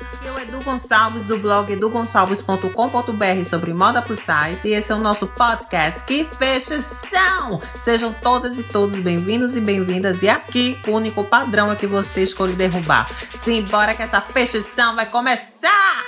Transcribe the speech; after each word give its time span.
Aqui 0.00 0.26
é 0.26 0.32
o 0.32 0.38
Edu 0.38 0.64
Gonçalves 0.64 1.26
do 1.26 1.36
blog 1.36 1.70
edugonçalves.com.br 1.70 3.44
sobre 3.44 3.74
moda 3.74 4.00
plus 4.00 4.20
size 4.20 4.66
e 4.66 4.72
esse 4.72 4.90
é 4.90 4.94
o 4.94 4.98
nosso 4.98 5.26
podcast. 5.26 6.02
Que 6.04 6.24
fechação! 6.24 7.60
Sejam 7.74 8.10
todas 8.12 8.58
e 8.58 8.62
todos 8.62 8.98
bem-vindos 8.98 9.56
e 9.56 9.60
bem-vindas 9.60 10.22
e 10.22 10.28
aqui 10.28 10.78
o 10.88 10.92
único 10.92 11.22
padrão 11.24 11.70
é 11.70 11.76
que 11.76 11.86
você 11.86 12.22
escolhe 12.22 12.54
derrubar. 12.54 13.10
Simbora 13.36 13.94
que 13.94 14.02
essa 14.02 14.22
fechação 14.22 14.96
vai 14.96 15.04
começar! 15.04 16.02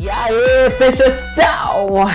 E 0.00 0.08
aí, 0.08 0.70
fechação! 0.78 2.06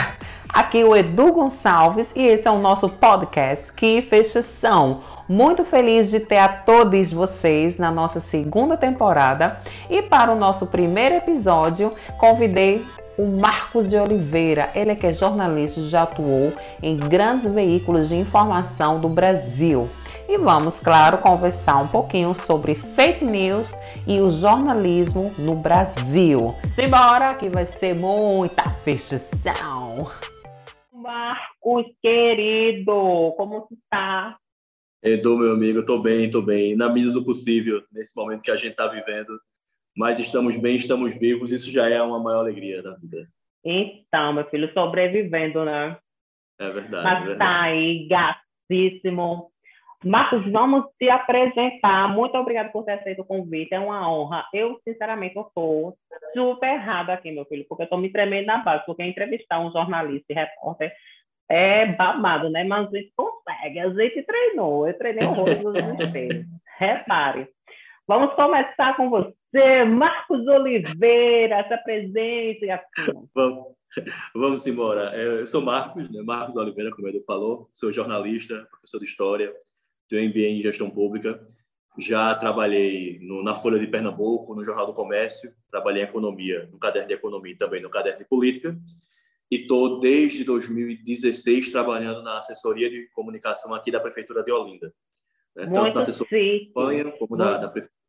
Aqui 0.53 0.81
é 0.81 0.85
o 0.85 0.95
Edu 0.95 1.31
Gonçalves 1.31 2.11
e 2.15 2.25
esse 2.25 2.47
é 2.47 2.51
o 2.51 2.59
nosso 2.59 2.89
podcast 2.89 3.73
Que 3.73 4.01
Fechação. 4.01 5.01
Muito 5.31 5.63
feliz 5.63 6.11
de 6.11 6.19
ter 6.19 6.39
a 6.39 6.49
todos 6.49 7.13
vocês 7.13 7.77
na 7.77 7.89
nossa 7.89 8.19
segunda 8.19 8.75
temporada 8.75 9.61
e 9.89 10.01
para 10.01 10.29
o 10.29 10.35
nosso 10.35 10.67
primeiro 10.67 11.15
episódio 11.15 11.95
convidei 12.17 12.85
o 13.17 13.25
Marcos 13.25 13.89
de 13.89 13.95
Oliveira. 13.95 14.71
Ele 14.75 14.91
é 14.91 14.95
que 14.95 15.07
é 15.07 15.13
jornalista, 15.13 15.83
já 15.83 16.03
atuou 16.03 16.51
em 16.83 16.97
grandes 16.97 17.49
veículos 17.49 18.09
de 18.09 18.19
informação 18.19 18.99
do 18.99 19.07
Brasil. 19.07 19.87
E 20.27 20.35
vamos, 20.35 20.81
claro, 20.81 21.19
conversar 21.19 21.77
um 21.77 21.87
pouquinho 21.87 22.35
sobre 22.35 22.75
fake 22.75 23.23
news 23.23 23.71
e 24.05 24.19
o 24.19 24.29
jornalismo 24.29 25.29
no 25.37 25.61
Brasil. 25.61 26.41
Simbora 26.69 27.29
que 27.39 27.47
vai 27.47 27.63
ser 27.63 27.95
muita 27.95 28.69
fechação. 28.83 29.97
Marcos, 30.91 31.85
querido, 32.01 33.33
como 33.37 33.69
está? 33.71 34.40
Edu, 35.03 35.37
meu 35.37 35.53
amigo, 35.53 35.79
estou 35.79 35.99
bem, 35.99 36.25
estou 36.25 36.43
bem, 36.43 36.75
na 36.75 36.87
medida 36.87 37.11
do 37.11 37.25
possível, 37.25 37.83
nesse 37.91 38.15
momento 38.15 38.43
que 38.43 38.51
a 38.51 38.55
gente 38.55 38.71
está 38.71 38.87
vivendo. 38.87 39.39
Mas 39.97 40.19
estamos 40.19 40.55
bem, 40.61 40.75
estamos 40.75 41.17
vivos, 41.19 41.51
isso 41.51 41.71
já 41.71 41.89
é 41.89 42.01
uma 42.01 42.19
maior 42.19 42.39
alegria 42.39 42.83
da 42.83 42.95
vida. 42.95 43.27
Então, 43.65 44.33
meu 44.33 44.45
filho, 44.49 44.71
sobrevivendo, 44.73 45.65
né? 45.65 45.97
É 46.59 46.69
verdade. 46.69 47.03
Mas 47.03 47.17
é 47.17 47.25
verdade. 47.25 47.39
tá 47.39 47.61
aí, 47.61 48.07
gatíssimo. 48.07 49.51
Marcos, 50.03 50.47
vamos 50.51 50.85
te 50.99 51.09
apresentar. 51.09 52.07
Muito 52.09 52.35
obrigado 52.35 52.71
por 52.71 52.83
ter 52.83 52.93
aceito 52.93 53.21
o 53.21 53.25
convite, 53.25 53.73
é 53.73 53.79
uma 53.79 54.11
honra. 54.11 54.47
Eu, 54.53 54.79
sinceramente, 54.87 55.35
eu 55.35 55.43
estou 55.43 55.97
super 56.33 56.73
errada 56.73 57.13
aqui, 57.13 57.31
meu 57.31 57.45
filho, 57.45 57.65
porque 57.67 57.83
eu 57.83 57.85
estou 57.85 57.99
me 57.99 58.11
tremendo 58.11 58.47
na 58.47 58.59
base, 58.59 58.85
porque 58.85 59.03
entrevistar 59.03 59.59
um 59.59 59.71
jornalista 59.71 60.25
e 60.29 60.35
repórter 60.35 60.91
é 61.49 61.85
babado, 61.85 62.49
né? 62.49 62.63
Mas 62.63 62.87
consegue, 62.89 63.11
a 63.61 63.89
gente 63.89 64.23
treinou, 64.23 64.87
eu 64.87 64.97
treinei 64.97 65.25
horrores 65.27 65.61
nos 65.61 66.07
inteiros. 66.07 66.45
Repare. 66.77 67.47
Vamos 68.07 68.33
começar 68.33 68.97
com 68.97 69.09
você, 69.09 69.85
Marcos 69.85 70.45
Oliveira, 70.47 71.65
se 71.67 71.73
apresente, 71.73 72.65
gatinho. 72.65 73.29
Vamos, 73.33 73.65
vamos 74.33 74.67
embora. 74.67 75.15
Eu 75.15 75.45
sou 75.45 75.61
Marcos, 75.61 76.11
né? 76.11 76.21
Marcos 76.21 76.57
Oliveira, 76.57 76.91
como 76.91 77.07
ele 77.07 77.21
falou, 77.21 77.69
sou 77.71 77.91
jornalista, 77.91 78.67
professor 78.69 78.99
de 78.99 79.05
História, 79.05 79.53
tenho 80.09 80.29
MBA 80.29 80.39
em 80.39 80.61
Gestão 80.61 80.89
Pública, 80.89 81.39
já 81.97 82.33
trabalhei 82.35 83.19
no, 83.21 83.43
na 83.43 83.55
Folha 83.55 83.79
de 83.79 83.87
Pernambuco, 83.87 84.55
no 84.55 84.63
Jornal 84.63 84.87
do 84.87 84.93
Comércio, 84.93 85.53
trabalhei 85.69 86.03
em 86.03 86.05
Economia, 86.05 86.67
no 86.71 86.79
Caderno 86.79 87.07
de 87.07 87.13
Economia 87.13 87.53
e 87.53 87.57
também 87.57 87.81
no 87.81 87.89
Caderno 87.89 88.19
de 88.19 88.25
Política, 88.25 88.75
e 89.51 89.57
estou 89.57 89.99
desde 89.99 90.45
2016 90.45 91.71
trabalhando 91.71 92.23
na 92.23 92.39
assessoria 92.39 92.89
de 92.89 93.09
comunicação 93.13 93.75
aqui 93.75 93.91
da 93.91 93.99
Prefeitura 93.99 94.43
de 94.43 94.51
Olinda. 94.51 94.93
Né? 95.53 95.65
Tanto 95.65 95.93
na 95.93 95.99
assessoria 95.99 96.59
de 96.59 96.65
campanha 96.67 97.11
como 97.11 97.35
da, 97.35 97.57
da 97.57 97.67
Prefeitura. 97.67 98.01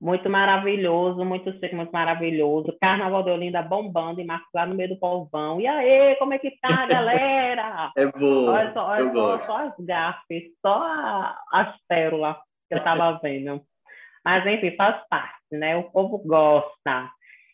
Muito 0.00 0.30
maravilhoso, 0.30 1.24
muito 1.24 1.50
chique, 1.54 1.74
muito 1.74 1.90
maravilhoso. 1.90 2.76
Carnaval 2.80 3.24
de 3.24 3.30
Olinda 3.30 3.60
bombando 3.62 4.20
e 4.20 4.24
Marcos 4.24 4.48
lá 4.54 4.64
no 4.64 4.76
meio 4.76 4.90
do 4.90 4.96
povão. 4.96 5.60
E 5.60 5.66
aí, 5.66 6.14
como 6.16 6.32
é 6.34 6.38
que 6.38 6.52
tá, 6.60 6.86
galera? 6.86 7.90
é 7.96 8.06
bom. 8.06 8.46
Olha 8.46 8.72
só, 8.72 8.86
olha 8.86 9.12
só, 9.12 9.44
só, 9.44 9.56
as 9.56 9.74
gafes, 9.80 10.44
só 10.64 11.34
as 11.52 11.76
pérolas 11.88 12.36
que 12.68 12.76
eu 12.76 12.84
tava 12.84 13.18
vendo. 13.20 13.60
Mas, 14.24 14.46
enfim, 14.46 14.76
faz 14.76 15.02
parte, 15.08 15.34
né? 15.50 15.76
O 15.76 15.90
povo 15.90 16.18
gosta. 16.18 17.10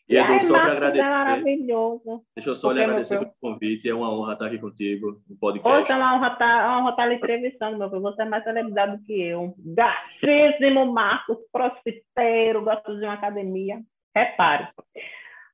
E 0.07 0.17
Edu, 0.17 0.39
só 0.41 0.53
para 0.53 0.71
agradecer. 0.71 1.03
É 1.03 1.09
maravilhoso. 1.09 2.23
Deixa 2.35 2.49
eu 2.51 2.55
só 2.55 2.71
lhe 2.71 2.83
agradecer 2.83 3.17
pelo 3.17 3.31
convite. 3.41 3.89
É 3.89 3.93
uma 3.93 4.13
honra 4.13 4.33
estar 4.33 4.45
aqui 4.45 4.59
contigo 4.59 5.21
no 5.27 5.35
podcast. 5.35 5.83
Hoje 5.83 5.91
é 5.91 5.95
uma 5.95 6.15
honra 6.15 6.33
estar, 6.33 6.63
é 6.63 6.67
uma 6.67 6.79
honra 6.79 6.89
estar 6.91 7.05
lhe 7.07 7.15
entrevistando, 7.15 7.77
meu 7.77 7.89
filho. 7.89 8.01
Você 8.01 8.21
é 8.21 8.25
mais 8.25 8.43
celebridade 8.43 8.97
do 8.97 9.03
que 9.03 9.19
eu. 9.19 9.55
Gatíssimo 9.57 10.85
Marcos, 10.93 11.37
crossfiteiro, 11.51 12.63
gosto 12.63 12.97
de 12.99 13.03
uma 13.03 13.13
academia. 13.13 13.81
Repare. 14.15 14.67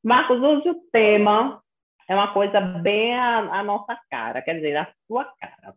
Marcos, 0.03 0.41
hoje 0.41 0.69
o 0.69 0.75
tema 0.91 1.61
é 2.09 2.13
uma 2.13 2.33
coisa 2.33 2.59
bem 2.59 3.15
a, 3.15 3.59
a 3.59 3.63
nossa 3.63 3.97
cara, 4.09 4.41
quer 4.41 4.55
dizer, 4.55 4.75
a 4.75 4.91
sua 5.07 5.23
cara 5.39 5.73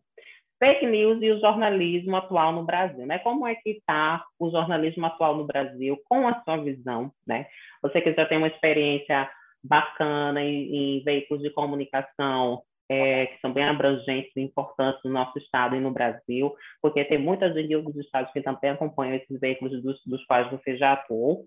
fake 0.64 0.86
news 0.86 1.20
e 1.20 1.30
o 1.30 1.40
jornalismo 1.40 2.16
atual 2.16 2.52
no 2.52 2.64
Brasil, 2.64 3.04
né? 3.06 3.18
Como 3.18 3.46
é 3.46 3.54
que 3.54 3.72
está 3.72 4.24
o 4.38 4.50
jornalismo 4.50 5.04
atual 5.04 5.36
no 5.36 5.44
Brasil 5.44 5.98
com 6.08 6.26
a 6.26 6.42
sua 6.42 6.56
visão, 6.56 7.12
né? 7.26 7.46
Você 7.82 8.00
que 8.00 8.14
já 8.14 8.24
tem 8.24 8.38
uma 8.38 8.48
experiência 8.48 9.28
bacana 9.62 10.42
em, 10.42 10.98
em 10.98 11.04
veículos 11.04 11.42
de 11.42 11.50
comunicação 11.50 12.62
é, 12.88 13.26
que 13.26 13.40
são 13.40 13.52
bem 13.52 13.64
abrangentes 13.64 14.32
e 14.36 14.40
importantes 14.40 15.00
no 15.04 15.10
nosso 15.10 15.38
estado 15.38 15.76
e 15.76 15.80
no 15.80 15.90
Brasil, 15.90 16.54
porque 16.80 17.04
tem 17.04 17.18
muita 17.18 17.52
gente 17.52 17.76
outros 17.76 17.96
estados 17.96 18.32
que 18.32 18.40
também 18.40 18.70
acompanham 18.70 19.16
esses 19.16 19.38
veículos 19.38 19.82
dos, 19.82 20.00
dos 20.06 20.24
quais 20.24 20.50
você 20.50 20.78
já 20.78 20.94
atuou. 20.94 21.44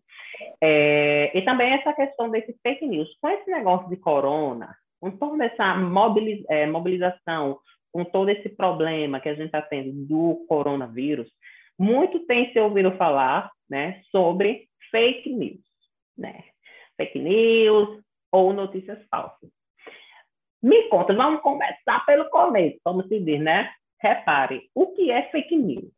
É, 0.61 1.35
e 1.35 1.41
também 1.43 1.73
essa 1.73 1.93
questão 1.93 2.29
desses 2.29 2.55
fake 2.61 2.85
news. 2.85 3.09
Com 3.19 3.29
esse 3.29 3.49
negócio 3.49 3.89
de 3.89 3.97
corona, 3.97 4.75
com 4.99 5.09
toda 5.11 5.45
essa 5.45 5.75
é, 6.49 6.67
mobilização 6.67 7.57
com 7.97 8.05
todo 8.05 8.29
esse 8.29 8.47
problema 8.47 9.19
que 9.19 9.27
a 9.27 9.33
gente 9.33 9.47
está 9.47 9.59
tendo 9.59 9.91
do 9.91 10.45
coronavírus, 10.47 11.27
muito 11.79 12.19
tem 12.27 12.53
se 12.53 12.59
ouvido 12.59 12.95
falar 12.95 13.51
né, 13.67 14.03
sobre 14.11 14.69
fake 14.91 15.33
news, 15.33 15.63
né? 16.15 16.43
Fake 16.95 17.17
news 17.17 17.99
ou 18.31 18.53
notícias 18.53 19.03
falsas. 19.09 19.49
Me 20.61 20.87
conta, 20.89 21.11
vamos 21.15 21.41
começar 21.41 22.05
pelo 22.05 22.29
começo, 22.29 22.77
vamos 22.85 23.09
dizer, 23.09 23.39
né? 23.39 23.71
Repare, 23.99 24.69
o 24.75 24.93
que 24.93 25.09
é 25.09 25.31
fake 25.31 25.55
news? 25.55 25.91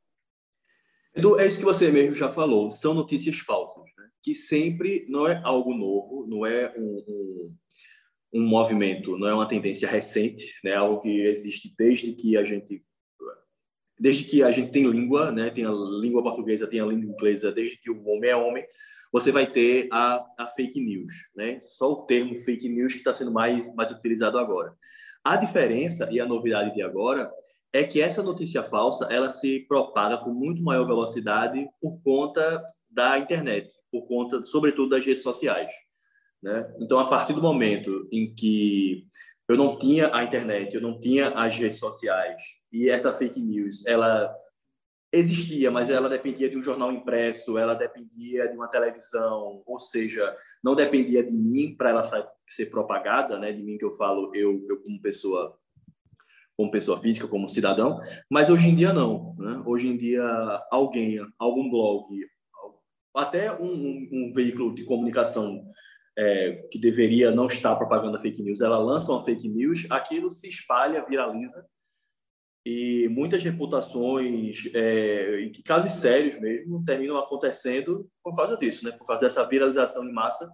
Edu, 1.13 1.37
é 1.37 1.47
isso 1.47 1.59
que 1.59 1.65
você 1.65 1.91
mesmo 1.91 2.15
já 2.15 2.29
falou, 2.29 2.71
são 2.71 2.93
notícias 2.93 3.39
falsas, 3.39 3.83
né? 3.97 4.07
que 4.23 4.33
sempre 4.33 5.05
não 5.09 5.27
é 5.27 5.41
algo 5.43 5.73
novo, 5.73 6.25
não 6.25 6.45
é 6.45 6.73
um, 6.77 7.03
um 7.05 7.55
um 8.33 8.41
movimento, 8.47 9.17
não 9.17 9.27
é 9.27 9.33
uma 9.33 9.47
tendência 9.47 9.89
recente, 9.89 10.45
né? 10.63 10.75
Algo 10.75 11.01
que 11.01 11.21
existe 11.21 11.73
desde 11.77 12.13
que 12.13 12.37
a 12.37 12.43
gente 12.43 12.83
desde 14.01 14.23
que 14.23 14.41
a 14.41 14.49
gente 14.49 14.71
tem 14.71 14.89
língua, 14.89 15.29
né? 15.29 15.49
Tem 15.49 15.65
a 15.65 15.71
língua 15.71 16.23
portuguesa, 16.23 16.65
tem 16.65 16.79
a 16.79 16.85
língua 16.85 17.11
inglesa, 17.11 17.51
desde 17.51 17.77
que 17.77 17.91
o 17.91 18.07
homem 18.07 18.29
é 18.29 18.35
homem, 18.35 18.65
você 19.11 19.29
vai 19.29 19.45
ter 19.45 19.89
a, 19.91 20.25
a 20.37 20.47
fake 20.55 20.79
news, 20.79 21.11
né? 21.35 21.59
Só 21.61 21.91
o 21.91 22.05
termo 22.05 22.37
fake 22.37 22.69
news 22.69 22.93
que 22.93 22.99
está 22.99 23.13
sendo 23.13 23.31
mais 23.31 23.73
mais 23.75 23.91
utilizado 23.91 24.37
agora. 24.37 24.73
A 25.23 25.35
diferença 25.35 26.07
e 26.11 26.19
a 26.19 26.25
novidade 26.25 26.73
de 26.73 26.81
agora 26.81 27.29
é 27.73 27.83
que 27.83 28.01
essa 28.01 28.23
notícia 28.23 28.63
falsa 28.63 29.05
ela 29.11 29.29
se 29.29 29.65
propaga 29.67 30.17
com 30.17 30.31
muito 30.31 30.63
maior 30.63 30.85
velocidade 30.85 31.67
por 31.81 32.01
conta 32.01 32.63
da 32.89 33.19
internet, 33.19 33.73
por 33.91 34.07
conta, 34.07 34.43
sobretudo, 34.45 34.89
das 34.89 35.05
redes 35.05 35.23
sociais. 35.23 35.71
Né? 36.41 36.73
Então, 36.79 36.99
a 36.99 37.07
partir 37.07 37.33
do 37.33 37.41
momento 37.41 38.07
em 38.11 38.33
que 38.33 39.05
eu 39.47 39.57
não 39.57 39.77
tinha 39.77 40.13
a 40.15 40.23
internet, 40.23 40.73
eu 40.73 40.81
não 40.81 40.99
tinha 40.99 41.29
as 41.29 41.57
redes 41.57 41.79
sociais 41.79 42.41
e 42.71 42.89
essa 42.89 43.11
fake 43.11 43.41
news, 43.41 43.85
ela 43.85 44.33
existia, 45.11 45.71
mas 45.71 45.89
ela 45.89 46.07
dependia 46.07 46.49
de 46.49 46.57
um 46.57 46.63
jornal 46.63 46.91
impresso, 46.91 47.57
ela 47.57 47.73
dependia 47.73 48.47
de 48.47 48.55
uma 48.55 48.67
televisão, 48.67 49.63
ou 49.65 49.79
seja, 49.79 50.35
não 50.63 50.75
dependia 50.75 51.23
de 51.23 51.35
mim 51.35 51.75
para 51.75 51.89
ela 51.89 52.03
ser 52.47 52.67
propagada, 52.67 53.39
né? 53.39 53.51
De 53.51 53.61
mim 53.61 53.77
que 53.77 53.85
eu 53.85 53.91
falo, 53.91 54.33
eu, 54.35 54.63
eu 54.69 54.81
como 54.83 55.01
pessoa, 55.01 55.57
como 56.55 56.69
pessoa 56.69 56.99
física, 56.99 57.27
como 57.27 57.49
cidadão. 57.49 57.97
Mas 58.29 58.51
hoje 58.51 58.69
em 58.69 58.75
dia 58.75 58.93
não, 58.93 59.35
né? 59.39 59.63
Hoje 59.65 59.87
em 59.87 59.97
dia 59.97 60.23
alguém, 60.69 61.19
algum 61.39 61.69
blog, 61.71 62.05
até 63.15 63.51
um, 63.51 63.65
um, 63.65 64.09
um 64.11 64.31
veículo 64.31 64.75
de 64.75 64.85
comunicação 64.85 65.65
é, 66.17 66.67
que 66.71 66.79
deveria 66.79 67.31
não 67.31 67.47
estar 67.47 67.75
propagando 67.75 68.19
fake 68.19 68.41
news, 68.41 68.61
ela 68.61 68.77
lança 68.77 69.11
uma 69.11 69.21
fake 69.21 69.47
news, 69.47 69.85
aquilo 69.89 70.29
se 70.31 70.47
espalha, 70.49 71.05
viraliza, 71.05 71.65
e 72.65 73.07
muitas 73.09 73.43
reputações, 73.43 74.69
é, 74.73 75.39
e 75.39 75.63
casos 75.63 75.93
sérios 75.93 76.39
mesmo, 76.39 76.83
terminam 76.85 77.17
acontecendo 77.17 78.09
por 78.23 78.35
causa 78.35 78.57
disso, 78.57 78.85
né? 78.85 78.91
por 78.91 79.07
causa 79.07 79.21
dessa 79.21 79.47
viralização 79.47 80.07
em 80.07 80.11
massa 80.11 80.49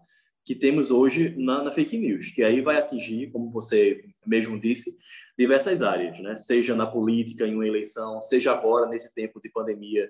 que 0.45 0.53
temos 0.53 0.91
hoje 0.91 1.35
na, 1.37 1.63
na, 1.63 1.71
fake 1.71 1.97
news, 1.97 2.29
que 2.29 2.43
aí 2.43 2.61
vai 2.61 2.77
atingir, 2.77 3.31
como 3.31 3.49
você 3.49 4.05
mesmo 4.25 4.59
disse, 4.59 4.95
diversas 5.37 5.81
áreas, 5.81 6.19
né? 6.19 6.37
Seja 6.37 6.75
na 6.75 6.85
política, 6.85 7.47
em 7.47 7.55
uma 7.55 7.67
eleição, 7.67 8.21
seja 8.21 8.53
agora 8.53 8.87
nesse 8.87 9.13
tempo 9.13 9.41
de 9.41 9.49
pandemia 9.49 10.07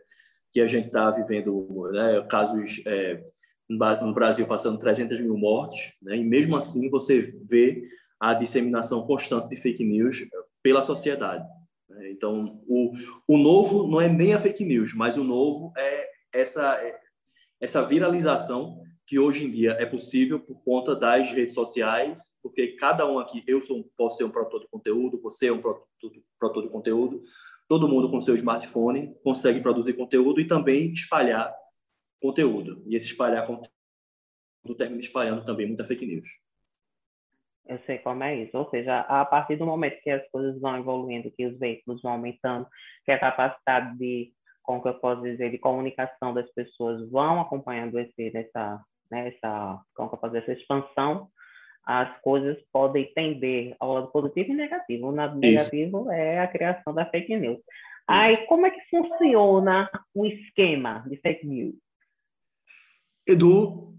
que 0.52 0.60
a 0.60 0.68
gente 0.68 0.88
está 0.88 1.10
vivendo, 1.10 1.90
né? 1.94 2.22
Casos 2.30 2.82
é, 2.86 3.24
no 3.70 4.14
Brasil 4.14 4.46
passando 4.48 4.80
300 4.80 5.22
mil 5.22 5.38
mortes, 5.38 5.94
né? 6.02 6.18
E 6.18 6.24
mesmo 6.24 6.56
assim 6.56 6.90
você 6.90 7.22
vê 7.50 7.84
a 8.20 8.34
disseminação 8.34 9.06
constante 9.06 9.50
de 9.50 9.56
fake 9.56 9.84
news 9.84 10.26
pela 10.62 10.84
sociedade. 10.84 11.46
Né? 11.90 12.12
Então, 12.12 12.62
o, 12.68 12.94
o 13.28 13.38
novo 13.38 13.88
não 13.88 14.00
é 14.00 14.08
nem 14.08 14.34
a 14.34 14.40
fake 14.40 14.64
news, 14.64 14.94
mas 14.94 15.18
o 15.18 15.24
novo 15.24 15.74
é 15.78 16.10
essa 16.34 16.80
essa 17.60 17.84
viralização 17.86 18.82
que 19.08 19.20
hoje 19.20 19.46
em 19.46 19.52
dia 19.52 19.72
é 19.74 19.86
possível 19.86 20.40
por 20.40 20.64
conta 20.64 20.96
das 20.96 21.32
redes 21.32 21.54
sociais, 21.54 22.36
porque 22.42 22.76
cada 22.76 23.10
um 23.10 23.20
aqui, 23.20 23.44
eu 23.48 23.62
sou, 23.62 23.88
posso 23.96 24.18
ser 24.18 24.24
um 24.24 24.32
produtor 24.32 24.62
de 24.62 24.68
conteúdo, 24.68 25.22
você 25.22 25.48
é 25.48 25.54
um 25.54 25.62
produtor 25.62 26.64
de 26.64 26.70
conteúdo, 26.70 27.22
todo 27.68 27.88
mundo 27.88 28.10
com 28.10 28.20
seu 28.20 28.36
smartphone 28.36 29.16
consegue 29.24 29.62
produzir 29.62 29.94
conteúdo 29.94 30.42
e 30.42 30.48
também 30.48 30.92
espalhar 30.92 31.54
conteúdo. 32.26 32.82
E 32.88 32.96
esse 32.96 33.08
espalhar 33.08 33.46
conteúdo 33.46 33.70
termina 34.78 35.00
espalhando 35.00 35.46
também 35.46 35.68
muita 35.68 35.86
fake 35.86 36.06
news. 36.06 36.28
Eu 37.68 37.80
sei 37.86 38.00
como 38.00 38.24
é 38.24 38.36
isso. 38.36 38.58
Ou 38.58 38.70
seja, 38.70 39.02
a 39.02 39.26
partir 39.26 39.56
do 39.58 39.66
momento 39.66 40.02
que 40.02 40.10
as 40.10 40.28
coisas 40.30 40.60
vão 40.60 40.78
evoluindo, 40.78 41.32
que 41.32 41.46
os 41.46 41.58
veículos 41.58 42.02
vão 42.02 42.14
aumentando, 42.14 42.68
que 43.04 43.12
a 43.12 43.20
capacidade 43.20 43.98
de, 43.98 44.32
como 44.64 44.82
que 44.82 44.90
eu 44.90 44.96
posso 44.96 45.22
dizer, 45.22 45.52
de 45.52 45.58
comunicação 45.58 46.34
das 46.34 46.50
pessoas 46.52 47.10
vão 47.10 47.40
acompanhando 47.40 48.00
esse, 48.00 48.36
essa, 48.36 48.82
né, 49.10 49.30
essa, 49.30 49.80
como 49.96 50.10
que 50.10 50.16
eu 50.16 50.20
posso 50.20 50.34
dizer, 50.34 50.52
essa 50.52 50.60
expansão, 50.60 51.30
as 51.86 52.20
coisas 52.22 52.58
podem 52.72 53.12
tender 53.14 53.76
ao 53.80 53.94
lado 53.94 54.08
positivo 54.12 54.52
e 54.52 54.56
negativo. 54.56 55.08
O 55.08 55.16
lado 55.16 55.38
negativo 55.38 56.12
é 56.12 56.40
a 56.40 56.48
criação 56.48 56.94
da 56.94 57.06
fake 57.06 57.36
news. 57.38 57.60
Aí, 58.08 58.38
como 58.46 58.66
é 58.66 58.72
que 58.72 58.82
funciona 58.90 59.90
o 60.14 60.26
esquema 60.26 61.04
de 61.08 61.18
fake 61.18 61.46
news? 61.46 61.85
Edu, 63.28 63.98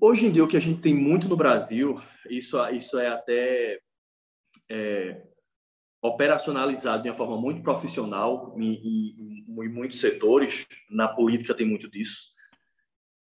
hoje 0.00 0.26
em 0.26 0.30
dia 0.30 0.44
o 0.44 0.46
que 0.46 0.56
a 0.56 0.60
gente 0.60 0.80
tem 0.80 0.94
muito 0.94 1.28
no 1.28 1.36
Brasil, 1.36 2.00
isso, 2.30 2.56
isso 2.68 2.96
é 3.00 3.08
até 3.08 3.80
é, 4.70 5.26
operacionalizado 6.00 7.02
de 7.02 7.08
uma 7.08 7.16
forma 7.16 7.36
muito 7.36 7.62
profissional 7.62 8.54
em, 8.56 8.74
em, 8.74 9.44
em, 9.48 9.68
muitos 9.68 9.98
setores, 9.98 10.64
na 10.88 11.08
política 11.08 11.52
tem 11.52 11.66
muito 11.66 11.90
disso, 11.90 12.28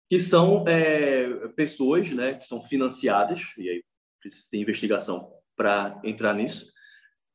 que 0.07 0.19
são 0.19 0.67
é, 0.67 1.47
pessoas 1.55 2.11
né, 2.11 2.35
que 2.35 2.45
são 2.45 2.61
financiadas, 2.61 3.53
e 3.57 3.67
aí 3.67 3.83
precisa 4.19 4.47
ter 4.51 4.57
investigação 4.59 5.33
para 5.55 5.99
entrar 6.03 6.35
nisso, 6.35 6.71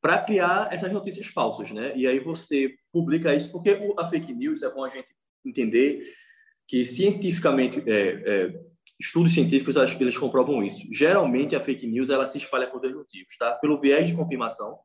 para 0.01 0.23
criar 0.23 0.71
essas 0.71 0.91
notícias 0.93 1.27
falsas. 1.27 1.69
Né? 1.71 1.97
E 1.97 2.07
aí 2.07 2.19
você 2.19 2.77
publica 2.93 3.35
isso, 3.35 3.51
porque 3.51 3.77
a 3.97 4.05
fake 4.05 4.33
news 4.33 4.63
é 4.63 4.71
bom 4.71 4.85
a 4.85 4.89
gente 4.89 5.13
entender 5.45 6.15
que 6.67 6.85
cientificamente, 6.85 7.83
é, 7.87 7.93
é, 7.93 8.61
estudos 8.99 9.33
científicos 9.33 9.75
eles 9.99 10.17
comprovam 10.17 10.63
isso. 10.63 10.87
Geralmente 10.91 11.55
a 11.55 11.59
fake 11.59 11.87
news 11.87 12.09
ela 12.09 12.27
se 12.27 12.37
espalha 12.37 12.67
por 12.67 12.79
dois 12.79 12.95
motivos, 12.95 13.35
tá? 13.37 13.53
Pelo 13.55 13.79
viés 13.79 14.07
de 14.07 14.15
confirmação. 14.15 14.77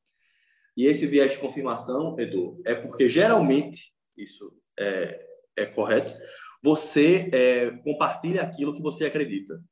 E 0.76 0.86
esse 0.86 1.06
viés 1.06 1.32
de 1.32 1.38
confirmação, 1.38 2.18
Edu, 2.18 2.60
é 2.64 2.74
porque 2.74 3.08
geralmente 3.08 3.92
isso 4.16 4.52
é, 4.78 5.26
é 5.56 5.66
correto. 5.66 6.14
Você 6.62 7.30
é, 7.32 7.70
compartilha 7.82 8.42
aquilo 8.42 8.74
que 8.74 8.82
você 8.82 9.06
acredita. 9.06 9.62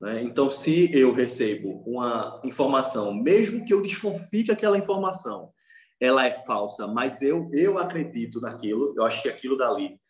Né? 0.00 0.22
Então, 0.24 0.50
se 0.50 0.90
eu 0.92 1.12
recebo 1.12 1.82
uma 1.86 2.40
informação, 2.44 3.14
mesmo 3.14 3.64
que 3.64 3.72
eu 3.72 3.80
desconfie 3.80 4.44
que 4.44 4.52
aquela 4.52 4.76
informação 4.76 5.52
ela 6.00 6.26
é 6.26 6.32
falsa, 6.32 6.88
mas 6.88 7.22
eu 7.22 7.48
eu 7.52 7.78
acredito 7.78 8.40
naquilo, 8.40 8.92
eu 8.96 9.04
acho 9.04 9.22
que 9.22 9.28
aquilo 9.28 9.56
dali 9.56 10.00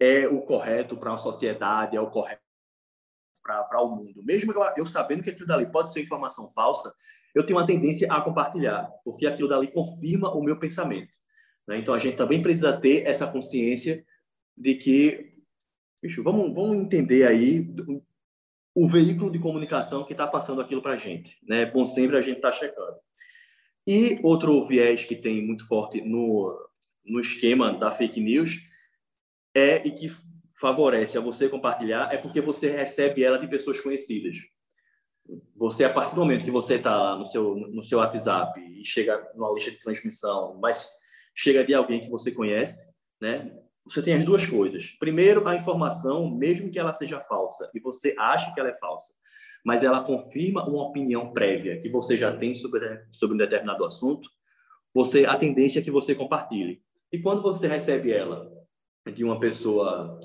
é 0.00 0.26
o 0.26 0.40
correto 0.40 0.96
para 0.96 1.12
a 1.12 1.18
sociedade, 1.18 1.96
é 1.96 2.00
o 2.00 2.10
correto 2.10 2.42
para 3.42 3.82
o 3.82 3.94
mundo. 3.94 4.22
Mesmo 4.24 4.52
eu, 4.52 4.62
eu 4.76 4.86
sabendo 4.86 5.22
que 5.22 5.30
aquilo 5.30 5.46
dali 5.46 5.70
pode 5.70 5.92
ser 5.92 6.00
informação 6.00 6.48
falsa, 6.48 6.92
eu 7.34 7.44
tenho 7.44 7.58
uma 7.58 7.66
tendência 7.66 8.10
a 8.12 8.20
compartilhar, 8.20 8.90
porque 9.04 9.26
aquilo 9.26 9.48
dali 9.48 9.68
confirma 9.68 10.34
o 10.34 10.42
meu 10.42 10.58
pensamento. 10.58 11.16
Né? 11.68 11.78
Então, 11.78 11.94
a 11.94 11.98
gente 11.98 12.16
também 12.16 12.42
precisa 12.42 12.76
ter 12.76 13.06
essa 13.06 13.26
consciência 13.26 14.04
de 14.56 14.74
que, 14.74 15.34
bicho, 16.02 16.22
vamos, 16.22 16.52
vamos 16.54 16.78
entender 16.78 17.26
aí 17.26 17.72
o 18.74 18.88
veículo 18.88 19.30
de 19.30 19.38
comunicação 19.38 20.04
que 20.04 20.12
está 20.12 20.26
passando 20.26 20.60
aquilo 20.60 20.82
para 20.82 20.94
a 20.94 20.96
gente. 20.96 21.38
Né? 21.46 21.66
Bom 21.66 21.86
sempre 21.86 22.16
a 22.16 22.20
gente 22.20 22.36
estar 22.36 22.50
tá 22.50 22.56
checando. 22.56 22.96
E 23.86 24.20
outro 24.22 24.64
viés 24.64 25.04
que 25.04 25.16
tem 25.16 25.44
muito 25.44 25.66
forte 25.66 26.00
no, 26.00 26.56
no 27.04 27.20
esquema 27.20 27.72
da 27.72 27.90
fake 27.90 28.20
news 28.20 28.69
é 29.54 29.86
e 29.86 29.90
que 29.92 30.08
favorece 30.60 31.16
a 31.16 31.20
você 31.20 31.48
compartilhar 31.48 32.12
é 32.12 32.18
porque 32.18 32.40
você 32.40 32.70
recebe 32.70 33.24
ela 33.24 33.38
de 33.38 33.48
pessoas 33.48 33.80
conhecidas. 33.80 34.36
Você, 35.56 35.84
a 35.84 35.92
partir 35.92 36.14
do 36.14 36.20
momento 36.20 36.44
que 36.44 36.50
você 36.50 36.74
está 36.74 36.96
lá 36.96 37.16
no 37.16 37.26
seu, 37.26 37.54
no 37.54 37.82
seu 37.82 37.98
WhatsApp 37.98 38.60
e 38.60 38.84
chega 38.84 39.26
numa 39.34 39.52
lista 39.52 39.70
de 39.70 39.78
transmissão, 39.78 40.58
mas 40.60 40.90
chega 41.34 41.64
de 41.64 41.72
alguém 41.72 42.00
que 42.00 42.10
você 42.10 42.30
conhece, 42.30 42.92
né? 43.20 43.56
Você 43.84 44.02
tem 44.02 44.14
as 44.14 44.24
duas 44.24 44.44
coisas. 44.46 44.90
Primeiro, 44.98 45.46
a 45.48 45.56
informação, 45.56 46.30
mesmo 46.30 46.70
que 46.70 46.78
ela 46.78 46.92
seja 46.92 47.20
falsa 47.20 47.70
e 47.74 47.80
você 47.80 48.14
acha 48.18 48.52
que 48.52 48.60
ela 48.60 48.68
é 48.68 48.74
falsa, 48.74 49.14
mas 49.64 49.82
ela 49.82 50.04
confirma 50.04 50.68
uma 50.68 50.88
opinião 50.88 51.32
prévia 51.32 51.80
que 51.80 51.88
você 51.88 52.16
já 52.16 52.36
tem 52.36 52.54
sobre, 52.54 53.04
sobre 53.10 53.34
um 53.34 53.38
determinado 53.38 53.84
assunto, 53.84 54.28
você 54.92 55.24
a 55.24 55.36
tendência 55.36 55.80
é 55.80 55.82
que 55.82 55.90
você 55.90 56.14
compartilhe. 56.14 56.82
E 57.12 57.18
quando 57.18 57.40
você 57.42 57.66
recebe 57.66 58.12
ela 58.12 58.59
de 59.06 59.24
uma 59.24 59.40
pessoa 59.40 60.18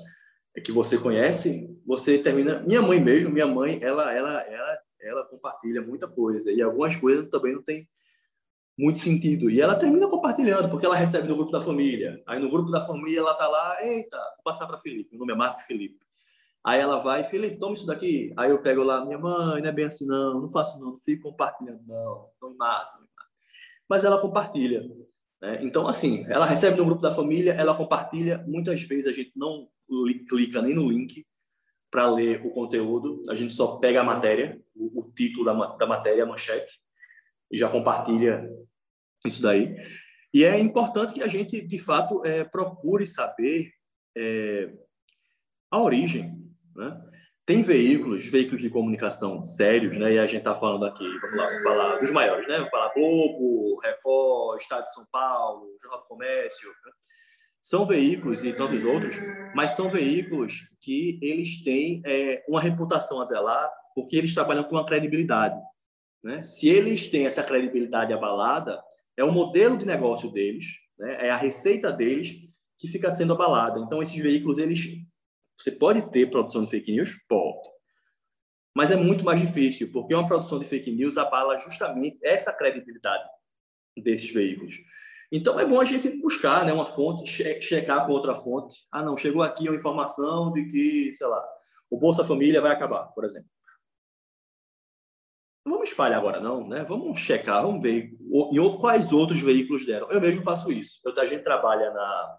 que 0.64 0.72
você 0.72 0.98
conhece, 0.98 1.68
você 1.86 2.18
termina. 2.18 2.60
Minha 2.60 2.82
mãe 2.82 3.00
mesmo, 3.00 3.30
minha 3.30 3.46
mãe, 3.46 3.78
ela, 3.82 4.12
ela, 4.12 4.40
ela, 4.42 4.78
ela 5.00 5.24
compartilha 5.24 5.82
muita 5.82 6.08
coisa 6.08 6.50
e 6.50 6.60
algumas 6.62 6.96
coisas 6.96 7.28
também 7.28 7.54
não 7.54 7.62
tem 7.62 7.88
muito 8.78 8.98
sentido. 8.98 9.50
E 9.50 9.60
ela 9.60 9.76
termina 9.76 10.08
compartilhando 10.08 10.68
porque 10.68 10.84
ela 10.84 10.96
recebe 10.96 11.28
no 11.28 11.36
grupo 11.36 11.52
da 11.52 11.62
família. 11.62 12.22
Aí 12.26 12.38
no 12.38 12.50
grupo 12.50 12.70
da 12.70 12.80
família 12.80 13.20
ela 13.20 13.34
tá 13.34 13.48
lá, 13.48 13.82
eita, 13.82 14.16
vou 14.16 14.44
passar 14.44 14.66
para 14.66 14.78
Felipe. 14.78 15.16
O 15.16 15.18
nome 15.18 15.32
é 15.32 15.36
Marcos 15.36 15.64
Felipe. 15.64 15.98
Aí 16.64 16.80
ela 16.80 16.98
vai, 16.98 17.22
Felipe, 17.22 17.58
toma 17.58 17.74
isso 17.74 17.86
daqui. 17.86 18.34
Aí 18.36 18.50
eu 18.50 18.60
pego 18.60 18.82
lá, 18.82 19.04
minha 19.04 19.18
mãe, 19.18 19.62
não 19.62 19.68
é 19.68 19.72
bem 19.72 19.84
assim 19.86 20.06
não, 20.06 20.40
não 20.40 20.48
faço 20.48 20.78
não, 20.80 20.92
não 20.92 20.98
fico 20.98 21.30
compartilhando 21.30 21.80
não, 21.86 22.28
não 22.42 22.50
me 22.50 22.56
mata. 22.56 22.98
Mas 23.88 24.04
ela 24.04 24.20
compartilha. 24.20 24.82
Né? 25.40 25.58
Então, 25.62 25.86
assim, 25.86 26.24
ela 26.28 26.46
recebe 26.46 26.76
no 26.76 26.84
grupo 26.84 27.02
da 27.02 27.10
família, 27.10 27.52
ela 27.52 27.76
compartilha. 27.76 28.44
Muitas 28.46 28.82
vezes 28.82 29.06
a 29.06 29.12
gente 29.12 29.32
não 29.36 29.68
clica 30.28 30.60
nem 30.62 30.74
no 30.74 30.88
link 30.90 31.26
para 31.90 32.12
ler 32.12 32.44
o 32.44 32.50
conteúdo, 32.50 33.22
a 33.28 33.34
gente 33.34 33.54
só 33.54 33.76
pega 33.76 34.00
a 34.00 34.04
matéria, 34.04 34.60
o, 34.74 35.00
o 35.00 35.12
título 35.12 35.44
da, 35.44 35.76
da 35.76 35.86
matéria, 35.86 36.24
a 36.24 36.26
manchete, 36.26 36.80
e 37.50 37.56
já 37.56 37.70
compartilha 37.70 38.50
isso 39.24 39.40
daí. 39.40 39.76
E 40.34 40.44
é 40.44 40.58
importante 40.58 41.14
que 41.14 41.22
a 41.22 41.28
gente, 41.28 41.60
de 41.60 41.78
fato, 41.78 42.24
é, 42.24 42.44
procure 42.44 43.06
saber 43.06 43.70
é, 44.16 44.70
a 45.70 45.80
origem. 45.80 46.44
Né? 46.74 47.02
Tem 47.46 47.62
veículos, 47.62 48.28
veículos 48.28 48.60
de 48.60 48.68
comunicação 48.68 49.44
sérios, 49.44 49.96
né? 49.96 50.14
E 50.14 50.18
a 50.18 50.26
gente 50.26 50.38
está 50.38 50.56
falando 50.56 50.84
aqui, 50.84 51.04
vamos 51.20 51.36
lá, 51.36 51.46
vamos 51.46 51.62
falar 51.62 51.96
dos 52.00 52.10
maiores, 52.10 52.48
né? 52.48 52.56
Vamos 52.56 52.70
falar 52.70 52.92
Globo, 52.92 53.78
Record, 53.78 54.60
Estado 54.60 54.82
de 54.82 54.92
São 54.92 55.06
Paulo, 55.12 55.68
Jornal 55.80 56.00
do 56.00 56.08
Comércio. 56.08 56.68
Né? 56.68 56.92
São 57.62 57.86
veículos 57.86 58.44
e 58.44 58.52
tantos 58.52 58.84
outros, 58.84 59.14
mas 59.54 59.70
são 59.70 59.88
veículos 59.88 60.68
que 60.80 61.20
eles 61.22 61.62
têm 61.62 62.02
é, 62.04 62.44
uma 62.48 62.60
reputação 62.60 63.20
a 63.20 63.26
zelar, 63.26 63.70
porque 63.94 64.16
eles 64.16 64.34
trabalham 64.34 64.64
com 64.64 64.74
uma 64.74 64.86
credibilidade. 64.86 65.56
Né? 66.24 66.42
Se 66.42 66.68
eles 66.68 67.06
têm 67.06 67.26
essa 67.26 67.44
credibilidade 67.44 68.12
abalada, 68.12 68.82
é 69.16 69.22
o 69.22 69.30
modelo 69.30 69.78
de 69.78 69.86
negócio 69.86 70.32
deles, 70.32 70.64
né? 70.98 71.28
é 71.28 71.30
a 71.30 71.36
receita 71.36 71.92
deles 71.92 72.40
que 72.76 72.88
fica 72.88 73.08
sendo 73.12 73.34
abalada. 73.34 73.78
Então, 73.78 74.02
esses 74.02 74.20
veículos, 74.20 74.58
eles 74.58 75.05
você 75.56 75.70
pode 75.70 76.10
ter 76.10 76.30
produção 76.30 76.64
de 76.64 76.70
fake 76.70 76.92
news? 76.92 77.16
Pode. 77.28 77.68
Mas 78.74 78.90
é 78.90 78.96
muito 78.96 79.24
mais 79.24 79.40
difícil, 79.40 79.90
porque 79.90 80.14
uma 80.14 80.26
produção 80.26 80.58
de 80.58 80.66
fake 80.66 80.90
news 80.90 81.16
abala 81.16 81.58
justamente 81.58 82.18
essa 82.22 82.52
credibilidade 82.52 83.26
desses 83.96 84.30
veículos. 84.30 84.74
Então, 85.32 85.58
é 85.58 85.64
bom 85.64 85.80
a 85.80 85.84
gente 85.84 86.08
buscar 86.20 86.64
né, 86.64 86.72
uma 86.72 86.86
fonte, 86.86 87.26
checar 87.26 88.06
com 88.06 88.12
outra 88.12 88.34
fonte. 88.34 88.86
Ah, 88.92 89.02
não, 89.02 89.16
chegou 89.16 89.42
aqui 89.42 89.68
uma 89.68 89.76
informação 89.76 90.52
de 90.52 90.66
que, 90.66 91.12
sei 91.14 91.26
lá, 91.26 91.42
o 91.90 91.98
Bolsa 91.98 92.24
Família 92.24 92.60
vai 92.60 92.72
acabar, 92.72 93.06
por 93.06 93.24
exemplo. 93.24 93.48
Vamos 95.66 95.88
espalhar 95.88 96.18
agora, 96.18 96.38
não, 96.38 96.68
né? 96.68 96.84
Vamos 96.84 97.18
checar, 97.18 97.62
vamos 97.62 97.82
ver 97.82 98.12
em 98.30 98.78
quais 98.78 99.12
outros 99.12 99.40
veículos 99.40 99.84
deram. 99.84 100.08
Eu 100.10 100.20
mesmo 100.20 100.42
faço 100.42 100.70
isso. 100.70 101.00
Eu, 101.04 101.18
a 101.18 101.26
gente 101.26 101.42
trabalha 101.42 101.90
na, 101.90 102.38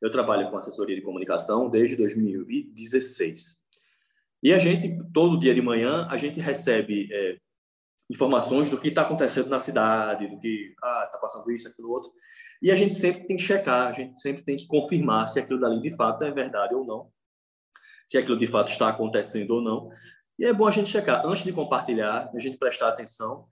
eu 0.00 0.10
trabalho 0.10 0.50
com 0.50 0.56
assessoria 0.56 0.96
de 0.96 1.02
comunicação 1.02 1.68
desde 1.68 1.96
2016. 1.96 3.58
E 4.42 4.52
a 4.52 4.58
gente, 4.58 4.98
todo 5.12 5.38
dia 5.38 5.54
de 5.54 5.60
manhã, 5.60 6.06
a 6.08 6.16
gente 6.16 6.38
recebe 6.38 7.08
é, 7.12 7.38
informações 8.08 8.70
do 8.70 8.78
que 8.78 8.88
está 8.88 9.02
acontecendo 9.02 9.48
na 9.48 9.60
cidade, 9.60 10.28
do 10.28 10.38
que 10.38 10.74
ah, 10.82 11.02
está 11.06 11.18
passando 11.18 11.50
isso, 11.50 11.68
aquilo, 11.68 11.90
outro. 11.90 12.10
E 12.62 12.70
a 12.70 12.76
gente 12.76 12.94
sempre 12.94 13.26
tem 13.26 13.36
que 13.36 13.42
checar, 13.42 13.88
a 13.88 13.92
gente 13.92 14.20
sempre 14.20 14.42
tem 14.42 14.56
que 14.56 14.66
confirmar 14.66 15.28
se 15.28 15.38
aquilo 15.38 15.60
dali 15.60 15.80
de 15.80 15.94
fato 15.94 16.24
é 16.24 16.30
verdade 16.30 16.74
ou 16.74 16.84
não, 16.84 17.10
se 18.06 18.16
aquilo 18.16 18.38
de 18.38 18.46
fato 18.46 18.70
está 18.70 18.88
acontecendo 18.88 19.50
ou 19.52 19.60
não. 19.60 19.90
E 20.38 20.44
é 20.44 20.52
bom 20.52 20.66
a 20.66 20.70
gente 20.70 20.88
checar, 20.88 21.26
antes 21.26 21.44
de 21.44 21.52
compartilhar, 21.52 22.30
a 22.32 22.38
gente 22.38 22.56
prestar 22.56 22.88
atenção, 22.88 23.46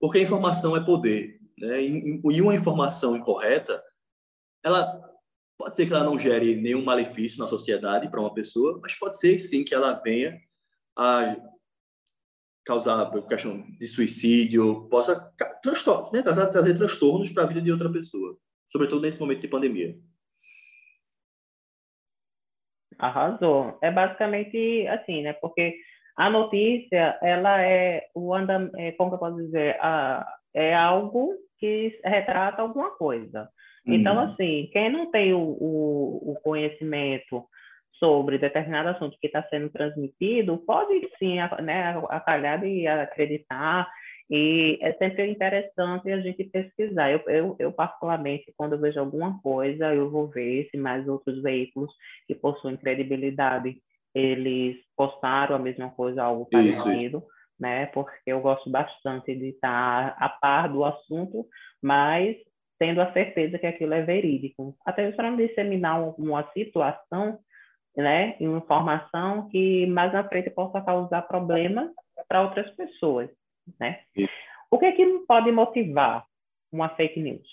porque 0.00 0.18
a 0.18 0.22
informação 0.22 0.76
é 0.76 0.84
poder. 0.84 1.40
Né? 1.56 1.82
E 1.84 2.42
uma 2.42 2.54
informação 2.54 3.16
incorreta, 3.16 3.82
ela 4.64 5.11
pode 5.58 5.76
ser 5.76 5.86
que 5.86 5.92
ela 5.92 6.04
não 6.04 6.18
gere 6.18 6.56
nenhum 6.56 6.84
malefício 6.84 7.38
na 7.38 7.46
sociedade 7.46 8.10
para 8.10 8.20
uma 8.20 8.34
pessoa, 8.34 8.78
mas 8.82 8.94
pode 8.94 9.18
ser 9.18 9.38
sim 9.38 9.64
que 9.64 9.74
ela 9.74 9.94
venha 9.94 10.40
a 10.96 11.36
causar 12.64 13.10
questão 13.28 13.62
de 13.78 13.86
suicídio, 13.86 14.88
possa 14.88 15.14
né? 16.12 16.22
trazer, 16.22 16.50
trazer 16.50 16.74
transtornos 16.74 17.30
para 17.30 17.42
a 17.42 17.46
vida 17.46 17.60
de 17.60 17.72
outra 17.72 17.90
pessoa, 17.90 18.36
sobretudo 18.70 19.02
nesse 19.02 19.20
momento 19.20 19.40
de 19.40 19.48
pandemia. 19.48 19.96
Arrasou. 22.98 23.78
É 23.82 23.90
basicamente 23.90 24.86
assim, 24.86 25.22
né? 25.22 25.32
Porque 25.32 25.76
a 26.16 26.30
notícia, 26.30 27.18
ela 27.22 27.60
é 27.60 28.06
o 28.14 28.34
anda, 28.34 28.70
é, 28.76 28.92
como 28.92 29.14
eu 29.14 29.18
posso 29.18 29.36
dizer, 29.36 29.76
a, 29.80 30.24
é 30.54 30.74
algo 30.74 31.34
que 31.58 31.98
retrata 32.04 32.62
alguma 32.62 32.90
coisa. 32.90 33.48
Então, 33.86 34.14
uhum. 34.14 34.32
assim, 34.32 34.70
quem 34.72 34.90
não 34.90 35.10
tem 35.10 35.34
o, 35.34 35.40
o, 35.40 36.32
o 36.32 36.40
conhecimento 36.42 37.44
sobre 37.98 38.38
determinado 38.38 38.88
assunto 38.88 39.16
que 39.20 39.28
está 39.28 39.42
sendo 39.44 39.70
transmitido, 39.70 40.58
pode 40.58 41.08
sim 41.18 41.36
né, 41.62 42.02
acalhar 42.08 42.64
e 42.66 42.86
acreditar, 42.86 43.88
e 44.28 44.78
é 44.80 44.92
sempre 44.94 45.30
interessante 45.30 46.10
a 46.10 46.20
gente 46.20 46.42
pesquisar. 46.44 47.12
Eu, 47.12 47.20
eu, 47.26 47.56
eu, 47.58 47.72
particularmente, 47.72 48.52
quando 48.56 48.72
eu 48.72 48.80
vejo 48.80 48.98
alguma 48.98 49.40
coisa, 49.40 49.94
eu 49.94 50.10
vou 50.10 50.26
ver 50.28 50.68
se 50.70 50.76
mais 50.76 51.06
outros 51.06 51.42
veículos 51.42 51.92
que 52.26 52.34
possuem 52.34 52.76
credibilidade, 52.76 53.76
eles 54.14 54.76
postaram 54.96 55.54
a 55.54 55.58
mesma 55.58 55.90
coisa, 55.90 56.22
algo 56.22 56.48
parecido, 56.50 57.22
né? 57.58 57.86
Porque 57.86 58.14
eu 58.26 58.40
gosto 58.40 58.70
bastante 58.70 59.34
de 59.34 59.50
estar 59.50 60.16
a 60.18 60.28
par 60.28 60.68
do 60.68 60.84
assunto, 60.84 61.46
mas 61.80 62.36
tendo 62.82 63.00
a 63.00 63.12
certeza 63.12 63.60
que 63.60 63.66
aquilo 63.66 63.94
é 63.94 64.02
verídico. 64.02 64.76
Até 64.84 65.08
para 65.12 65.30
não 65.30 65.36
disseminar 65.36 66.02
uma 66.18 66.50
situação 66.52 67.38
né, 67.96 68.36
informação 68.40 69.48
que 69.50 69.86
mais 69.86 70.12
na 70.12 70.28
frente 70.28 70.50
possa 70.50 70.80
causar 70.80 71.22
problemas 71.22 71.92
para 72.26 72.42
outras 72.42 72.68
pessoas, 72.74 73.30
né? 73.78 74.00
O 74.68 74.80
que 74.80 74.86
é 74.86 74.92
que 74.92 75.06
pode 75.28 75.52
motivar 75.52 76.26
uma 76.72 76.88
fake 76.88 77.20
news? 77.20 77.46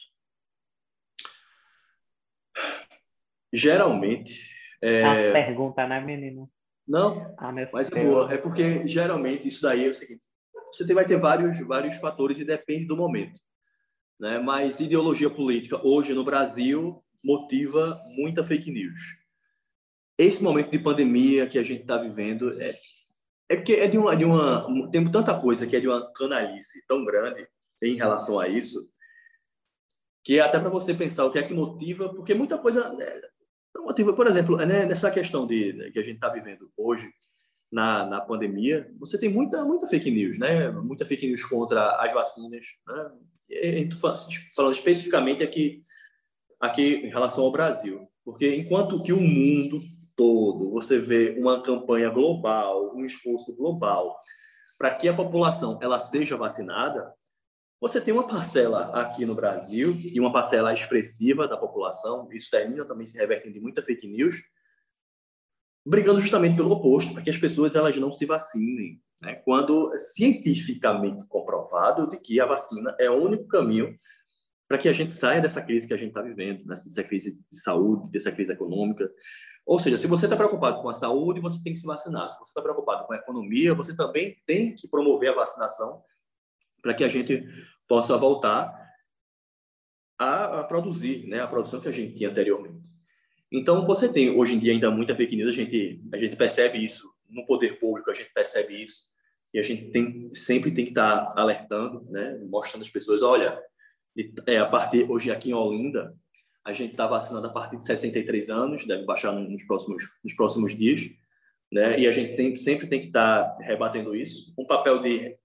Geralmente. 3.53 4.49
É... 4.81 5.03
A 5.03 5.31
pergunta, 5.31 5.85
né, 5.85 5.99
menino? 5.99 6.49
Não, 6.87 7.35
ah, 7.37 7.51
mas 7.51 7.91
é 7.91 8.03
boa. 8.03 8.33
É 8.33 8.37
porque 8.37 8.87
geralmente 8.87 9.47
isso 9.47 9.61
daí 9.61 9.85
é 9.85 9.89
o 9.89 9.93
seguinte: 9.93 10.27
você 10.71 10.91
vai 10.91 11.05
ter 11.05 11.19
vários, 11.19 11.59
vários 11.67 11.97
fatores 11.97 12.39
e 12.39 12.45
depende 12.45 12.85
do 12.85 12.97
momento. 12.97 13.39
Né? 14.19 14.39
Mas 14.39 14.79
ideologia 14.79 15.29
política 15.29 15.79
hoje 15.85 16.13
no 16.13 16.23
Brasil 16.23 17.01
motiva 17.23 17.99
muita 18.15 18.43
fake 18.43 18.71
news. 18.71 18.99
Esse 20.17 20.43
momento 20.43 20.71
de 20.71 20.79
pandemia 20.79 21.47
que 21.47 21.57
a 21.57 21.63
gente 21.63 21.81
está 21.81 21.97
vivendo 21.97 22.51
é, 22.61 22.75
é 23.47 23.55
porque 23.55 23.73
é 23.73 23.87
de 23.87 23.97
uma, 23.97 24.15
de 24.15 24.25
uma 24.25 24.91
tem 24.91 25.09
tanta 25.09 25.39
coisa 25.39 25.65
que 25.65 25.75
é 25.75 25.79
de 25.79 25.87
uma 25.87 26.11
canalice 26.11 26.85
tão 26.87 27.05
grande 27.05 27.47
em 27.81 27.95
relação 27.95 28.37
a 28.37 28.47
isso 28.47 28.89
que 30.23 30.37
é 30.37 30.41
até 30.41 30.59
para 30.59 30.69
você 30.69 30.93
pensar 30.93 31.25
o 31.25 31.31
que 31.31 31.39
é 31.39 31.43
que 31.43 31.53
motiva 31.53 32.13
porque 32.13 32.33
muita 32.33 32.57
coisa 32.57 32.91
né, 32.93 33.05
motiva. 33.77 34.13
Por 34.13 34.27
exemplo 34.27 34.57
né, 34.57 34.85
nessa 34.85 35.09
questão 35.09 35.47
de 35.47 35.71
né, 35.71 35.89
que 35.89 35.99
a 35.99 36.03
gente 36.03 36.15
está 36.15 36.27
vivendo 36.27 36.69
hoje 36.75 37.09
na, 37.71 38.05
na 38.05 38.19
pandemia 38.19 38.93
você 38.99 39.17
tem 39.17 39.29
muita 39.29 39.63
muita 39.63 39.87
fake 39.87 40.11
news 40.11 40.37
né? 40.37 40.69
Muita 40.69 41.05
fake 41.05 41.27
news 41.27 41.45
contra 41.45 41.95
as 42.01 42.13
vacinas 42.13 42.65
né 42.85 43.11
falando 44.55 44.73
especificamente 44.73 45.43
aqui 45.43 45.83
aqui 46.59 46.95
em 46.95 47.09
relação 47.09 47.45
ao 47.45 47.51
Brasil. 47.51 48.07
Porque 48.23 48.55
enquanto 48.55 49.01
que 49.01 49.13
o 49.13 49.21
mundo 49.21 49.81
todo, 50.15 50.69
você 50.71 50.99
vê 50.99 51.35
uma 51.39 51.63
campanha 51.63 52.09
global, 52.09 52.93
um 52.95 53.05
esforço 53.05 53.55
global 53.55 54.19
para 54.77 54.93
que 54.93 55.07
a 55.07 55.13
população 55.13 55.79
ela 55.81 55.99
seja 55.99 56.37
vacinada, 56.37 57.13
você 57.81 57.99
tem 58.01 58.13
uma 58.13 58.27
parcela 58.27 58.91
aqui 58.93 59.25
no 59.25 59.35
Brasil 59.35 59.95
e 59.95 60.19
uma 60.19 60.31
parcela 60.31 60.73
expressiva 60.73 61.47
da 61.47 61.57
população, 61.57 62.27
isso 62.31 62.49
termina 62.51 62.85
também 62.85 63.05
se 63.05 63.17
revertendo 63.17 63.57
em 63.57 63.61
muita 63.61 63.81
fake 63.81 64.07
news, 64.07 64.35
brigando 65.89 66.19
justamente 66.19 66.55
pelo 66.55 66.71
oposto, 66.71 67.13
para 67.13 67.23
que 67.23 67.31
as 67.31 67.37
pessoas 67.37 67.75
elas 67.75 67.97
não 67.97 68.13
se 68.13 68.23
vacinem, 68.23 69.01
né? 69.19 69.41
quando 69.43 69.91
cientificamente 69.97 71.25
comprovado 71.27 72.07
de 72.11 72.19
que 72.19 72.39
a 72.39 72.45
vacina 72.45 72.95
é 72.99 73.09
o 73.09 73.15
único 73.15 73.47
caminho 73.47 73.97
para 74.67 74.77
que 74.77 74.87
a 74.87 74.93
gente 74.93 75.11
saia 75.11 75.41
dessa 75.41 75.63
crise 75.63 75.87
que 75.87 75.93
a 75.93 75.97
gente 75.97 76.09
está 76.09 76.21
vivendo, 76.21 76.63
dessa 76.63 77.03
crise 77.03 77.39
de 77.51 77.59
saúde, 77.59 78.11
dessa 78.11 78.31
crise 78.31 78.51
econômica, 78.51 79.09
ou 79.65 79.79
seja, 79.79 79.97
se 79.97 80.05
você 80.05 80.27
está 80.27 80.37
preocupado 80.37 80.79
com 80.79 80.89
a 80.89 80.93
saúde, 80.93 81.39
você 81.39 81.61
tem 81.63 81.73
que 81.73 81.79
se 81.79 81.87
vacinar. 81.87 82.29
Se 82.29 82.37
você 82.37 82.51
está 82.51 82.61
preocupado 82.61 83.07
com 83.07 83.13
a 83.13 83.17
economia, 83.17 83.73
você 83.73 83.95
também 83.95 84.37
tem 84.45 84.75
que 84.75 84.87
promover 84.87 85.31
a 85.31 85.35
vacinação 85.35 86.03
para 86.83 86.93
que 86.93 87.03
a 87.03 87.07
gente 87.07 87.43
possa 87.87 88.15
voltar 88.15 88.71
a, 90.19 90.59
a, 90.59 90.63
produzir, 90.65 91.27
né, 91.27 91.39
a 91.41 91.47
produção 91.47 91.81
que 91.81 91.87
a 91.87 91.91
gente 91.91 92.13
tinha 92.13 92.29
anteriormente. 92.29 92.98
Então, 93.51 93.85
você 93.85 94.11
tem 94.11 94.29
hoje 94.29 94.55
em 94.55 94.59
dia 94.59 94.73
ainda 94.73 94.91
muita 94.91 95.15
fake 95.15 95.35
news, 95.35 95.53
a 95.53 95.57
gente 95.57 96.01
a 96.13 96.17
gente 96.17 96.35
percebe 96.35 96.83
isso 96.83 97.09
no 97.29 97.45
poder 97.45 97.79
público, 97.79 98.11
a 98.11 98.13
gente 98.13 98.31
percebe 98.33 98.83
isso 98.83 99.05
e 99.53 99.59
a 99.59 99.61
gente 99.61 99.89
tem 99.91 100.29
sempre 100.33 100.71
tem 100.71 100.85
que 100.85 100.91
estar 100.91 101.33
tá 101.33 101.41
alertando, 101.41 102.05
né, 102.09 102.39
mostrando 102.49 102.83
às 102.83 102.89
pessoas, 102.89 103.23
olha, 103.23 103.59
é, 104.45 104.57
a 104.57 104.65
partir 104.65 105.09
hoje 105.09 105.31
aqui 105.31 105.49
em 105.49 105.53
Olinda, 105.53 106.15
a 106.65 106.73
gente 106.73 106.91
está 106.91 107.07
vacinando 107.07 107.47
a 107.47 107.51
partir 107.51 107.77
de 107.77 107.85
63 107.85 108.49
anos, 108.49 108.85
deve 108.85 109.05
baixar 109.05 109.31
nos 109.31 109.65
próximos, 109.65 110.03
nos 110.23 110.33
próximos 110.33 110.75
dias, 110.77 111.01
né? 111.71 111.99
E 111.99 112.07
a 112.07 112.11
gente 112.11 112.35
tem, 112.35 112.55
sempre 112.57 112.87
tem 112.87 112.99
que 112.99 113.07
estar 113.07 113.43
tá 113.43 113.57
rebatendo 113.63 114.15
isso. 114.15 114.53
Um 114.57 114.65
papel 114.65 115.01
de 115.01 115.37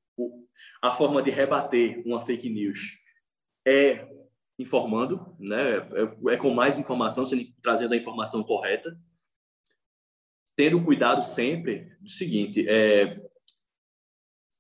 a 0.83 0.91
forma 0.91 1.23
de 1.23 1.31
rebater 1.31 2.03
uma 2.05 2.21
fake 2.21 2.51
news 2.51 2.99
é 3.67 4.07
informando, 4.59 5.35
né? 5.39 5.79
É, 5.79 6.35
é 6.35 6.37
com 6.37 6.51
mais 6.51 6.79
informação, 6.79 7.27
sendo, 7.27 7.45
trazendo 7.63 7.95
a 7.95 7.97
informação 7.97 8.43
correta, 8.43 8.97
tendo 10.57 10.83
cuidado 10.83 11.25
sempre 11.25 11.97
do 12.01 12.09
seguinte: 12.09 12.67
é, 12.69 13.21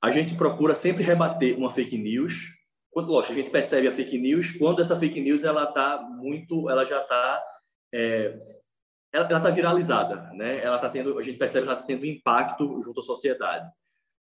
a 0.03 0.11
gente 0.11 0.37
procura 0.37 0.75
sempre 0.75 1.03
rebater 1.03 1.57
uma 1.57 1.71
fake 1.71 1.97
news 1.97 2.55
quando, 2.95 3.11
lógico, 3.11 3.33
a 3.33 3.37
gente 3.37 3.51
percebe 3.51 3.89
a 3.89 3.93
fake 3.93 4.17
news 4.17 4.53
quando 4.53 4.81
essa 4.81 4.97
fake 4.97 5.21
news 5.21 5.43
ela 5.43 5.65
está 5.65 6.01
muito, 6.01 6.71
ela 6.71 6.85
já 6.85 7.03
está, 7.03 7.45
é, 7.93 8.33
ela 9.13 9.25
está 9.25 9.51
viralizada, 9.51 10.31
né? 10.33 10.63
Ela 10.63 10.77
está 10.77 10.89
tendo, 10.89 11.19
a 11.19 11.23
gente 11.23 11.37
percebe 11.37 11.67
que 11.67 11.73
ela 11.73 11.81
está 11.81 11.89
tendo 11.89 12.07
impacto 12.07 12.81
junto 12.83 13.01
à 13.01 13.03
sociedade, 13.03 13.69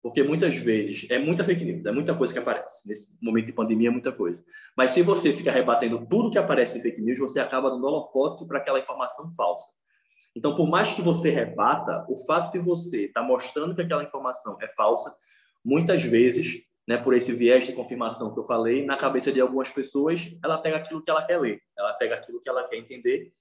porque 0.07 0.23
muitas 0.23 0.55
vezes 0.55 1.05
é 1.09 1.19
muita 1.19 1.43
fake 1.43 1.65
news, 1.65 1.85
é 1.85 1.91
muita 1.91 2.15
coisa 2.15 2.31
que 2.31 2.39
aparece 2.39 2.87
nesse 2.87 3.13
momento 3.21 3.47
de 3.47 3.51
pandemia, 3.51 3.89
é 3.89 3.91
muita 3.91 4.09
coisa. 4.09 4.41
Mas 4.73 4.91
se 4.91 5.01
você 5.01 5.33
fica 5.33 5.51
rebatendo 5.51 6.07
tudo 6.07 6.31
que 6.31 6.37
aparece 6.37 6.75
de 6.75 6.81
fake 6.81 7.01
news, 7.01 7.19
você 7.19 7.41
acaba 7.41 7.69
dando 7.69 7.85
holofote 7.85 8.45
para 8.45 8.57
aquela 8.57 8.79
informação 8.79 9.29
falsa. 9.31 9.69
Então, 10.33 10.55
por 10.55 10.69
mais 10.69 10.93
que 10.93 11.01
você 11.01 11.29
rebata, 11.29 12.05
o 12.07 12.15
fato 12.25 12.53
de 12.53 12.59
você 12.59 13.07
estar 13.07 13.19
tá 13.19 13.27
mostrando 13.27 13.75
que 13.75 13.81
aquela 13.81 14.01
informação 14.01 14.57
é 14.61 14.69
falsa, 14.69 15.13
muitas 15.61 16.01
vezes 16.03 16.63
né, 16.87 16.95
por 16.95 17.13
esse 17.13 17.33
viés 17.33 17.67
de 17.67 17.73
confirmação 17.73 18.33
que 18.33 18.39
eu 18.39 18.45
falei, 18.45 18.85
na 18.85 18.95
cabeça 18.95 19.29
de 19.29 19.41
algumas 19.41 19.69
pessoas, 19.73 20.33
ela 20.41 20.57
pega 20.57 20.77
aquilo 20.77 21.03
que 21.03 21.11
ela 21.11 21.25
quer 21.25 21.37
ler, 21.37 21.59
ela 21.77 21.91
pega 21.95 22.15
aquilo 22.15 22.41
que 22.41 22.47
ela 22.47 22.65
quer 22.65 22.77
entender, 22.77 23.33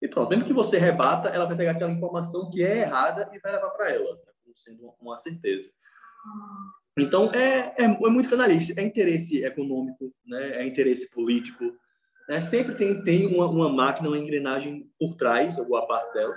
e 0.00 0.08
pronto. 0.08 0.30
Mesmo 0.30 0.46
que 0.46 0.54
você 0.54 0.78
rebata, 0.78 1.28
ela 1.28 1.44
vai 1.44 1.54
pegar 1.54 1.72
aquela 1.72 1.92
informação 1.92 2.48
que 2.50 2.64
é 2.64 2.78
errada 2.78 3.28
e 3.30 3.38
vai 3.40 3.52
levar 3.52 3.68
para 3.72 3.90
ela, 3.90 4.18
sendo 4.54 4.94
uma 4.98 5.18
certeza. 5.18 5.70
Então, 6.98 7.30
é, 7.32 7.74
é, 7.76 7.84
é, 7.84 7.88
muito 7.88 8.30
canalista, 8.30 8.80
é 8.80 8.84
interesse 8.84 9.44
econômico, 9.44 10.14
né, 10.24 10.62
é 10.62 10.66
interesse 10.66 11.10
político, 11.10 11.64
né, 12.28 12.40
sempre 12.40 12.76
tem, 12.76 13.02
tem 13.02 13.26
uma, 13.26 13.46
uma 13.46 13.68
máquina, 13.68 14.08
uma 14.08 14.18
engrenagem 14.18 14.88
por 14.98 15.16
trás, 15.16 15.56
boa 15.56 15.86
parte 15.86 16.14
dela, 16.14 16.34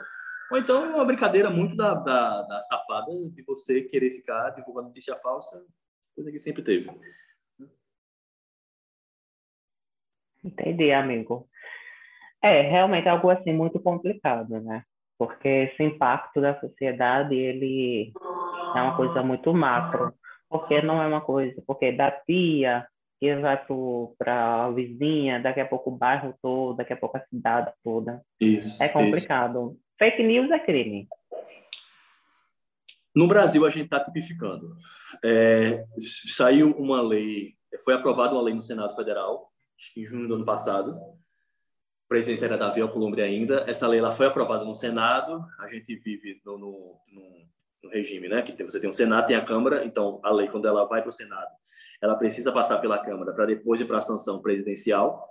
ou 0.51 0.57
então 0.57 0.85
é 0.85 0.95
uma 0.95 1.05
brincadeira 1.05 1.49
muito 1.49 1.75
da, 1.75 1.93
da, 1.93 2.41
da 2.41 2.61
safada 2.63 3.11
de 3.29 3.43
você 3.43 3.81
querer 3.81 4.11
ficar 4.11 4.49
divulgando 4.51 4.87
notícia 4.87 5.15
falsa 5.17 5.63
coisa 6.17 6.31
que 6.31 6.39
sempre 6.39 6.63
teve. 6.63 6.89
Entendi, 10.43 10.91
amigo. 10.91 11.47
É, 12.41 12.61
realmente 12.61 13.07
é 13.07 13.11
algo 13.11 13.29
assim 13.29 13.53
muito 13.53 13.79
complicado, 13.79 14.59
né? 14.61 14.83
Porque 15.17 15.47
esse 15.47 15.83
impacto 15.83 16.39
da 16.39 16.59
sociedade 16.59 17.35
ele 17.35 18.11
é 18.75 18.81
uma 18.81 18.95
coisa 18.95 19.23
muito 19.23 19.53
macro, 19.53 20.13
porque 20.49 20.81
não 20.81 21.01
é 21.01 21.07
uma 21.07 21.21
coisa, 21.21 21.61
porque 21.65 21.91
da 21.91 22.11
tia 22.11 22.87
que 23.19 23.35
vai 23.35 23.59
para 24.17 24.65
a 24.65 24.71
vizinha, 24.71 25.41
daqui 25.41 25.59
a 25.59 25.65
pouco 25.65 25.89
o 25.89 25.97
bairro 25.97 26.35
todo, 26.41 26.77
daqui 26.77 26.93
a 26.93 26.97
pouco 26.97 27.17
a 27.17 27.25
cidade 27.25 27.71
toda. 27.83 28.21
Isso. 28.39 28.81
É 28.81 28.87
complicado. 28.87 29.71
Isso. 29.71 29.81
Fake 29.97 30.21
news 30.21 30.51
é 30.51 30.59
crime. 30.59 31.07
No 33.15 33.27
Brasil, 33.27 33.65
a 33.65 33.69
gente 33.69 33.85
está 33.85 33.99
tipificando. 33.99 34.77
É, 35.25 35.83
saiu 36.35 36.71
uma 36.77 37.01
lei, 37.01 37.55
foi 37.83 37.95
aprovada 37.95 38.33
uma 38.33 38.43
lei 38.43 38.53
no 38.53 38.61
Senado 38.61 38.95
Federal, 38.95 39.49
em 39.95 40.05
junho 40.05 40.27
do 40.27 40.35
ano 40.35 40.45
passado. 40.45 40.95
Presidente 42.07 42.45
era 42.45 42.57
Davi 42.57 42.81
Alcolumbre 42.81 43.21
ainda. 43.21 43.65
Essa 43.67 43.87
lei 43.87 43.99
ela 43.99 44.11
foi 44.11 44.27
aprovada 44.27 44.63
no 44.63 44.75
Senado. 44.75 45.45
A 45.59 45.67
gente 45.67 45.95
vive 45.95 46.41
no, 46.45 46.57
no, 46.57 46.99
no, 47.83 47.89
regime, 47.89 48.29
né? 48.29 48.41
Que 48.41 48.63
você 48.63 48.79
tem 48.79 48.89
o 48.89 48.93
Senado, 48.93 49.27
tem 49.27 49.35
a 49.35 49.43
Câmara. 49.43 49.85
Então, 49.85 50.19
a 50.23 50.31
lei, 50.31 50.47
quando 50.47 50.67
ela 50.67 50.85
vai 50.85 51.01
para 51.01 51.09
o 51.09 51.13
Senado, 51.13 51.49
ela 52.01 52.15
precisa 52.15 52.51
passar 52.51 52.79
pela 52.79 52.97
Câmara 52.97 53.33
para 53.33 53.45
depois 53.45 53.81
ir 53.81 53.85
para 53.85 53.97
a 53.97 54.01
sanção 54.01 54.41
presidencial. 54.41 55.27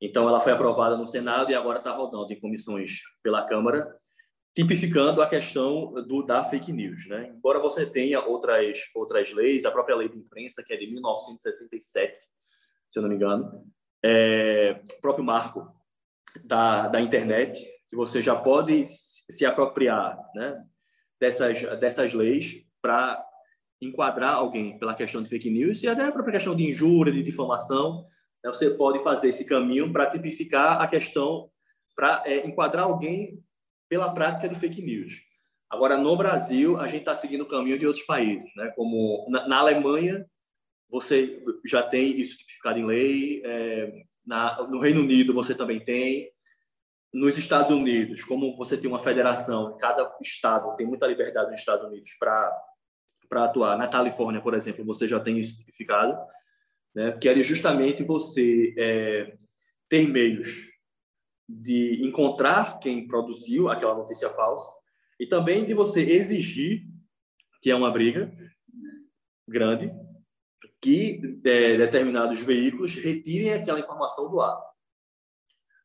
Então, 0.00 0.28
ela 0.28 0.40
foi 0.40 0.52
aprovada 0.52 0.96
no 0.96 1.06
Senado 1.06 1.50
e 1.50 1.54
agora 1.54 1.78
está 1.78 1.90
rodando 1.90 2.32
em 2.32 2.40
comissões 2.40 3.00
pela 3.22 3.46
Câmara 3.46 3.94
tipificando 4.56 5.20
a 5.20 5.28
questão 5.28 5.92
do, 6.06 6.22
da 6.22 6.42
fake 6.42 6.72
news. 6.72 7.06
Né? 7.06 7.30
Embora 7.36 7.60
você 7.60 7.84
tenha 7.84 8.24
outras, 8.24 8.78
outras 8.94 9.30
leis, 9.34 9.66
a 9.66 9.70
própria 9.70 9.94
lei 9.94 10.08
de 10.08 10.16
imprensa, 10.16 10.62
que 10.64 10.72
é 10.72 10.78
de 10.78 10.90
1967, 10.90 12.24
se 12.88 12.98
eu 12.98 13.02
não 13.02 13.10
me 13.10 13.16
engano, 13.16 13.62
é, 14.02 14.80
o 14.96 15.00
próprio 15.02 15.22
marco 15.22 15.75
da, 16.44 16.88
da 16.88 17.00
internet, 17.00 17.66
que 17.88 17.96
você 17.96 18.20
já 18.20 18.34
pode 18.34 18.86
se 18.86 19.44
apropriar 19.44 20.16
né, 20.34 20.62
dessas, 21.20 21.62
dessas 21.80 22.12
leis 22.12 22.64
para 22.80 23.22
enquadrar 23.80 24.34
alguém 24.34 24.78
pela 24.78 24.94
questão 24.94 25.22
de 25.22 25.28
fake 25.28 25.50
news 25.50 25.82
e 25.82 25.88
até 25.88 26.04
a 26.04 26.12
própria 26.12 26.34
questão 26.34 26.54
de 26.54 26.68
injúria, 26.68 27.12
de 27.12 27.22
difamação. 27.22 28.06
Né, 28.42 28.52
você 28.52 28.70
pode 28.70 29.02
fazer 29.02 29.28
esse 29.28 29.44
caminho 29.44 29.92
para 29.92 30.10
tipificar 30.10 30.80
a 30.80 30.86
questão, 30.86 31.50
para 31.94 32.22
é, 32.26 32.46
enquadrar 32.46 32.84
alguém 32.84 33.42
pela 33.88 34.12
prática 34.12 34.48
de 34.48 34.54
fake 34.54 34.82
news. 34.82 35.22
Agora, 35.70 35.96
no 35.96 36.16
Brasil, 36.16 36.78
a 36.78 36.86
gente 36.86 37.00
está 37.00 37.14
seguindo 37.14 37.42
o 37.42 37.48
caminho 37.48 37.78
de 37.78 37.86
outros 37.86 38.04
países, 38.04 38.50
né? 38.54 38.72
como 38.76 39.26
na, 39.28 39.48
na 39.48 39.58
Alemanha, 39.58 40.24
você 40.88 41.42
já 41.64 41.82
tem 41.82 42.20
isso 42.20 42.38
tipificado 42.38 42.78
em 42.78 42.86
lei, 42.86 43.42
é, 43.44 44.05
na, 44.26 44.66
no 44.66 44.80
Reino 44.80 45.00
Unido 45.00 45.32
você 45.32 45.54
também 45.54 45.82
tem, 45.82 46.30
nos 47.12 47.38
Estados 47.38 47.70
Unidos, 47.70 48.24
como 48.24 48.56
você 48.56 48.76
tem 48.76 48.90
uma 48.90 49.00
federação, 49.00 49.76
cada 49.78 50.14
estado 50.20 50.74
tem 50.76 50.86
muita 50.86 51.06
liberdade 51.06 51.50
nos 51.50 51.60
Estados 51.60 51.86
Unidos 51.86 52.10
para 52.18 52.52
para 53.28 53.44
atuar. 53.44 53.76
Na 53.76 53.88
Califórnia, 53.88 54.40
por 54.40 54.54
exemplo, 54.54 54.84
você 54.84 55.08
já 55.08 55.18
tem 55.18 55.38
isso 55.38 55.58
tipificado, 55.58 56.16
né? 56.94 57.12
que 57.20 57.28
é 57.28 57.42
justamente 57.42 58.04
você 58.04 58.72
é, 58.78 59.36
ter 59.88 60.08
meios 60.08 60.68
de 61.48 62.06
encontrar 62.06 62.78
quem 62.78 63.06
produziu 63.06 63.68
aquela 63.68 63.94
notícia 63.94 64.30
falsa 64.30 64.70
e 65.18 65.26
também 65.26 65.64
de 65.64 65.74
você 65.74 66.02
exigir, 66.02 66.82
que 67.62 67.70
é 67.70 67.74
uma 67.74 67.90
briga 67.90 68.32
grande, 69.48 69.90
que 70.80 71.40
é, 71.44 71.76
determinados 71.76 72.40
veículos 72.40 72.94
retirem 72.94 73.54
aquela 73.54 73.80
informação 73.80 74.30
do 74.30 74.40
ar. 74.40 74.60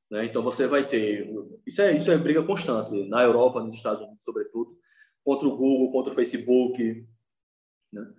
Né? 0.10 0.26
Então 0.26 0.44
você 0.44 0.68
vai 0.68 0.88
ter 0.88 1.30
isso 1.66 1.82
é 1.82 1.96
isso 1.96 2.12
é 2.12 2.18
briga 2.18 2.44
constante 2.44 3.08
na 3.08 3.24
Europa, 3.24 3.62
nos 3.62 3.76
Estados 3.76 4.02
Unidos, 4.02 4.24
sobretudo, 4.24 4.78
contra 5.24 5.48
o 5.48 5.56
Google, 5.56 5.92
contra 5.92 6.12
o 6.12 6.16
Facebook, 6.16 7.08
né? 7.92 8.14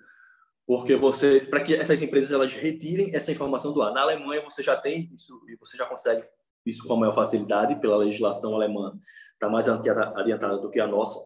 porque 0.67 0.97
você 0.97 1.41
para 1.41 1.63
que 1.63 1.75
essas 1.75 2.01
empresas 2.01 2.33
elas 2.33 2.53
retirem 2.55 3.15
essa 3.15 3.31
informação 3.31 3.73
do 3.73 3.83
ar. 3.83 3.93
Na 3.93 4.03
Alemanha 4.03 4.43
você 4.43 4.63
já 4.63 4.77
tem 4.77 5.13
isso 5.15 5.41
e 5.49 5.57
você 5.57 5.77
já 5.77 5.85
consegue 5.85 6.25
isso 6.65 6.87
com 6.87 6.95
a 6.95 6.97
maior 6.97 7.13
facilidade 7.13 7.81
pela 7.81 7.97
legislação 7.97 8.55
alemã, 8.55 8.99
está 9.35 9.49
mais 9.49 9.69
adiantada 9.69 10.59
do 10.59 10.71
que 10.71 10.81
a 10.81 10.87
nossa. 10.87 11.21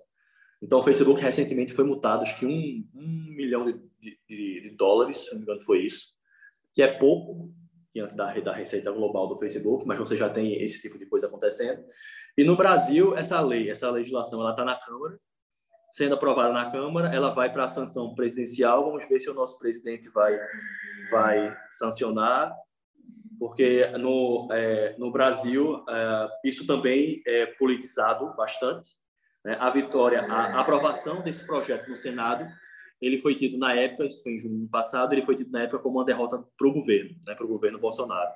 Então, 0.62 0.80
o 0.80 0.82
Facebook 0.82 1.20
recentemente 1.20 1.72
foi 1.72 1.84
multado, 1.84 2.22
acho 2.22 2.38
que 2.38 2.46
um, 2.46 2.88
um 2.94 3.34
milhão 3.34 3.64
de, 3.64 3.74
de, 4.00 4.18
de, 4.28 4.74
dólares, 4.76 5.18
se 5.18 5.30
não 5.30 5.38
me 5.38 5.42
engano, 5.42 5.62
foi 5.62 5.80
isso, 5.84 6.14
que 6.72 6.82
é 6.82 6.88
pouco 6.98 7.52
diante 7.94 8.14
da, 8.14 8.32
da 8.40 8.52
receita 8.52 8.90
global 8.90 9.28
do 9.28 9.38
Facebook, 9.38 9.86
mas 9.86 9.98
você 9.98 10.16
já 10.16 10.28
tem 10.28 10.62
esse 10.62 10.80
tipo 10.80 10.98
de 10.98 11.06
coisa 11.06 11.26
acontecendo. 11.26 11.84
E 12.36 12.44
no 12.44 12.56
Brasil, 12.56 13.16
essa 13.16 13.40
lei, 13.40 13.70
essa 13.70 13.90
legislação, 13.90 14.40
ela 14.40 14.50
está 14.50 14.64
na 14.64 14.76
Câmara, 14.76 15.18
sendo 15.90 16.14
aprovada 16.14 16.52
na 16.52 16.70
Câmara, 16.70 17.14
ela 17.14 17.30
vai 17.30 17.52
para 17.52 17.64
a 17.64 17.68
sanção 17.68 18.14
presidencial. 18.14 18.84
Vamos 18.84 19.08
ver 19.08 19.20
se 19.20 19.30
o 19.30 19.34
nosso 19.34 19.58
presidente 19.58 20.10
vai, 20.10 20.38
vai 21.10 21.56
sancionar 21.70 22.54
porque 23.38 23.86
no, 23.98 24.48
é, 24.50 24.96
no 24.98 25.10
Brasil 25.10 25.84
é, 25.88 26.28
isso 26.44 26.66
também 26.66 27.22
é 27.26 27.46
politizado 27.46 28.34
bastante. 28.34 28.90
Né? 29.46 29.56
A 29.60 29.70
vitória, 29.70 30.22
a 30.22 30.60
aprovação 30.60 31.22
desse 31.22 31.46
projeto 31.46 31.88
no 31.88 31.96
Senado, 31.96 32.52
ele 33.00 33.16
foi 33.16 33.36
tido 33.36 33.56
na 33.56 33.72
época, 33.74 34.06
isso 34.06 34.24
foi 34.24 34.32
em 34.32 34.38
junho 34.38 34.68
passado, 34.68 35.12
ele 35.12 35.22
foi 35.22 35.36
tido 35.36 35.52
na 35.52 35.62
época 35.62 35.78
como 35.78 35.98
uma 35.98 36.04
derrota 36.04 36.42
para 36.58 36.66
o 36.66 36.72
governo, 36.72 37.16
né? 37.24 37.32
para 37.32 37.44
o 37.44 37.48
governo 37.48 37.78
Bolsonaro. 37.78 38.32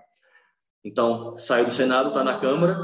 Então, 0.84 1.36
saiu 1.36 1.66
do 1.66 1.74
Senado, 1.74 2.10
está 2.10 2.22
na 2.22 2.38
Câmara. 2.38 2.78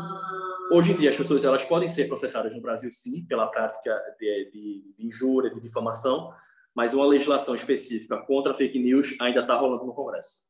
Hoje 0.72 0.92
em 0.92 0.96
dia, 0.96 1.10
as 1.10 1.16
pessoas 1.16 1.44
elas 1.44 1.64
podem 1.64 1.88
ser 1.88 2.08
processadas 2.08 2.52
no 2.52 2.60
Brasil, 2.60 2.90
sim, 2.90 3.24
pela 3.28 3.46
prática 3.46 3.96
de, 4.18 4.50
de, 4.50 4.94
de 4.98 5.06
injúria, 5.06 5.54
de 5.54 5.60
difamação, 5.60 6.34
mas 6.74 6.94
uma 6.94 7.06
legislação 7.06 7.54
específica 7.54 8.18
contra 8.26 8.52
fake 8.52 8.80
news 8.80 9.16
ainda 9.20 9.42
está 9.42 9.54
rolando 9.54 9.86
no 9.86 9.94
Congresso. 9.94 10.40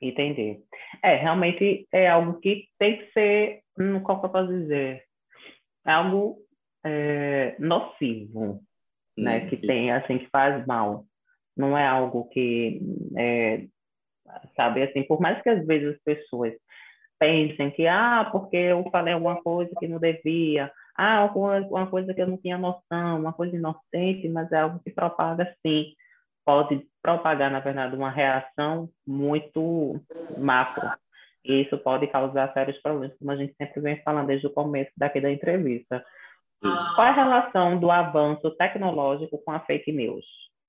Entender. 0.00 0.62
É, 1.02 1.16
realmente 1.16 1.86
é 1.92 2.08
algo 2.08 2.38
que 2.40 2.68
tem 2.78 2.98
que 2.98 3.12
ser, 3.12 3.60
hum, 3.78 4.00
qual 4.00 4.20
que 4.20 4.26
eu 4.26 4.30
posso 4.30 4.48
dizer? 4.48 5.02
É 5.86 5.92
algo 5.92 6.38
é, 6.84 7.56
nocivo, 7.58 8.60
né? 9.16 9.38
Hum, 9.44 9.48
que 9.48 9.56
tem, 9.56 9.90
assim, 9.90 10.18
que 10.18 10.28
faz 10.30 10.64
mal. 10.66 11.04
Não 11.56 11.76
é 11.76 11.86
algo 11.86 12.28
que, 12.28 12.80
é, 13.16 13.64
sabe, 14.54 14.82
assim, 14.82 15.02
por 15.02 15.20
mais 15.20 15.42
que 15.42 15.48
às 15.48 15.66
vezes 15.66 15.96
as 15.96 16.02
pessoas 16.02 16.54
pensem 17.18 17.70
que, 17.72 17.86
ah, 17.88 18.28
porque 18.30 18.56
eu 18.56 18.88
falei 18.92 19.14
alguma 19.14 19.42
coisa 19.42 19.72
que 19.80 19.88
não 19.88 19.98
devia, 19.98 20.70
ah, 20.96 21.16
alguma 21.16 21.88
coisa 21.88 22.14
que 22.14 22.22
eu 22.22 22.28
não 22.28 22.36
tinha 22.36 22.56
noção, 22.56 23.18
uma 23.18 23.32
coisa 23.32 23.56
inocente, 23.56 24.28
mas 24.28 24.50
é 24.52 24.58
algo 24.58 24.80
que 24.80 24.90
propaga 24.92 25.52
sim 25.66 25.94
pode 26.48 26.82
propagar, 27.08 27.50
na 27.50 27.60
verdade, 27.60 27.96
uma 27.96 28.10
reação 28.10 28.90
muito 29.06 29.98
macro. 30.36 30.90
E 31.44 31.62
isso 31.62 31.78
pode 31.78 32.06
causar 32.08 32.52
sérios 32.52 32.76
problemas, 32.82 33.16
como 33.18 33.30
a 33.30 33.36
gente 33.36 33.54
sempre 33.56 33.80
vem 33.80 34.02
falando 34.02 34.26
desde 34.26 34.46
o 34.46 34.52
começo 34.52 34.90
daqui 34.96 35.20
da 35.20 35.30
entrevista. 35.30 36.04
Isso. 36.62 36.94
Qual 36.94 37.06
é 37.06 37.10
a 37.10 37.14
relação 37.14 37.78
do 37.78 37.90
avanço 37.90 38.50
tecnológico 38.56 39.38
com 39.38 39.52
a 39.52 39.60
fake 39.60 39.90
news? 39.92 40.24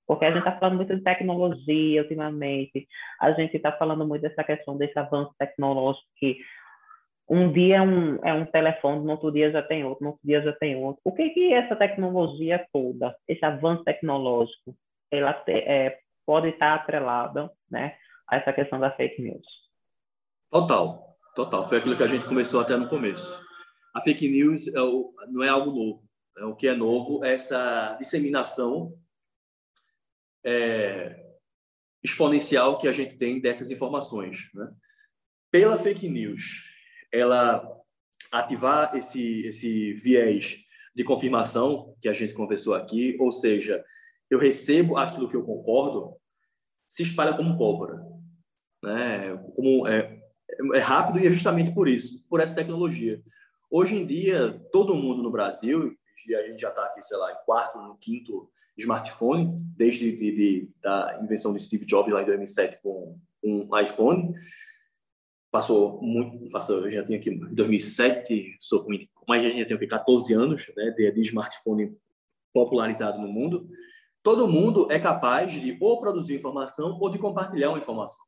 Porque 0.06 0.24
a 0.24 0.30
gente 0.30 0.38
está 0.38 0.58
falando 0.58 0.76
muito 0.76 0.96
de 0.96 1.02
tecnologia 1.02 2.02
ultimamente, 2.02 2.88
a 3.20 3.32
gente 3.32 3.56
está 3.56 3.70
falando 3.72 4.06
muito 4.06 4.22
dessa 4.22 4.42
questão 4.42 4.76
desse 4.76 4.98
avanço 4.98 5.32
tecnológico 5.38 6.06
que 6.16 6.38
um 7.28 7.52
dia 7.52 7.76
é 7.76 7.80
um, 7.80 8.16
é 8.24 8.32
um 8.32 8.44
telefone, 8.44 9.04
no 9.04 9.12
outro 9.12 9.30
dia 9.30 9.52
já 9.52 9.62
tem 9.62 9.84
outro, 9.84 10.02
no 10.02 10.10
outro 10.10 10.26
dia 10.26 10.42
já 10.42 10.52
tem 10.52 10.74
outro. 10.74 11.00
O 11.04 11.12
que 11.12 11.30
que 11.30 11.52
essa 11.52 11.76
tecnologia 11.76 12.66
toda, 12.72 13.14
esse 13.28 13.44
avanço 13.44 13.84
tecnológico, 13.84 14.74
ela 15.12 15.32
te, 15.34 15.52
é, 15.52 15.98
pode 16.24 16.48
estar 16.48 16.74
atrelada 16.74 17.50
né, 17.70 17.96
a 18.28 18.36
essa 18.36 18.52
questão 18.52 18.78
da 18.78 18.90
fake 18.90 19.20
news. 19.20 19.46
Total, 20.50 21.16
total. 21.34 21.64
Foi 21.64 21.78
aquilo 21.78 21.96
que 21.96 22.02
a 22.02 22.08
gente 22.08 22.26
começou 22.26 22.60
até 22.60 22.76
no 22.76 22.88
começo. 22.88 23.40
A 23.94 24.00
fake 24.00 24.28
news 24.28 24.66
é 24.68 24.80
o, 24.80 25.12
não 25.28 25.42
é 25.42 25.48
algo 25.48 25.70
novo. 25.70 26.00
É, 26.38 26.44
o 26.44 26.54
que 26.54 26.68
é 26.68 26.74
novo 26.74 27.24
é 27.24 27.34
essa 27.34 27.96
disseminação 27.98 28.94
é, 30.44 31.26
exponencial 32.02 32.78
que 32.78 32.88
a 32.88 32.92
gente 32.92 33.16
tem 33.16 33.40
dessas 33.40 33.70
informações. 33.70 34.50
Né? 34.54 34.70
Pela 35.50 35.78
fake 35.78 36.08
news, 36.08 36.64
ela 37.12 37.66
ativar 38.30 38.94
esse, 38.96 39.46
esse 39.46 39.94
viés 39.94 40.58
de 40.94 41.04
confirmação 41.04 41.96
que 42.00 42.08
a 42.08 42.12
gente 42.12 42.34
conversou 42.34 42.74
aqui, 42.74 43.16
ou 43.18 43.30
seja, 43.32 43.84
eu 44.30 44.38
recebo 44.38 44.96
aquilo 44.96 45.28
que 45.28 45.36
eu 45.36 45.44
concordo, 45.44 46.16
se 46.86 47.02
espalha 47.02 47.36
como 47.36 47.58
pólvora. 47.58 48.00
Né? 48.82 49.36
Como, 49.56 49.86
é, 49.86 50.22
é 50.74 50.78
rápido 50.78 51.18
e 51.18 51.26
é 51.26 51.30
justamente 51.30 51.72
por 51.72 51.88
isso, 51.88 52.24
por 52.28 52.40
essa 52.40 52.54
tecnologia. 52.54 53.20
Hoje 53.70 53.96
em 53.96 54.06
dia, 54.06 54.58
todo 54.72 54.94
mundo 54.94 55.22
no 55.22 55.30
Brasil, 55.30 55.96
e 56.26 56.34
a 56.34 56.46
gente 56.46 56.60
já 56.60 56.70
está 56.70 56.84
aqui, 56.84 57.02
sei 57.02 57.16
lá, 57.16 57.32
em 57.32 57.44
quarto, 57.44 57.80
no 57.80 57.96
quinto 57.96 58.50
smartphone, 58.76 59.56
desde 59.76 60.10
de, 60.10 60.32
de, 60.32 60.70
da 60.80 61.18
invenção 61.22 61.52
de 61.52 61.60
Steve 61.60 61.84
Jobs 61.84 62.12
lá 62.12 62.22
em 62.22 62.26
2007 62.26 62.78
com 62.82 63.18
um 63.42 63.78
iPhone, 63.78 64.34
passou 65.50 66.00
muito, 66.00 66.50
passou, 66.50 66.84
eu 66.84 66.90
já 66.90 67.04
tenho 67.04 67.18
aqui 67.18 67.30
2007, 67.30 68.56
sou 68.60 68.84
com, 68.84 68.92
mas 69.26 69.42
já 69.42 69.64
tenho 69.64 69.76
aqui 69.76 69.86
14 69.86 70.32
anos, 70.32 70.72
né, 70.76 70.90
de, 70.90 71.10
de 71.10 71.20
smartphone 71.22 71.96
popularizado 72.52 73.20
no 73.20 73.28
mundo. 73.28 73.68
Todo 74.22 74.48
mundo 74.48 74.90
é 74.90 74.98
capaz 74.98 75.52
de 75.52 75.76
ou 75.80 76.00
produzir 76.00 76.36
informação 76.36 76.98
ou 77.00 77.08
de 77.08 77.18
compartilhar 77.18 77.70
uma 77.70 77.78
informação. 77.78 78.24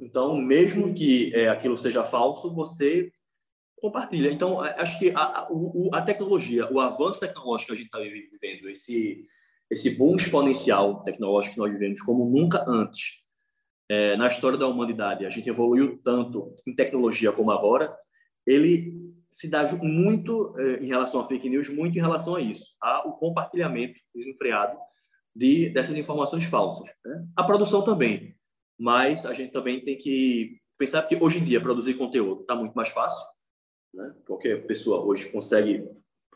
Então, 0.00 0.36
mesmo 0.36 0.92
que 0.94 1.34
é, 1.34 1.48
aquilo 1.48 1.76
seja 1.78 2.04
falso, 2.04 2.54
você 2.54 3.12
compartilha. 3.76 4.30
Então, 4.30 4.60
acho 4.60 4.98
que 4.98 5.10
a, 5.10 5.20
a, 5.20 5.48
a 5.92 6.02
tecnologia, 6.02 6.72
o 6.72 6.80
avanço 6.80 7.20
tecnológico 7.20 7.68
que 7.68 7.72
a 7.72 7.76
gente 7.76 7.86
está 7.86 7.98
vivendo, 7.98 8.68
esse, 8.68 9.26
esse 9.70 9.90
boom 9.90 10.16
exponencial 10.16 11.02
tecnológico 11.02 11.54
que 11.54 11.60
nós 11.60 11.72
vivemos 11.72 12.00
como 12.00 12.24
nunca 12.24 12.64
antes 12.68 13.22
é, 13.90 14.16
na 14.16 14.28
história 14.28 14.56
da 14.56 14.66
humanidade, 14.66 15.26
a 15.26 15.30
gente 15.30 15.48
evoluiu 15.48 16.00
tanto 16.02 16.54
em 16.66 16.74
tecnologia 16.74 17.32
como 17.32 17.50
agora, 17.50 17.94
ele 18.46 19.01
se 19.32 19.48
dá 19.48 19.64
muito 19.76 20.54
é, 20.58 20.84
em 20.84 20.86
relação 20.86 21.18
a 21.18 21.24
fake 21.24 21.48
news, 21.48 21.70
muito 21.70 21.96
em 21.96 22.00
relação 22.00 22.36
a 22.36 22.40
isso, 22.40 22.66
ao 22.78 23.16
compartilhamento 23.16 23.98
desenfreado 24.14 24.76
de, 25.34 25.70
dessas 25.70 25.96
informações 25.96 26.44
falsas. 26.44 26.86
Né? 27.02 27.26
A 27.34 27.42
produção 27.42 27.82
também, 27.82 28.36
mas 28.78 29.24
a 29.24 29.32
gente 29.32 29.50
também 29.50 29.82
tem 29.82 29.96
que 29.96 30.60
pensar 30.78 31.02
que 31.04 31.16
hoje 31.16 31.38
em 31.38 31.44
dia 31.44 31.62
produzir 31.62 31.94
conteúdo 31.94 32.42
está 32.42 32.54
muito 32.54 32.74
mais 32.74 32.90
fácil, 32.90 33.24
né? 33.94 34.14
Qualquer 34.26 34.66
pessoa 34.66 35.02
hoje 35.02 35.30
consegue 35.30 35.82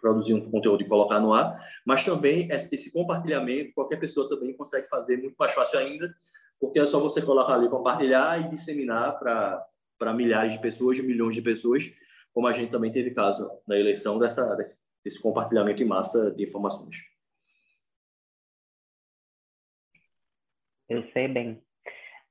produzir 0.01 0.33
um 0.33 0.51
conteúdo 0.51 0.83
e 0.83 0.89
colocar 0.89 1.21
no 1.21 1.35
ar, 1.35 1.59
mas 1.85 2.05
também 2.05 2.49
esse 2.51 2.93
compartilhamento, 2.93 3.75
qualquer 3.75 3.97
pessoa 3.97 4.29
também 4.29 4.57
consegue 4.57 4.89
fazer 4.89 5.19
muito 5.19 5.35
mais 5.39 5.53
fácil 5.53 5.79
ainda, 5.81 6.15
porque 6.59 6.79
é 6.79 6.87
só 6.87 6.99
você 7.01 7.21
colocar 7.21 7.55
ali, 7.55 7.69
compartilhar 7.69 8.41
e 8.41 8.49
disseminar 8.49 9.19
para 9.19 10.15
milhares 10.15 10.55
de 10.55 10.61
pessoas, 10.61 10.99
milhões 11.01 11.35
de 11.35 11.43
pessoas, 11.43 11.93
como 12.37 12.49
a 12.49 12.53
gente 12.53 12.71
também 12.71 12.93
teve 12.93 13.13
caso 13.13 13.51
na 13.67 13.79
eleição 13.79 14.19
dessa, 14.19 14.55
desse, 14.57 14.79
desse 15.03 15.23
compartilhamento 15.23 15.83
em 15.83 15.87
massa 15.87 16.31
de 16.33 16.45
informações. 16.45 16.99
Eu 20.87 21.03
sei 21.15 21.29
bem. 21.29 21.63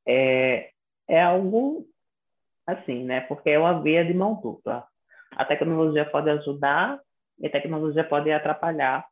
É, 0.08 0.70
é 1.10 1.24
algo 1.24 1.88
assim, 2.68 3.04
né? 3.04 3.22
Porque 3.22 3.50
é 3.50 3.58
uma 3.58 3.82
via 3.82 4.06
de 4.06 4.14
mão 4.14 4.36
dupla 4.36 4.88
a 5.32 5.44
tecnologia 5.44 6.06
pode 6.06 6.30
ajudar 6.30 7.02
e 7.40 7.48
a 7.48 7.52
tecnologia 7.52 8.04
pode 8.04 8.32
atrapalhar, 8.32 9.04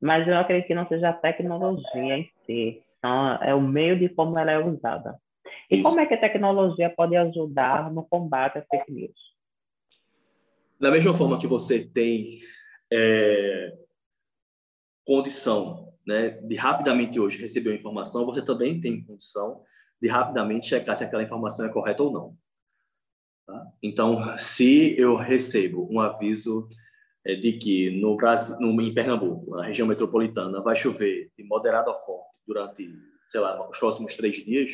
mas 0.00 0.26
eu 0.26 0.38
acredito 0.38 0.68
que 0.68 0.74
não 0.74 0.88
seja 0.88 1.10
a 1.10 1.12
tecnologia 1.12 2.16
em 2.16 2.30
si, 2.46 2.82
então, 2.98 3.34
é 3.42 3.54
o 3.54 3.60
meio 3.60 3.98
de 3.98 4.08
como 4.08 4.38
ela 4.38 4.52
é 4.52 4.58
usada. 4.58 5.18
E 5.70 5.76
Isso. 5.76 5.82
como 5.82 6.00
é 6.00 6.06
que 6.06 6.14
a 6.14 6.20
tecnologia 6.20 6.88
pode 6.88 7.14
ajudar 7.14 7.92
no 7.92 8.02
combate 8.08 8.56
às 8.56 8.66
fake 8.66 8.90
news? 8.90 9.29
Da 10.80 10.90
mesma 10.90 11.12
forma 11.12 11.38
que 11.38 11.46
você 11.46 11.84
tem 11.84 12.40
é, 12.90 13.76
condição 15.04 15.92
né, 16.06 16.30
de 16.30 16.54
rapidamente 16.54 17.20
hoje 17.20 17.40
receber 17.40 17.68
uma 17.68 17.76
informação, 17.76 18.24
você 18.24 18.42
também 18.42 18.80
tem 18.80 19.04
condição 19.04 19.62
de 20.00 20.08
rapidamente 20.08 20.66
checar 20.66 20.96
se 20.96 21.04
aquela 21.04 21.22
informação 21.22 21.66
é 21.66 21.68
correta 21.68 22.02
ou 22.02 22.12
não. 22.12 22.36
Tá? 23.46 23.66
Então, 23.82 24.38
se 24.38 24.98
eu 24.98 25.16
recebo 25.16 25.86
um 25.90 26.00
aviso 26.00 26.66
é, 27.26 27.34
de 27.34 27.52
que 27.58 27.90
no 28.00 28.16
Brasil, 28.16 28.58
no, 28.58 28.80
em 28.80 28.94
Pernambuco, 28.94 29.56
na 29.56 29.66
região 29.66 29.86
metropolitana, 29.86 30.62
vai 30.62 30.74
chover 30.74 31.30
de 31.36 31.44
moderado 31.44 31.90
a 31.90 31.94
forte 31.94 32.30
durante, 32.46 32.90
sei 33.28 33.40
lá, 33.40 33.68
os 33.68 33.78
próximos 33.78 34.16
três 34.16 34.36
dias, 34.36 34.70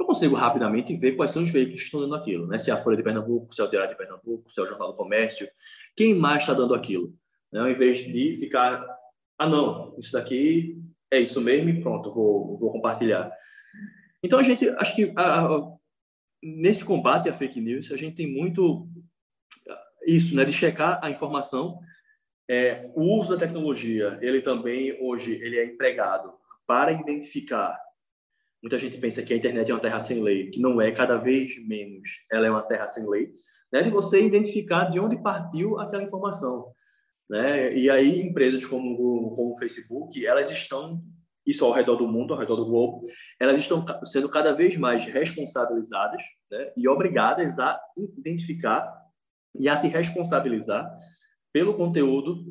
eu 0.00 0.06
consigo 0.06 0.34
rapidamente 0.34 0.96
ver 0.96 1.12
quais 1.12 1.30
são 1.30 1.42
os 1.42 1.50
veículos 1.50 1.80
que 1.80 1.86
estão 1.86 2.00
dando 2.00 2.14
aquilo, 2.14 2.46
né? 2.46 2.58
Se 2.58 2.70
é 2.70 2.74
a 2.74 2.78
Folha 2.78 2.96
de 2.96 3.02
Pernambuco, 3.02 3.54
se 3.54 3.60
é 3.60 3.64
o 3.64 3.68
Diário 3.68 3.90
de 3.90 3.96
Pernambuco, 3.96 4.50
se 4.50 4.58
é 4.58 4.62
o 4.62 4.66
Jornal 4.66 4.88
do 4.88 4.96
Comércio, 4.96 5.48
quem 5.94 6.14
mais 6.14 6.42
está 6.42 6.54
dando 6.54 6.74
aquilo, 6.74 7.14
né? 7.52 7.60
Ao 7.60 7.70
invés 7.70 7.98
de 7.98 8.36
ficar, 8.36 8.84
ah 9.38 9.48
não, 9.48 9.94
isso 9.98 10.12
daqui 10.12 10.80
é 11.10 11.20
isso 11.20 11.40
mesmo 11.40 11.68
e 11.68 11.80
pronto, 11.80 12.10
vou, 12.10 12.56
vou 12.56 12.72
compartilhar. 12.72 13.30
Então 14.22 14.38
a 14.38 14.42
gente, 14.42 14.68
acho 14.68 14.96
que 14.96 15.12
a, 15.16 15.46
a, 15.46 15.72
nesse 16.42 16.84
combate 16.84 17.28
à 17.28 17.32
fake 17.32 17.60
news, 17.60 17.92
a 17.92 17.96
gente 17.96 18.16
tem 18.16 18.26
muito 18.26 18.88
isso, 20.06 20.34
né, 20.34 20.44
de 20.44 20.52
checar 20.52 20.98
a 21.02 21.10
informação. 21.10 21.78
É, 22.48 22.90
o 22.94 23.02
uso 23.18 23.30
da 23.30 23.38
tecnologia, 23.38 24.18
ele 24.20 24.40
também 24.40 24.96
hoje 25.00 25.32
ele 25.32 25.58
é 25.58 25.64
empregado 25.64 26.32
para 26.66 26.92
identificar. 26.92 27.78
Muita 28.62 28.78
gente 28.78 28.98
pensa 28.98 29.22
que 29.22 29.32
a 29.32 29.36
internet 29.36 29.70
é 29.70 29.74
uma 29.74 29.80
terra 29.80 30.00
sem 30.00 30.22
lei, 30.22 30.50
que 30.50 30.60
não 30.60 30.80
é, 30.80 30.92
cada 30.92 31.16
vez 31.16 31.66
menos. 31.66 32.06
Ela 32.30 32.46
é 32.46 32.50
uma 32.50 32.62
terra 32.62 32.86
sem 32.88 33.08
lei, 33.08 33.32
né, 33.72 33.82
de 33.82 33.90
você 33.90 34.24
identificar 34.24 34.90
de 34.90 35.00
onde 35.00 35.22
partiu 35.22 35.78
aquela 35.78 36.02
informação. 36.02 36.72
Né? 37.28 37.76
E 37.76 37.88
aí 37.88 38.20
empresas 38.20 38.66
como, 38.66 38.96
como 39.34 39.52
o 39.52 39.58
Facebook, 39.58 40.26
elas 40.26 40.50
estão 40.50 41.02
isso 41.46 41.64
ao 41.64 41.72
redor 41.72 41.96
do 41.96 42.06
mundo, 42.06 42.34
ao 42.34 42.38
redor 42.38 42.56
do 42.56 42.66
globo, 42.66 43.06
elas 43.38 43.58
estão 43.58 43.84
sendo 44.04 44.28
cada 44.28 44.52
vez 44.52 44.76
mais 44.76 45.04
responsabilizadas 45.06 46.22
né, 46.50 46.72
e 46.76 46.88
obrigadas 46.88 47.58
a 47.58 47.80
identificar 47.96 48.92
e 49.54 49.68
a 49.68 49.76
se 49.76 49.88
responsabilizar 49.88 50.90
pelo 51.52 51.76
conteúdo 51.76 52.44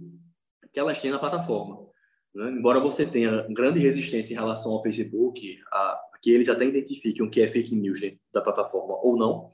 que 0.73 0.79
elas 0.79 1.01
têm 1.01 1.11
na 1.11 1.19
plataforma. 1.19 1.88
Né? 2.33 2.51
Embora 2.51 2.79
você 2.79 3.05
tenha 3.05 3.47
grande 3.49 3.79
resistência 3.79 4.33
em 4.33 4.37
relação 4.37 4.71
ao 4.71 4.83
Facebook, 4.83 5.59
a, 5.71 5.99
que 6.21 6.31
eles 6.31 6.49
até 6.49 6.65
identifiquem 6.65 7.25
o 7.25 7.29
que 7.29 7.41
é 7.41 7.47
fake 7.47 7.75
news 7.75 8.01
dentro 8.01 8.19
da 8.33 8.41
plataforma 8.41 8.95
ou 9.01 9.17
não, 9.17 9.51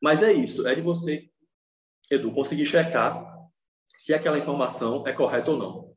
mas 0.00 0.22
é 0.22 0.32
isso, 0.32 0.66
é 0.66 0.74
de 0.74 0.80
você, 0.80 1.28
Edu, 2.10 2.32
conseguir 2.32 2.66
checar 2.66 3.32
se 3.96 4.12
aquela 4.12 4.38
informação 4.38 5.06
é 5.06 5.12
correta 5.12 5.50
ou 5.52 5.56
não. 5.56 5.92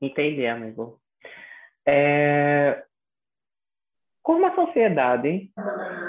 Entendi, 0.00 0.46
amigo. 0.46 1.00
É... 1.86 2.84
Como 4.22 4.46
a 4.46 4.54
sociedade 4.54 5.52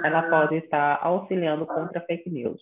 ela 0.03 0.29
pode 0.29 0.57
estar 0.57 0.99
auxiliando 1.01 1.65
contra 1.65 2.01
fake 2.01 2.29
news? 2.29 2.61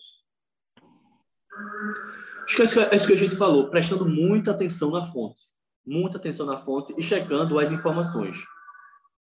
Acho 2.44 2.56
que 2.56 2.62
é 2.62 2.96
isso 2.96 3.06
que 3.06 3.12
é 3.12 3.16
a 3.16 3.18
gente 3.18 3.36
falou, 3.36 3.70
prestando 3.70 4.06
muita 4.06 4.50
atenção 4.50 4.90
na 4.90 5.02
fonte, 5.04 5.42
muita 5.86 6.18
atenção 6.18 6.44
na 6.44 6.58
fonte 6.58 6.94
e 6.98 7.02
checando 7.02 7.58
as 7.58 7.72
informações. 7.72 8.38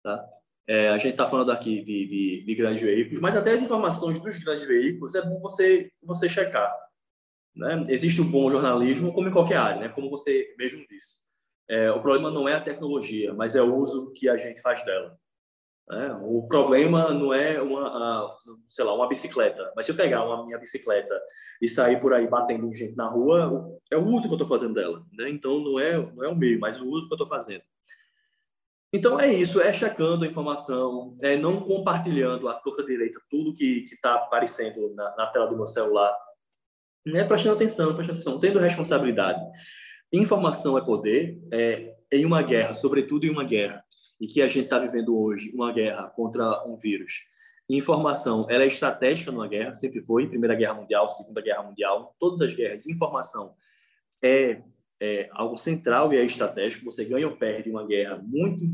Tá? 0.02 0.24
É, 0.68 0.88
a 0.88 0.98
gente 0.98 1.12
está 1.12 1.26
falando 1.26 1.50
aqui 1.50 1.82
de, 1.82 2.06
de, 2.06 2.44
de, 2.44 2.54
grandes 2.54 2.82
veículos, 2.82 3.20
mas 3.20 3.36
até 3.36 3.52
as 3.52 3.62
informações 3.62 4.20
dos 4.20 4.38
grandes 4.38 4.66
veículos 4.66 5.14
é 5.14 5.22
bom 5.22 5.40
você, 5.40 5.90
você 6.02 6.28
checar. 6.28 6.74
Né? 7.54 7.84
Existe 7.88 8.20
um 8.20 8.30
bom 8.30 8.50
jornalismo, 8.50 9.12
como 9.12 9.28
em 9.28 9.32
qualquer 9.32 9.56
área, 9.56 9.80
né? 9.80 9.88
como 9.88 10.10
você 10.10 10.54
mesmo 10.58 10.84
disse. 10.88 11.24
É, 11.68 11.90
o 11.90 12.00
problema 12.00 12.30
não 12.30 12.48
é 12.48 12.54
a 12.54 12.60
tecnologia, 12.60 13.32
mas 13.32 13.56
é 13.56 13.62
o 13.62 13.74
uso 13.74 14.12
que 14.12 14.28
a 14.28 14.36
gente 14.36 14.60
faz 14.60 14.84
dela. 14.84 15.18
É, 15.88 16.12
o 16.20 16.44
problema 16.48 17.14
não 17.14 17.32
é 17.32 17.62
uma, 17.62 18.36
sei 18.68 18.84
lá, 18.84 18.92
uma 18.92 19.08
bicicleta, 19.08 19.72
mas 19.76 19.86
se 19.86 19.92
eu 19.92 19.96
pegar 19.96 20.24
uma 20.24 20.44
minha 20.44 20.58
bicicleta 20.58 21.16
e 21.62 21.68
sair 21.68 22.00
por 22.00 22.12
aí 22.12 22.26
batendo 22.26 22.74
gente 22.74 22.96
na 22.96 23.08
rua, 23.08 23.78
é 23.88 23.96
o 23.96 24.04
uso 24.04 24.26
que 24.26 24.34
eu 24.34 24.36
estou 24.36 24.48
fazendo 24.48 24.74
dela. 24.74 25.04
Né? 25.12 25.30
Então 25.30 25.60
não 25.60 25.78
é, 25.78 25.96
não 25.96 26.24
é 26.24 26.28
o 26.28 26.34
meio, 26.34 26.58
mas 26.58 26.80
o 26.80 26.88
uso 26.88 27.06
que 27.06 27.12
eu 27.12 27.16
estou 27.16 27.28
fazendo. 27.28 27.62
Então 28.92 29.20
é 29.20 29.32
isso, 29.32 29.60
é 29.60 29.72
checando 29.72 30.24
a 30.24 30.28
informação, 30.28 31.16
é 31.22 31.36
não 31.36 31.60
compartilhando 31.60 32.48
a 32.48 32.54
torta 32.54 32.84
direita 32.84 33.20
tudo 33.30 33.54
que 33.54 33.84
está 33.84 34.14
aparecendo 34.14 34.92
na, 34.94 35.14
na, 35.16 35.26
tela 35.26 35.46
do 35.46 35.56
meu 35.56 35.66
celular, 35.66 36.16
né? 37.04 37.24
prestando 37.24 37.54
atenção, 37.54 37.94
prestando 37.94 38.18
atenção, 38.18 38.40
tendo 38.40 38.58
responsabilidade. 38.58 39.40
Informação 40.12 40.76
é 40.78 40.84
poder, 40.84 41.38
é, 41.52 41.94
em 42.10 42.24
uma 42.24 42.42
guerra, 42.42 42.74
sobretudo 42.74 43.24
em 43.24 43.30
uma 43.30 43.44
guerra, 43.44 43.84
e 44.20 44.26
que 44.26 44.40
a 44.42 44.48
gente 44.48 44.64
está 44.64 44.78
vivendo 44.78 45.18
hoje, 45.18 45.50
uma 45.54 45.72
guerra 45.72 46.08
contra 46.08 46.66
um 46.66 46.76
vírus. 46.76 47.26
Informação, 47.68 48.46
ela 48.48 48.64
é 48.64 48.68
estratégica 48.68 49.32
numa 49.32 49.48
guerra, 49.48 49.74
sempre 49.74 50.00
foi, 50.00 50.28
Primeira 50.28 50.54
Guerra 50.54 50.74
Mundial, 50.74 51.10
Segunda 51.10 51.40
Guerra 51.40 51.64
Mundial, 51.64 52.14
todas 52.18 52.40
as 52.40 52.54
guerras. 52.54 52.86
Informação 52.86 53.54
é, 54.22 54.62
é 55.00 55.28
algo 55.32 55.56
central 55.56 56.12
e 56.12 56.16
é 56.16 56.24
estratégico. 56.24 56.84
Você 56.84 57.04
ganha 57.04 57.28
ou 57.28 57.36
perde 57.36 57.68
uma 57.68 57.84
guerra 57.84 58.18
muito 58.22 58.64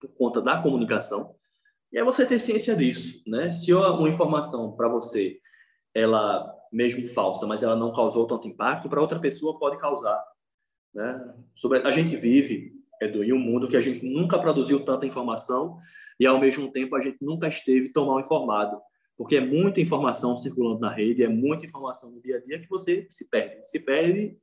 por 0.00 0.10
conta 0.10 0.42
da 0.42 0.60
comunicação. 0.60 1.34
E 1.92 1.98
é 1.98 2.04
você 2.04 2.26
ter 2.26 2.38
ciência 2.38 2.76
disso, 2.76 3.22
né? 3.26 3.50
Se 3.52 3.72
uma 3.72 4.08
informação 4.08 4.72
para 4.76 4.88
você, 4.88 5.40
ela 5.94 6.52
mesmo 6.70 7.08
falsa, 7.08 7.46
mas 7.46 7.62
ela 7.62 7.74
não 7.74 7.92
causou 7.92 8.26
tanto 8.26 8.48
impacto, 8.48 8.88
para 8.88 9.00
outra 9.00 9.18
pessoa 9.18 9.58
pode 9.58 9.78
causar. 9.78 10.22
Né? 10.92 11.34
Sobre, 11.54 11.78
a 11.78 11.90
gente 11.90 12.16
vive, 12.16 12.72
Edu, 13.00 13.22
em 13.22 13.32
um 13.32 13.38
mundo 13.38 13.68
que 13.68 13.76
a 13.76 13.80
gente 13.80 14.04
nunca 14.04 14.38
produziu 14.38 14.84
tanta 14.84 15.06
informação 15.06 15.78
e, 16.18 16.26
ao 16.26 16.40
mesmo 16.40 16.70
tempo, 16.70 16.96
a 16.96 17.00
gente 17.00 17.18
nunca 17.20 17.48
esteve 17.48 17.92
tão 17.92 18.06
mal 18.06 18.20
informado, 18.20 18.80
porque 19.16 19.36
é 19.36 19.40
muita 19.40 19.80
informação 19.80 20.34
circulando 20.34 20.80
na 20.80 20.90
rede, 20.90 21.22
é 21.22 21.28
muita 21.28 21.66
informação 21.66 22.10
no 22.10 22.20
dia 22.20 22.36
a 22.36 22.40
dia 22.40 22.58
que 22.58 22.68
você 22.68 23.06
se 23.10 23.28
perde, 23.28 23.68
se 23.68 23.80
perde 23.80 24.36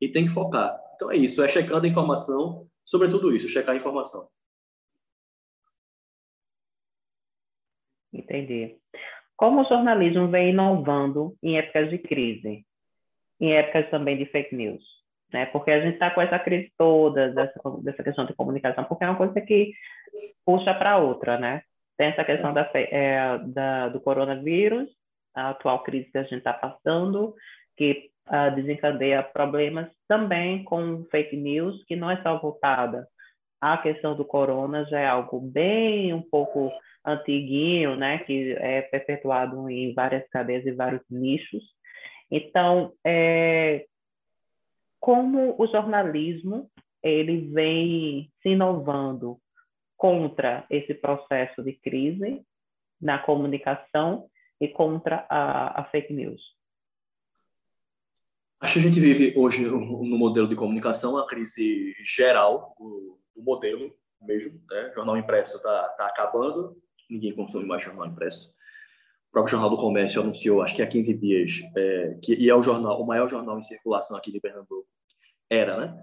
e 0.00 0.08
tem 0.08 0.24
que 0.24 0.30
focar. 0.30 0.78
Então 0.94 1.10
é 1.10 1.16
isso, 1.16 1.42
é 1.42 1.48
checando 1.48 1.86
a 1.86 1.88
informação, 1.88 2.68
sobre 2.84 3.08
tudo 3.08 3.34
isso, 3.34 3.48
checar 3.48 3.74
a 3.74 3.78
informação. 3.78 4.28
Entendi. 8.12 8.76
Como 9.36 9.62
o 9.62 9.64
jornalismo 9.64 10.28
vem 10.28 10.50
inovando 10.50 11.36
em 11.42 11.56
épocas 11.56 11.88
de 11.90 11.98
crise, 11.98 12.66
em 13.40 13.52
épocas 13.52 13.88
também 13.90 14.18
de 14.18 14.26
fake 14.26 14.54
news? 14.54 14.99
Né? 15.32 15.46
Porque 15.46 15.70
a 15.70 15.80
gente 15.80 15.94
está 15.94 16.10
com 16.10 16.20
essa 16.20 16.38
crise 16.38 16.72
toda, 16.76 17.30
dessa, 17.30 17.60
dessa 17.82 18.02
questão 18.02 18.26
de 18.26 18.34
comunicação, 18.34 18.84
porque 18.84 19.04
é 19.04 19.08
uma 19.08 19.16
coisa 19.16 19.40
que 19.40 19.72
puxa 20.44 20.74
para 20.74 20.98
outra, 20.98 21.38
né? 21.38 21.62
Tem 21.96 22.08
essa 22.08 22.24
questão 22.24 22.52
da, 22.52 22.68
é, 22.74 23.38
da, 23.46 23.88
do 23.88 24.00
coronavírus, 24.00 24.88
a 25.34 25.50
atual 25.50 25.82
crise 25.82 26.10
que 26.10 26.18
a 26.18 26.22
gente 26.22 26.38
está 26.38 26.52
passando, 26.52 27.34
que 27.76 28.10
uh, 28.28 28.54
desencadeia 28.54 29.22
problemas 29.22 29.88
também 30.08 30.64
com 30.64 31.04
fake 31.10 31.36
news, 31.36 31.84
que 31.84 31.94
não 31.94 32.10
é 32.10 32.20
só 32.22 32.38
voltada 32.38 33.06
à 33.60 33.76
questão 33.78 34.16
do 34.16 34.24
corona, 34.24 34.84
já 34.86 34.98
é 34.98 35.06
algo 35.06 35.40
bem 35.40 36.12
um 36.12 36.22
pouco 36.22 36.72
antiguinho, 37.04 37.96
né, 37.96 38.18
que 38.18 38.52
é 38.58 38.82
perpetuado 38.82 39.68
em 39.70 39.94
várias 39.94 40.26
cadeias 40.28 40.66
e 40.66 40.72
vários 40.72 41.02
nichos. 41.10 41.62
Então, 42.30 42.92
é, 43.04 43.86
como 45.00 45.56
o 45.58 45.66
jornalismo 45.66 46.70
ele 47.02 47.48
vem 47.48 48.30
se 48.42 48.50
inovando 48.50 49.40
contra 49.96 50.66
esse 50.70 50.94
processo 50.94 51.62
de 51.62 51.72
crise 51.72 52.44
na 53.00 53.18
comunicação 53.18 54.28
e 54.60 54.68
contra 54.68 55.26
a, 55.28 55.80
a 55.80 55.84
fake 55.84 56.12
news. 56.12 56.42
Acho 58.60 58.74
que 58.74 58.80
a 58.80 58.82
gente 58.82 59.00
vive 59.00 59.32
hoje 59.38 59.64
no 59.64 60.18
modelo 60.18 60.46
de 60.46 60.54
comunicação 60.54 61.12
uma 61.12 61.26
crise 61.26 61.94
geral 62.04 62.74
do, 62.78 63.18
modelo 63.42 63.90
mesmo. 64.20 64.60
Né? 64.70 64.92
Jornal 64.94 65.16
impresso 65.16 65.56
está 65.56 65.88
tá 65.96 66.06
acabando, 66.06 66.76
ninguém 67.08 67.34
consome 67.34 67.64
mais 67.64 67.82
jornal 67.82 68.06
impresso. 68.06 68.52
O 69.30 69.32
próprio 69.32 69.52
Jornal 69.52 69.70
do 69.70 69.76
Comércio 69.76 70.20
anunciou, 70.20 70.60
acho 70.60 70.74
que 70.74 70.82
há 70.82 70.86
15 70.86 71.16
dias, 71.18 71.60
é, 71.76 72.18
que 72.20 72.34
e 72.34 72.50
é 72.50 72.54
o 72.54 72.62
jornal, 72.62 73.00
o 73.00 73.06
maior 73.06 73.28
jornal 73.28 73.58
em 73.58 73.62
circulação 73.62 74.16
aqui 74.16 74.32
de 74.32 74.40
Pernambuco, 74.40 74.88
era, 75.48 75.76
né? 75.78 76.02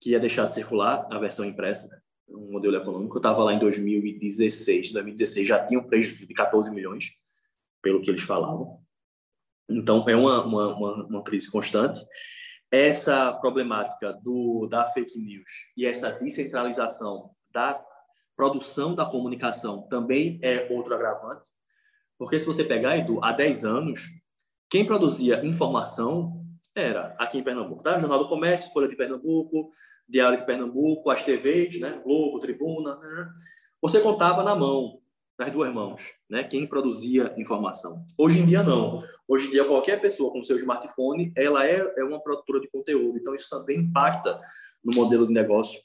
Que 0.00 0.10
ia 0.10 0.20
deixar 0.20 0.46
de 0.46 0.54
circular 0.54 1.06
a 1.10 1.18
versão 1.18 1.44
impressa, 1.44 1.86
né? 1.88 2.00
um 2.28 2.52
modelo 2.52 2.76
econômico. 2.76 3.14
Eu 3.14 3.18
estava 3.18 3.44
lá 3.44 3.52
em 3.52 3.58
2016, 3.58 4.92
2016 4.92 5.46
já 5.46 5.64
tinha 5.66 5.78
um 5.78 5.86
prejuízo 5.86 6.26
de 6.26 6.34
14 6.34 6.70
milhões, 6.70 7.10
pelo 7.82 8.00
que 8.00 8.10
eles 8.10 8.22
falavam. 8.22 8.80
Então, 9.68 10.08
é 10.08 10.16
uma, 10.16 10.44
uma, 10.44 10.74
uma, 10.74 11.06
uma 11.06 11.22
crise 11.22 11.50
constante. 11.50 12.00
Essa 12.70 13.32
problemática 13.34 14.12
do, 14.14 14.66
da 14.66 14.86
fake 14.92 15.18
news 15.18 15.50
e 15.76 15.84
essa 15.84 16.10
descentralização 16.10 17.30
da 17.50 17.82
produção 18.34 18.94
da 18.94 19.04
comunicação 19.04 19.82
também 19.88 20.38
é 20.42 20.66
outro 20.70 20.94
agravante. 20.94 21.50
Porque 22.22 22.38
se 22.38 22.46
você 22.46 22.62
pegar, 22.62 22.96
Edu, 22.96 23.18
há 23.20 23.32
10 23.32 23.64
anos, 23.64 24.08
quem 24.70 24.86
produzia 24.86 25.44
informação 25.44 26.46
era 26.72 27.16
aqui 27.18 27.38
em 27.38 27.42
Pernambuco, 27.42 27.82
tá? 27.82 27.98
Jornal 27.98 28.20
do 28.20 28.28
Comércio, 28.28 28.72
Folha 28.72 28.86
de 28.86 28.94
Pernambuco, 28.94 29.72
Diário 30.08 30.38
de 30.38 30.46
Pernambuco, 30.46 31.10
as 31.10 31.24
TVs, 31.24 31.80
né? 31.80 32.00
Globo, 32.04 32.38
Tribuna. 32.38 32.94
Né? 32.94 33.28
Você 33.80 33.98
contava 33.98 34.44
na 34.44 34.54
mão, 34.54 35.00
nas 35.36 35.50
duas 35.50 35.74
mãos, 35.74 36.12
né? 36.30 36.44
Quem 36.44 36.64
produzia 36.64 37.34
informação. 37.36 38.06
Hoje 38.16 38.38
em 38.38 38.46
dia, 38.46 38.62
não. 38.62 39.02
Hoje 39.26 39.48
em 39.48 39.50
dia, 39.50 39.64
qualquer 39.64 40.00
pessoa 40.00 40.30
com 40.30 40.44
seu 40.44 40.56
smartphone, 40.58 41.32
ela 41.36 41.66
é, 41.66 41.92
é 41.98 42.04
uma 42.04 42.22
produtora 42.22 42.60
de 42.60 42.70
conteúdo. 42.70 43.18
Então, 43.18 43.34
isso 43.34 43.50
também 43.50 43.80
impacta 43.80 44.40
no 44.84 44.94
modelo 44.94 45.26
de 45.26 45.32
negócio 45.32 45.80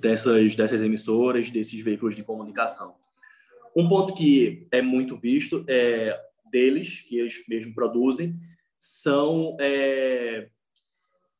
dessas, 0.00 0.56
dessas 0.56 0.80
emissoras, 0.80 1.50
desses 1.50 1.84
veículos 1.84 2.16
de 2.16 2.24
comunicação. 2.24 3.03
Um 3.76 3.88
ponto 3.88 4.14
que 4.14 4.68
é 4.70 4.80
muito 4.80 5.16
visto 5.16 5.64
é 5.68 6.18
deles, 6.50 7.00
que 7.00 7.18
eles 7.18 7.44
mesmos 7.48 7.74
produzem, 7.74 8.38
são 8.78 9.56
é, 9.60 10.48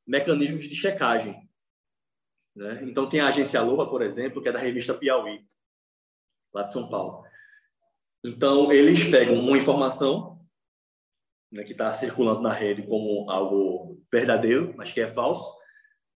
mecanismos 0.07 0.65
de 0.65 0.75
checagem. 0.75 1.49
Né? 2.55 2.81
Então, 2.85 3.09
tem 3.09 3.21
a 3.21 3.29
agência 3.29 3.61
Loba, 3.63 3.87
por 3.87 4.03
exemplo, 4.03 4.43
que 4.43 4.49
é 4.49 4.53
da 4.53 4.59
revista 4.59 4.95
Piauí, 4.95 5.45
lá 6.53 6.63
de 6.63 6.73
São 6.73 6.89
Paulo. 6.89 7.25
Então, 8.25 8.73
eles 8.73 9.05
pegam 9.05 9.39
uma 9.39 9.59
informação 9.59 10.41
né, 11.53 11.63
que 11.63 11.73
está 11.73 11.93
circulando 11.93 12.41
na 12.41 12.53
rede 12.53 12.83
como 12.83 13.31
algo 13.31 14.03
verdadeiro, 14.11 14.75
mas 14.77 14.93
que 14.93 15.01
é 15.01 15.07
falso, 15.07 15.55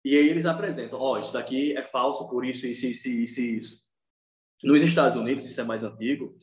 e 0.04 0.16
aí 0.16 0.28
eles 0.28 0.46
apresentam, 0.46 0.98
ó, 1.00 1.12
oh, 1.12 1.18
isso 1.18 1.33
daqui 1.33 1.76
é 1.76 1.85
falso 1.85 2.28
por 2.28 2.44
isso, 2.44 2.66
isso, 2.66 2.87
isso, 2.87 3.09
isso, 3.09 3.40
isso. 3.40 3.88
Nos 4.62 4.83
Estados 4.83 5.16
Unidos, 5.16 5.47
isso 5.47 5.61
é 5.61 5.64
mais 5.64 5.85
antigo, 5.85 6.37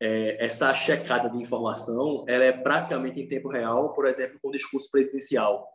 é, 0.00 0.44
essa 0.44 0.72
checada 0.74 1.28
de 1.28 1.38
informação, 1.38 2.24
ela 2.28 2.44
é 2.44 2.52
praticamente 2.52 3.20
em 3.20 3.26
tempo 3.26 3.48
real, 3.48 3.94
por 3.94 4.06
exemplo, 4.06 4.38
com 4.40 4.48
o 4.48 4.52
discurso 4.52 4.90
presidencial. 4.90 5.66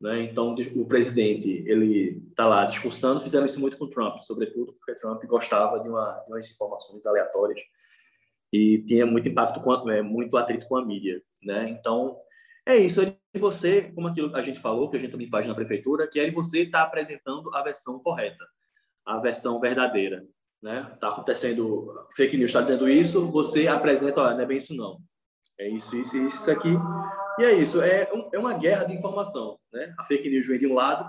Né? 0.00 0.24
Então, 0.24 0.54
o 0.54 0.86
presidente 0.86 1.64
ele 1.66 2.22
está 2.28 2.46
lá 2.46 2.64
discursando, 2.66 3.20
fizeram 3.20 3.46
isso 3.46 3.60
muito 3.60 3.78
com 3.78 3.88
Trump, 3.88 4.18
sobretudo 4.18 4.74
porque 4.74 4.94
Trump 4.94 5.22
gostava 5.24 5.80
de, 5.80 5.88
uma, 5.88 6.12
de 6.26 6.32
umas 6.32 6.50
informações 6.50 7.04
aleatórias 7.06 7.60
e 8.52 8.84
tinha 8.86 9.06
muito 9.06 9.28
impacto, 9.28 9.60
com, 9.60 9.90
é, 9.90 10.02
muito 10.02 10.36
atrito 10.36 10.68
com 10.68 10.76
a 10.76 10.84
mídia. 10.84 11.20
Né? 11.42 11.70
Então, 11.70 12.18
é 12.64 12.76
isso. 12.76 13.00
É 13.02 13.16
você, 13.38 13.90
como 13.92 14.08
aquilo 14.08 14.34
a 14.36 14.42
gente 14.42 14.60
falou, 14.60 14.90
que 14.90 14.96
a 14.96 15.00
gente 15.00 15.10
também 15.10 15.28
faz 15.28 15.46
na 15.46 15.54
prefeitura, 15.54 16.08
que 16.08 16.20
é 16.20 16.30
você 16.30 16.62
estar 16.62 16.80
tá 16.80 16.84
apresentando 16.84 17.52
a 17.54 17.62
versão 17.62 17.98
correta, 17.98 18.46
a 19.04 19.18
versão 19.18 19.58
verdadeira. 19.58 20.26
Né? 20.66 20.84
Está 20.94 21.10
acontecendo, 21.10 21.94
fake 22.16 22.36
news 22.36 22.50
está 22.50 22.60
dizendo 22.60 22.88
isso, 22.88 23.30
você 23.30 23.68
apresenta, 23.68 24.20
olha, 24.20 24.34
não 24.34 24.40
é 24.40 24.46
bem 24.46 24.56
isso 24.56 24.74
não. 24.74 24.98
É 25.56 25.68
isso, 25.68 25.96
isso, 25.96 26.16
isso, 26.16 26.36
isso 26.38 26.50
aqui. 26.50 26.70
E 27.38 27.44
é 27.44 27.54
isso, 27.54 27.80
é, 27.80 28.12
um, 28.12 28.28
é 28.32 28.38
uma 28.40 28.52
guerra 28.52 28.82
de 28.82 28.92
informação. 28.92 29.60
Né? 29.72 29.94
A 29.96 30.04
fake 30.04 30.28
news 30.28 30.48
vem 30.48 30.58
de 30.58 30.66
um 30.66 30.74
lado 30.74 31.08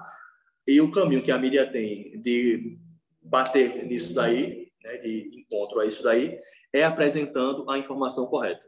e 0.67 0.79
o 0.79 0.91
caminho 0.91 1.23
que 1.23 1.31
a 1.31 1.39
mídia 1.39 1.65
tem 1.71 2.21
de 2.21 2.77
bater 3.19 3.83
nisso 3.87 4.13
daí, 4.13 4.71
né, 4.83 4.97
de 4.97 5.31
encontro 5.41 5.79
a 5.79 5.87
isso 5.87 6.03
daí, 6.03 6.39
é 6.71 6.83
apresentando 6.83 7.67
a 7.67 7.79
informação 7.79 8.27
correta. 8.27 8.61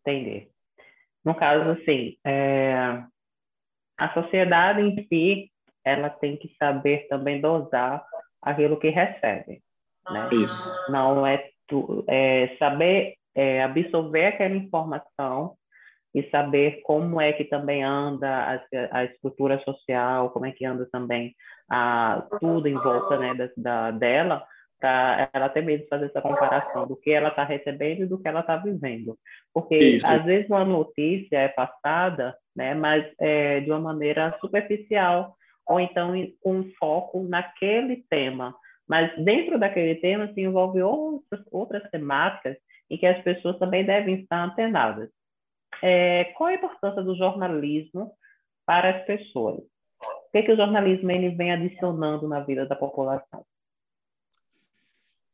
Entendi. 0.00 0.48
No 1.22 1.34
caso, 1.34 1.68
assim, 1.78 2.16
é, 2.24 3.04
a 3.98 4.14
sociedade 4.14 4.80
em 4.80 5.06
si, 5.06 5.53
ela 5.84 6.08
tem 6.10 6.36
que 6.36 6.54
saber 6.58 7.06
também 7.08 7.40
dosar 7.40 8.04
aquilo 8.40 8.78
que 8.78 8.88
recebe. 8.88 9.62
Né? 10.10 10.22
Isso. 10.32 10.90
Não 10.90 11.26
é, 11.26 11.48
tu, 11.66 12.04
é 12.08 12.56
saber 12.58 13.14
é, 13.34 13.62
absorver 13.62 14.26
aquela 14.26 14.54
informação 14.54 15.56
e 16.14 16.22
saber 16.30 16.80
como 16.84 17.20
é 17.20 17.32
que 17.32 17.44
também 17.44 17.82
anda 17.82 18.28
a, 18.28 18.98
a 18.98 19.04
estrutura 19.04 19.58
social, 19.64 20.30
como 20.30 20.46
é 20.46 20.52
que 20.52 20.64
anda 20.64 20.86
também 20.92 21.34
a, 21.68 22.24
tudo 22.40 22.68
em 22.68 22.74
volta 22.74 23.18
né, 23.18 23.34
da, 23.34 23.50
da 23.56 23.90
dela, 23.90 24.46
para 24.80 25.30
ela 25.32 25.48
ter 25.48 25.62
medo 25.62 25.82
de 25.82 25.88
fazer 25.88 26.06
essa 26.06 26.20
comparação 26.20 26.86
do 26.86 26.94
que 26.94 27.10
ela 27.10 27.30
está 27.30 27.42
recebendo 27.42 28.02
e 28.02 28.06
do 28.06 28.20
que 28.20 28.28
ela 28.28 28.40
está 28.40 28.56
vivendo. 28.56 29.18
Porque, 29.52 29.76
Isso. 29.76 30.06
às 30.06 30.22
vezes, 30.24 30.48
uma 30.48 30.64
notícia 30.64 31.38
é 31.38 31.48
passada, 31.48 32.36
né, 32.54 32.74
mas 32.74 33.04
é, 33.18 33.60
de 33.60 33.70
uma 33.70 33.80
maneira 33.80 34.36
superficial, 34.40 35.34
ou 35.66 35.80
então 35.80 36.12
com 36.42 36.58
um 36.58 36.70
foco 36.78 37.22
naquele 37.24 38.04
tema. 38.08 38.54
Mas 38.86 39.14
dentro 39.24 39.58
daquele 39.58 39.94
tema 39.96 40.32
se 40.32 40.40
envolve 40.40 40.82
outras, 40.82 41.40
outras 41.50 41.90
temáticas 41.90 42.56
em 42.90 42.98
que 42.98 43.06
as 43.06 43.22
pessoas 43.22 43.58
também 43.58 43.84
devem 43.84 44.20
estar 44.20 44.44
antenadas. 44.44 45.08
É, 45.82 46.24
qual 46.36 46.48
a 46.48 46.54
importância 46.54 47.02
do 47.02 47.16
jornalismo 47.16 48.12
para 48.66 48.90
as 48.90 49.06
pessoas? 49.06 49.58
O 49.58 50.32
que, 50.32 50.42
que 50.42 50.52
o 50.52 50.56
jornalismo 50.56 51.10
ele 51.10 51.30
vem 51.30 51.52
adicionando 51.52 52.28
na 52.28 52.40
vida 52.40 52.66
da 52.66 52.76
população? 52.76 53.44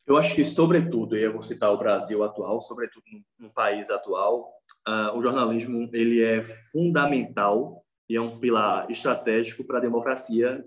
Eu 0.06 0.16
acho 0.16 0.34
que, 0.34 0.44
sobretudo, 0.44 1.16
e 1.16 1.22
eu 1.22 1.32
vou 1.32 1.42
citar 1.42 1.72
o 1.72 1.78
Brasil 1.78 2.24
atual, 2.24 2.60
sobretudo 2.60 3.04
no 3.38 3.48
país 3.50 3.88
atual, 3.90 4.52
uh, 4.88 5.16
o 5.16 5.22
jornalismo 5.22 5.88
ele 5.92 6.22
é 6.22 6.42
fundamental 6.42 7.84
e 8.10 8.16
é 8.16 8.20
um 8.20 8.40
pilar 8.40 8.90
estratégico 8.90 9.62
para 9.62 9.78
a 9.78 9.80
democracia 9.80 10.66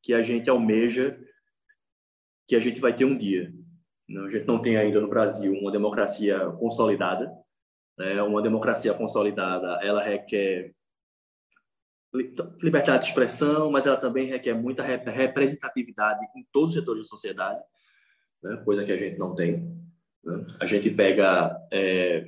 que 0.00 0.14
a 0.14 0.22
gente 0.22 0.48
almeja 0.48 1.18
que 2.46 2.54
a 2.54 2.60
gente 2.60 2.78
vai 2.78 2.94
ter 2.94 3.04
um 3.04 3.18
dia. 3.18 3.52
A 4.24 4.30
gente 4.30 4.46
não 4.46 4.62
tem 4.62 4.76
ainda 4.76 5.00
no 5.00 5.08
Brasil 5.08 5.52
uma 5.54 5.72
democracia 5.72 6.38
consolidada. 6.52 7.36
Né? 7.98 8.22
Uma 8.22 8.40
democracia 8.40 8.94
consolidada, 8.94 9.84
ela 9.84 10.00
requer 10.00 10.72
liberdade 12.62 13.02
de 13.02 13.08
expressão, 13.08 13.72
mas 13.72 13.84
ela 13.84 13.96
também 13.96 14.26
requer 14.26 14.54
muita 14.54 14.84
representatividade 14.84 16.24
em 16.36 16.46
todos 16.52 16.68
os 16.68 16.74
setores 16.74 17.02
da 17.02 17.08
sociedade 17.08 17.60
né? 18.40 18.56
coisa 18.64 18.84
que 18.84 18.92
a 18.92 18.96
gente 18.96 19.18
não 19.18 19.34
tem. 19.34 19.76
Né? 20.24 20.46
A 20.60 20.64
gente 20.64 20.88
pega 20.90 21.60
é, 21.72 22.24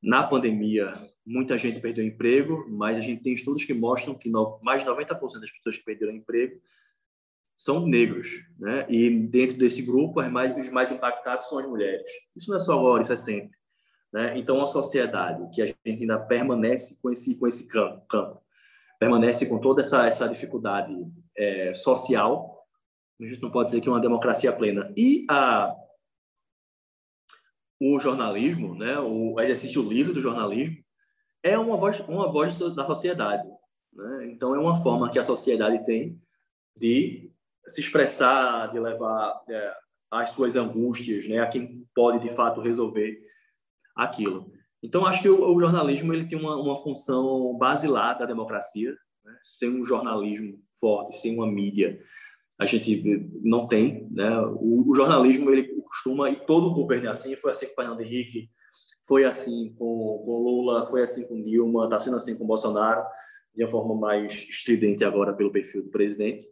na 0.00 0.22
pandemia 0.22 0.94
muita 1.26 1.58
gente 1.58 1.80
perdeu 1.80 2.04
emprego, 2.04 2.64
mas 2.68 2.96
a 2.96 3.00
gente 3.00 3.22
tem 3.22 3.32
estudos 3.32 3.64
que 3.64 3.74
mostram 3.74 4.14
que 4.14 4.30
mais 4.62 4.82
de 4.82 4.88
90% 4.88 5.40
das 5.40 5.50
pessoas 5.50 5.76
que 5.76 5.84
perderam 5.84 6.14
emprego 6.14 6.60
são 7.56 7.86
negros, 7.86 8.28
né? 8.58 8.86
E 8.88 9.10
dentro 9.10 9.56
desse 9.56 9.82
grupo, 9.82 10.22
mais, 10.30 10.56
os 10.56 10.70
mais 10.70 10.92
impactados 10.92 11.48
são 11.48 11.58
as 11.58 11.66
mulheres. 11.66 12.08
Isso 12.36 12.50
não 12.50 12.58
é 12.58 12.60
só 12.60 12.78
agora, 12.78 13.02
isso 13.02 13.12
é 13.12 13.16
sempre. 13.16 13.56
Né? 14.12 14.38
Então, 14.38 14.62
a 14.62 14.66
sociedade 14.66 15.48
que 15.52 15.62
a 15.62 15.66
gente 15.66 15.78
ainda 15.84 16.18
permanece 16.18 16.98
com 17.02 17.10
esse 17.10 17.36
com 17.36 17.46
esse 17.46 17.66
campo, 17.66 18.06
campo 18.06 18.40
permanece 19.00 19.46
com 19.46 19.58
toda 19.58 19.80
essa 19.80 20.06
essa 20.06 20.28
dificuldade 20.28 20.94
é, 21.36 21.74
social, 21.74 22.64
a 23.20 23.26
gente 23.26 23.42
não 23.42 23.50
pode 23.50 23.70
dizer 23.70 23.80
que 23.80 23.88
é 23.88 23.92
uma 23.92 24.00
democracia 24.00 24.52
plena. 24.52 24.92
E 24.96 25.26
a 25.28 25.74
o 27.80 27.98
jornalismo, 27.98 28.74
né? 28.74 28.98
O 28.98 29.40
exercício 29.40 29.82
livre 29.82 30.12
do 30.12 30.22
jornalismo 30.22 30.85
é 31.52 31.58
uma 31.58 31.76
voz 31.76 32.00
uma 32.00 32.30
voz 32.30 32.58
da 32.58 32.86
sociedade, 32.86 33.48
né? 33.92 34.28
Então, 34.30 34.54
é 34.54 34.58
uma 34.58 34.76
forma 34.76 35.10
que 35.10 35.18
a 35.18 35.24
sociedade 35.24 35.84
tem 35.84 36.20
de 36.76 37.30
se 37.66 37.80
expressar, 37.80 38.70
de 38.72 38.78
levar 38.78 39.42
é, 39.48 39.74
as 40.10 40.30
suas 40.30 40.56
angústias, 40.56 41.26
né, 41.26 41.38
a 41.38 41.48
quem 41.48 41.84
pode 41.94 42.20
de 42.20 42.34
fato 42.34 42.60
resolver 42.60 43.18
aquilo. 43.94 44.52
Então 44.82 45.06
acho 45.06 45.22
que 45.22 45.28
o, 45.28 45.54
o 45.54 45.58
jornalismo 45.58 46.12
ele 46.12 46.26
tem 46.26 46.38
uma, 46.38 46.56
uma 46.56 46.76
função 46.76 47.56
basilar 47.58 48.18
da 48.18 48.26
democracia. 48.26 48.96
Né? 49.24 49.36
Sem 49.42 49.68
um 49.68 49.84
jornalismo 49.84 50.60
forte, 50.80 51.16
sem 51.16 51.34
uma 51.34 51.46
mídia, 51.46 52.00
a 52.58 52.66
gente 52.66 53.28
não 53.42 53.66
tem. 53.66 54.08
Né? 54.10 54.38
O, 54.60 54.90
o, 54.90 54.94
jornalismo 54.94 55.50
ele 55.50 55.64
costuma 55.82 56.30
e 56.30 56.36
todo 56.36 56.68
o 56.68 56.74
governo 56.74 57.06
é 57.06 57.10
assim. 57.10 57.34
Foi 57.36 57.50
assim 57.50 57.66
com 57.66 57.74
Fernando 57.74 58.00
Henrique, 58.00 58.48
foi 59.06 59.24
assim 59.24 59.72
com, 59.78 60.22
com 60.24 60.42
Lula, 60.42 60.86
foi 60.86 61.02
assim 61.02 61.24
com 61.26 61.42
Dilma, 61.42 61.84
está 61.84 62.00
sendo 62.00 62.16
assim 62.16 62.36
com 62.36 62.46
Bolsonaro 62.46 63.04
de 63.54 63.64
uma 63.64 63.70
forma 63.70 63.94
mais 63.94 64.34
estridente 64.34 65.04
agora 65.04 65.32
pelo 65.32 65.50
perfil 65.50 65.82
do 65.82 65.90
presidente 65.90 66.46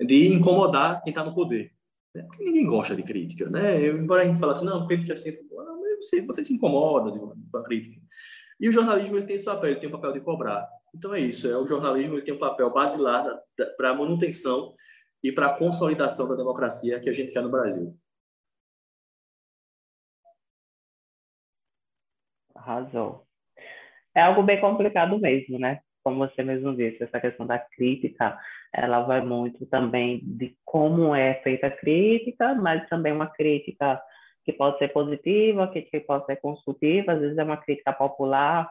de 0.00 0.28
incomodar 0.28 1.02
quem 1.02 1.10
está 1.10 1.24
no 1.24 1.34
poder. 1.34 1.72
Né? 2.14 2.22
Porque 2.24 2.44
ninguém 2.44 2.66
gosta 2.66 2.94
de 2.94 3.02
crítica, 3.02 3.48
né? 3.48 3.86
Embora 3.88 4.22
a 4.22 4.26
gente 4.26 4.38
fale 4.38 4.52
assim, 4.52 4.66
não, 4.66 4.86
crítica 4.86 5.14
é 5.14 5.16
sempre 5.16 5.42
boa, 5.44 5.64
você, 6.00 6.20
você 6.20 6.44
se 6.44 6.52
incomoda 6.52 7.10
com 7.10 7.58
a 7.58 7.64
crítica. 7.64 8.00
E 8.60 8.68
o 8.68 8.72
jornalismo 8.72 9.16
ele 9.16 9.26
tem 9.26 9.36
esse 9.36 9.44
papel, 9.44 9.70
ele 9.70 9.80
tem 9.80 9.88
o 9.88 9.92
papel 9.92 10.12
de 10.12 10.20
cobrar. 10.20 10.68
Então 10.94 11.14
é 11.14 11.20
isso, 11.20 11.46
é 11.46 11.56
o 11.56 11.66
jornalismo 11.66 12.16
ele 12.16 12.22
tem 12.22 12.34
um 12.34 12.38
papel 12.38 12.70
basilar 12.70 13.24
para 13.76 13.90
a 13.90 13.94
manutenção 13.94 14.74
e 15.22 15.32
para 15.32 15.46
a 15.46 15.58
consolidação 15.58 16.28
da 16.28 16.34
democracia 16.34 17.00
que 17.00 17.08
a 17.08 17.12
gente 17.12 17.32
quer 17.32 17.42
no 17.42 17.50
Brasil. 17.50 17.96
Razão. 22.66 23.22
É 24.14 24.22
algo 24.22 24.42
bem 24.42 24.60
complicado 24.60 25.18
mesmo, 25.18 25.58
né? 25.58 25.78
Como 26.02 26.18
você 26.18 26.42
mesmo 26.42 26.74
disse, 26.74 27.02
essa 27.02 27.20
questão 27.20 27.46
da 27.46 27.58
crítica 27.58 28.36
ela 28.74 29.00
vai 29.00 29.20
muito 29.20 29.64
também 29.66 30.20
de 30.22 30.56
como 30.64 31.14
é 31.14 31.34
feita 31.42 31.68
a 31.68 31.70
crítica, 31.70 32.54
mas 32.54 32.86
também 32.88 33.12
uma 33.12 33.28
crítica 33.28 34.00
que 34.44 34.52
pode 34.52 34.78
ser 34.78 34.88
positiva, 34.88 35.68
que, 35.68 35.82
que 35.82 36.00
pode 36.00 36.26
ser 36.26 36.36
construtiva, 36.36 37.12
às 37.12 37.20
vezes 37.20 37.38
é 37.38 37.44
uma 37.44 37.56
crítica 37.56 37.92
popular, 37.92 38.70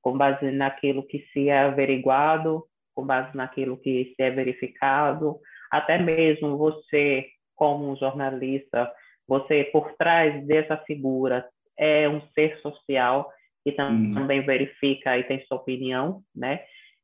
com 0.00 0.16
base 0.16 0.50
naquilo 0.50 1.06
que 1.06 1.24
se 1.32 1.48
é 1.48 1.60
averiguado, 1.60 2.64
com 2.94 3.04
base 3.04 3.36
naquilo 3.36 3.76
que 3.76 4.14
se 4.16 4.22
é 4.22 4.30
verificado, 4.30 5.38
até 5.70 5.98
mesmo 5.98 6.56
você, 6.56 7.26
como 7.54 7.96
jornalista, 7.96 8.92
você 9.26 9.64
por 9.64 9.92
trás 9.96 10.44
dessa 10.46 10.76
figura 10.78 11.46
é 11.78 12.08
um 12.08 12.20
ser 12.34 12.58
social 12.60 13.30
que 13.64 13.70
uhum. 13.80 14.14
também 14.14 14.44
verifica 14.44 15.16
e 15.18 15.24
tem 15.24 15.44
sua 15.46 15.58
opinião, 15.58 16.22
né? 16.34 16.60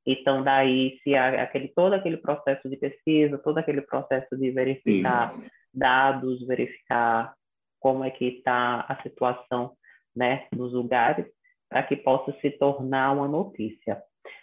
Então, 0.07 0.43
daí, 0.43 0.99
se 1.03 1.15
há 1.15 1.43
aquele, 1.43 1.69
todo 1.69 1.93
aquele 1.93 2.17
processo 2.17 2.69
de 2.69 2.77
pesquisa, 2.77 3.39
todo 3.39 3.59
aquele 3.59 3.83
processo 3.83 4.37
de 4.37 4.51
verificar 4.51 5.35
Sim. 5.35 5.45
dados, 5.73 6.47
verificar 6.47 7.35
como 7.79 8.03
é 8.05 8.11
que 8.11 8.25
está 8.25 8.87
a 8.89 9.03
situação 9.03 9.73
né, 10.17 10.47
nos 10.57 10.73
lugares, 10.73 11.27
para 11.69 11.83
que 11.83 11.97
possa 11.97 12.33
se 12.41 12.51
tornar 12.53 13.13
uma 13.13 13.29
notícia. 13.29 14.03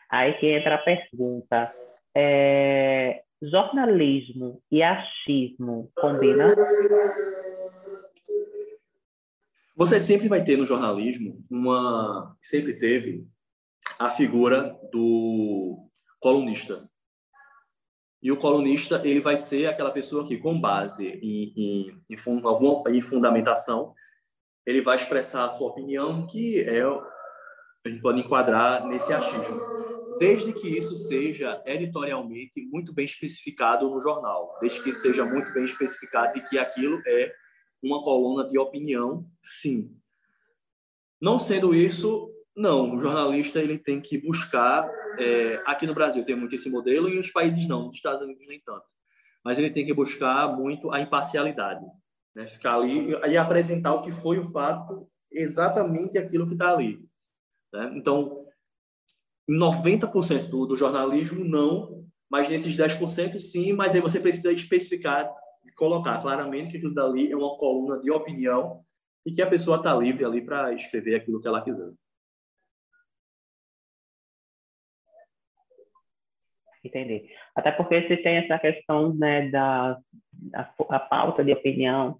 Aí 0.10 0.34
que 0.34 0.48
entra 0.48 0.76
a 0.76 0.84
pergunta: 0.84 1.74
é, 2.16 3.24
jornalismo 3.42 4.62
e 4.72 4.84
achismo 4.84 5.90
combinam? 5.96 6.54
Você 9.76 10.00
sempre 10.00 10.30
vai 10.30 10.44
ter 10.44 10.58
no 10.58 10.66
jornalismo 10.66 11.46
uma, 11.50 12.36
sempre 12.42 12.74
teve 12.74 13.28
a 14.00 14.10
figura 14.10 14.80
do 14.92 15.90
colunista. 16.20 16.90
E 18.22 18.32
o 18.32 18.38
colunista 18.38 19.02
ele 19.04 19.20
vai 19.20 19.38
ser 19.38 19.68
aquela 19.68 19.92
pessoa 19.92 20.26
que, 20.26 20.38
com 20.38 20.60
base 20.60 21.06
em, 21.06 21.54
em, 21.56 22.02
em, 22.10 22.42
alguma, 22.44 22.90
em 22.90 23.02
fundamentação, 23.02 23.94
ele 24.66 24.82
vai 24.82 24.96
expressar 24.96 25.46
a 25.46 25.50
sua 25.50 25.68
opinião, 25.68 26.26
que 26.26 26.62
é 26.62 26.82
a 26.82 27.90
gente 27.90 28.02
pode 28.02 28.20
enquadrar 28.20 28.88
nesse 28.88 29.14
achismo, 29.14 29.60
desde 30.18 30.52
que 30.54 30.68
isso 30.70 30.98
seja 30.98 31.62
editorialmente 31.66 32.66
muito 32.66 32.92
bem 32.92 33.06
especificado 33.06 33.88
no 33.88 34.02
jornal, 34.02 34.58
desde 34.60 34.82
que 34.82 34.92
seja 34.92 35.24
muito 35.24 35.54
bem 35.54 35.66
especificado 35.66 36.34
de 36.34 36.50
que 36.50 36.58
aquilo 36.58 37.00
é 37.06 37.32
uma 37.86 38.04
coluna 38.04 38.50
de 38.50 38.58
opinião, 38.58 39.30
sim. 39.43 39.95
Não 41.21 41.38
sendo 41.39 41.74
isso, 41.74 42.32
não, 42.56 42.95
o 42.95 43.02
jornalista 43.02 43.60
ele 43.60 43.78
tem 43.78 44.02
que 44.02 44.17
buscar. 44.17 44.89
É, 45.19 45.62
aqui 45.65 45.86
no 45.86 45.93
Brasil 45.93 46.26
tem 46.26 46.36
muito 46.36 46.56
esse 46.56 46.69
modelo 46.69 47.10
e 47.10 47.15
nos 47.15 47.30
países 47.30 47.67
não, 47.67 47.86
nos 47.86 47.95
Estados 47.95 48.21
Unidos 48.21 48.45
nem 48.48 48.60
tanto. 48.62 48.86
Mas 49.43 49.58
ele 49.60 49.69
tem 49.69 49.86
que 49.86 49.93
buscar 49.93 50.56
muito 50.58 50.91
a 50.91 51.00
imparcialidade, 51.00 51.86
né? 52.36 52.48
ficar 52.48 52.76
ali 52.76 53.12
e 53.30 53.38
apresentar 53.38 53.93
o 53.93 54.02
que 54.02 54.12
foi 54.12 54.39
o 54.39 54.45
fato, 54.45 55.06
exatamente 55.32 56.17
aquilo 56.17 56.48
que 56.48 56.54
está 56.54 56.74
ali. 56.74 57.00
Né? 57.71 57.93
Então, 57.95 58.45
90% 59.50 60.50
do, 60.50 60.65
do 60.65 60.76
jornalismo 60.76 61.43
não, 61.45 62.06
mas 62.30 62.50
nesses 62.50 62.76
10% 62.76 63.39
sim, 63.39 63.74
mas 63.74 63.93
aí 63.93 64.02
você 64.02 64.19
precisa 64.19 64.52
especificar, 64.52 65.32
colocar 65.76 66.22
claramente 66.22 66.72
que 66.72 66.78
aquilo 66.78 66.94
dali 66.94 67.32
é 67.32 67.36
uma 67.36 67.58
coluna 67.58 68.02
de 68.02 68.12
opinião 68.12 68.84
e 69.26 69.32
que 69.32 69.42
a 69.42 69.48
pessoa 69.48 69.78
está 69.78 69.94
livre 69.96 70.24
ali 70.24 70.42
para 70.42 70.74
escrever 70.74 71.16
aquilo 71.16 71.42
que 71.42 71.48
ela 71.48 71.64
quiser. 71.64 71.92
entender. 76.88 77.30
Até 77.56 77.72
porque 77.72 78.08
se 78.08 78.18
tem 78.18 78.38
essa 78.38 78.60
questão 78.60 79.14
né, 79.16 79.50
da 79.50 79.98
a, 80.54 80.70
a 80.90 81.00
pauta 81.00 81.44
de 81.44 81.52
opinião, 81.52 82.18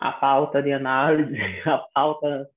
a 0.00 0.12
pauta 0.12 0.62
de 0.62 0.72
análise, 0.72 1.36
a 1.66 1.78
pauta, 1.94 2.48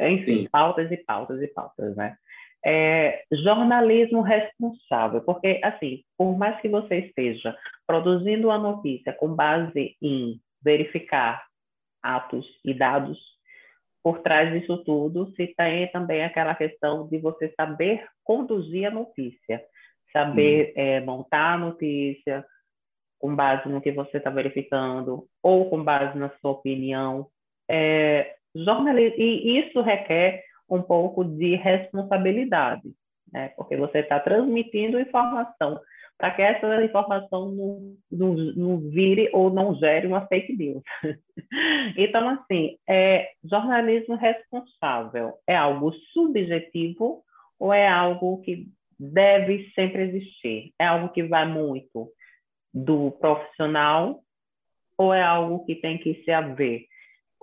enfim, 0.00 0.42
Sim. 0.42 0.48
pautas 0.50 0.90
e 0.90 0.96
pautas 0.96 1.40
e 1.40 1.48
pautas, 1.48 1.96
né? 1.96 2.16
É, 2.64 3.22
jornalismo 3.44 4.22
responsável, 4.22 5.20
porque, 5.20 5.60
assim, 5.62 6.02
por 6.18 6.36
mais 6.36 6.60
que 6.60 6.68
você 6.68 6.98
esteja 6.98 7.56
produzindo 7.86 8.50
a 8.50 8.58
notícia 8.58 9.12
com 9.12 9.34
base 9.34 9.96
em 10.02 10.40
verificar 10.62 11.44
atos 12.02 12.46
e 12.64 12.74
dados, 12.74 13.18
por 14.02 14.20
trás 14.20 14.52
disso 14.52 14.78
tudo 14.84 15.32
se 15.34 15.48
tem 15.56 15.90
também 15.90 16.24
aquela 16.24 16.54
questão 16.54 17.08
de 17.08 17.18
você 17.18 17.52
saber 17.56 18.06
conduzir 18.24 18.86
a 18.86 18.90
notícia 18.90 19.62
saber 20.16 20.72
é, 20.74 21.00
montar 21.00 21.54
a 21.54 21.58
notícia 21.58 22.42
com 23.18 23.34
base 23.36 23.68
no 23.68 23.82
que 23.82 23.92
você 23.92 24.16
está 24.16 24.30
verificando 24.30 25.26
ou 25.42 25.68
com 25.68 25.82
base 25.84 26.18
na 26.18 26.30
sua 26.40 26.52
opinião. 26.52 27.26
É, 27.68 28.34
jornalismo, 28.54 29.16
e 29.18 29.58
isso 29.58 29.82
requer 29.82 30.42
um 30.68 30.80
pouco 30.80 31.22
de 31.22 31.54
responsabilidade, 31.56 32.90
né? 33.32 33.50
porque 33.56 33.76
você 33.76 33.98
está 33.98 34.18
transmitindo 34.18 34.98
informação 34.98 35.78
para 36.18 36.30
que 36.30 36.42
essa 36.42 36.82
informação 36.82 37.52
não, 37.52 37.96
não, 38.10 38.34
não, 38.34 38.90
vire 38.90 39.28
ou 39.32 39.50
não 39.50 39.74
gere 39.74 40.06
uma 40.06 40.26
fake 40.26 40.56
news. 40.56 40.82
então, 41.96 42.28
assim, 42.28 42.78
é, 42.88 43.30
jornalismo 43.44 44.16
responsável 44.16 45.34
é 45.46 45.54
algo 45.54 45.92
subjetivo 46.12 47.22
ou 47.58 47.72
é 47.72 47.86
algo 47.86 48.40
que 48.42 48.66
deve 48.98 49.70
sempre 49.74 50.04
existir? 50.04 50.72
É 50.78 50.86
algo 50.86 51.10
que 51.10 51.22
vai 51.22 51.46
muito 51.46 52.10
do 52.72 53.10
profissional 53.12 54.20
ou 54.96 55.12
é 55.12 55.22
algo 55.22 55.66
que 55.66 55.74
tem 55.74 55.98
que 55.98 56.22
se 56.24 56.30
haver? 56.30 56.86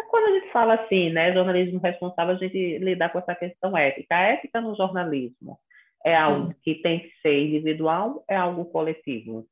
Quando 0.10 0.26
a 0.26 0.40
gente 0.40 0.52
fala 0.52 0.74
assim, 0.76 1.12
né, 1.12 1.32
jornalismo 1.34 1.80
responsável, 1.80 2.36
a 2.36 2.38
gente 2.38 2.80
lidar 2.80 3.10
com 3.10 3.20
essa 3.20 3.36
questão 3.36 3.78
ética. 3.78 4.16
A 4.16 4.22
ética 4.22 4.60
no 4.60 4.76
jornalismo 4.76 5.60
é 6.06 6.16
algo 6.16 6.50
hum. 6.50 6.54
que 6.62 6.76
tem 6.76 7.00
que 7.00 7.12
ser 7.22 7.40
individual, 7.40 8.24
é 8.28 8.36
algo 8.36 8.66
coletivo. 8.66 9.48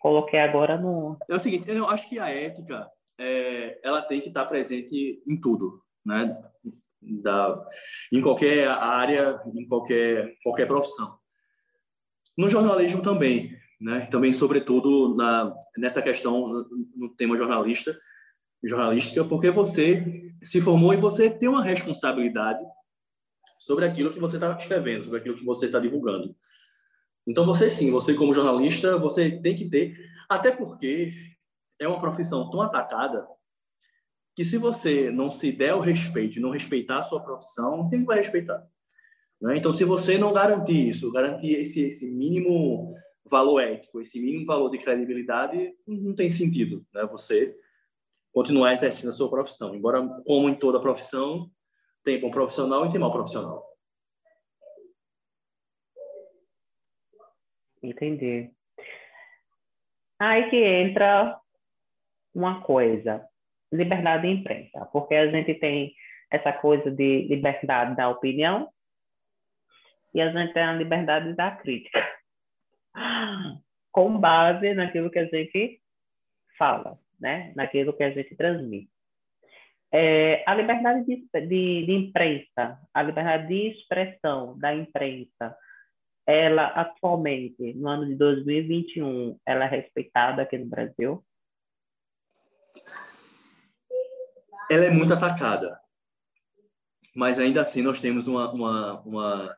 Coloquei 0.00 0.38
agora 0.38 0.78
no. 0.78 1.16
É 1.28 1.34
o 1.34 1.38
seguinte, 1.38 1.68
eu 1.68 1.88
acho 1.88 2.08
que 2.08 2.18
a 2.18 2.28
ética 2.28 2.88
é, 3.18 3.78
ela 3.82 4.02
tem 4.02 4.20
que 4.20 4.28
estar 4.28 4.44
presente 4.46 5.22
em 5.26 5.40
tudo, 5.40 5.82
né? 6.04 6.36
Da, 7.00 7.64
em 8.12 8.20
qualquer 8.20 8.68
área, 8.68 9.40
em 9.54 9.66
qualquer 9.66 10.36
qualquer 10.42 10.66
profissão. 10.66 11.18
No 12.36 12.48
jornalismo 12.48 13.02
também, 13.02 13.56
né? 13.80 14.06
Também, 14.10 14.32
sobretudo, 14.32 15.14
na, 15.16 15.54
nessa 15.76 16.02
questão, 16.02 16.46
no, 16.48 16.68
no 16.94 17.08
tema 17.16 17.36
jornalista, 17.36 17.98
jornalística, 18.62 19.24
porque 19.24 19.50
você 19.50 20.32
se 20.42 20.60
formou 20.60 20.92
e 20.92 20.96
você 20.98 21.30
tem 21.30 21.48
uma 21.48 21.64
responsabilidade 21.64 22.60
sobre 23.58 23.84
aquilo 23.84 24.12
que 24.12 24.20
você 24.20 24.36
está 24.36 24.56
escrevendo, 24.56 25.04
sobre 25.04 25.18
aquilo 25.18 25.36
que 25.36 25.44
você 25.44 25.66
está 25.66 25.78
divulgando. 25.78 26.34
Então, 27.26 27.44
você 27.44 27.68
sim, 27.68 27.90
você 27.90 28.14
como 28.14 28.34
jornalista, 28.34 28.98
você 28.98 29.30
tem 29.30 29.54
que 29.54 29.68
ter, 29.68 29.96
até 30.28 30.50
porque 30.50 31.12
é 31.78 31.88
uma 31.88 32.00
profissão 32.00 32.48
tão 32.50 32.62
atacada 32.62 33.26
que 34.34 34.44
se 34.44 34.58
você 34.58 35.10
não 35.10 35.30
se 35.30 35.50
der 35.50 35.74
o 35.74 35.80
respeito 35.80 36.40
não 36.40 36.50
respeitar 36.50 36.98
a 36.98 37.02
sua 37.02 37.20
profissão, 37.20 37.88
quem 37.88 38.04
vai 38.04 38.18
respeitar? 38.18 38.64
Né? 39.40 39.56
Então, 39.56 39.72
se 39.72 39.82
você 39.84 40.18
não 40.18 40.32
garantir 40.32 40.90
isso, 40.90 41.10
garantir 41.10 41.54
esse, 41.54 41.86
esse 41.86 42.10
mínimo 42.10 42.94
valor 43.24 43.60
ético, 43.60 44.00
esse 44.00 44.20
mínimo 44.20 44.46
valor 44.46 44.70
de 44.70 44.78
credibilidade, 44.78 45.74
não 45.86 46.14
tem 46.14 46.28
sentido 46.28 46.84
né? 46.94 47.04
você 47.06 47.56
continuar 48.32 48.74
exercendo 48.74 49.08
a 49.08 49.12
sua 49.12 49.30
profissão. 49.30 49.74
Embora, 49.74 50.06
como 50.26 50.48
em 50.48 50.54
toda 50.54 50.80
profissão, 50.80 51.50
tem 52.06 52.20
bom 52.20 52.30
profissional 52.30 52.86
e 52.86 52.90
tem 52.90 53.00
mau 53.00 53.10
profissional. 53.10 53.66
Entendi. 57.82 58.48
Aí 60.16 60.48
que 60.48 60.56
entra 60.56 61.36
uma 62.32 62.62
coisa, 62.62 63.28
liberdade 63.72 64.22
de 64.22 64.34
imprensa, 64.34 64.86
porque 64.92 65.16
a 65.16 65.28
gente 65.32 65.52
tem 65.54 65.94
essa 66.30 66.52
coisa 66.52 66.90
de 66.92 67.26
liberdade 67.26 67.96
da 67.96 68.08
opinião 68.08 68.70
e 70.14 70.20
a 70.20 70.30
gente 70.30 70.54
tem 70.54 70.62
a 70.62 70.74
liberdade 70.74 71.34
da 71.34 71.50
crítica, 71.50 72.00
com 73.90 74.16
base 74.18 74.74
naquilo 74.74 75.10
que 75.10 75.18
a 75.18 75.26
gente 75.26 75.82
fala, 76.56 76.98
né? 77.18 77.52
naquilo 77.56 77.92
que 77.92 78.04
a 78.04 78.10
gente 78.10 78.34
transmite. 78.36 78.95
É, 79.92 80.42
a 80.46 80.54
liberdade 80.54 81.04
de, 81.06 81.28
de, 81.46 81.86
de 81.86 81.92
imprensa, 81.92 82.78
a 82.92 83.02
liberdade 83.02 83.48
de 83.48 83.70
expressão 83.70 84.58
da 84.58 84.74
imprensa, 84.74 85.56
ela 86.26 86.66
atualmente, 86.66 87.72
no 87.74 87.88
ano 87.88 88.06
de 88.06 88.16
2021, 88.16 89.38
ela 89.46 89.64
é 89.64 89.68
respeitada 89.68 90.42
aqui 90.42 90.58
no 90.58 90.66
Brasil? 90.66 91.24
Ela 94.68 94.86
é 94.86 94.90
muito 94.90 95.14
atacada, 95.14 95.78
mas 97.14 97.38
ainda 97.38 97.60
assim 97.60 97.80
nós 97.80 98.00
temos 98.00 98.26
uma, 98.26 98.50
uma, 98.52 99.00
uma 99.02 99.56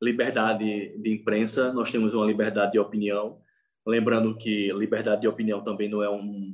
liberdade 0.00 0.96
de 0.98 1.14
imprensa, 1.14 1.72
nós 1.72 1.90
temos 1.90 2.12
uma 2.12 2.26
liberdade 2.26 2.72
de 2.72 2.78
opinião, 2.78 3.40
lembrando 3.86 4.36
que 4.36 4.70
liberdade 4.74 5.22
de 5.22 5.28
opinião 5.28 5.64
também 5.64 5.88
não 5.88 6.02
é 6.02 6.10
um 6.10 6.52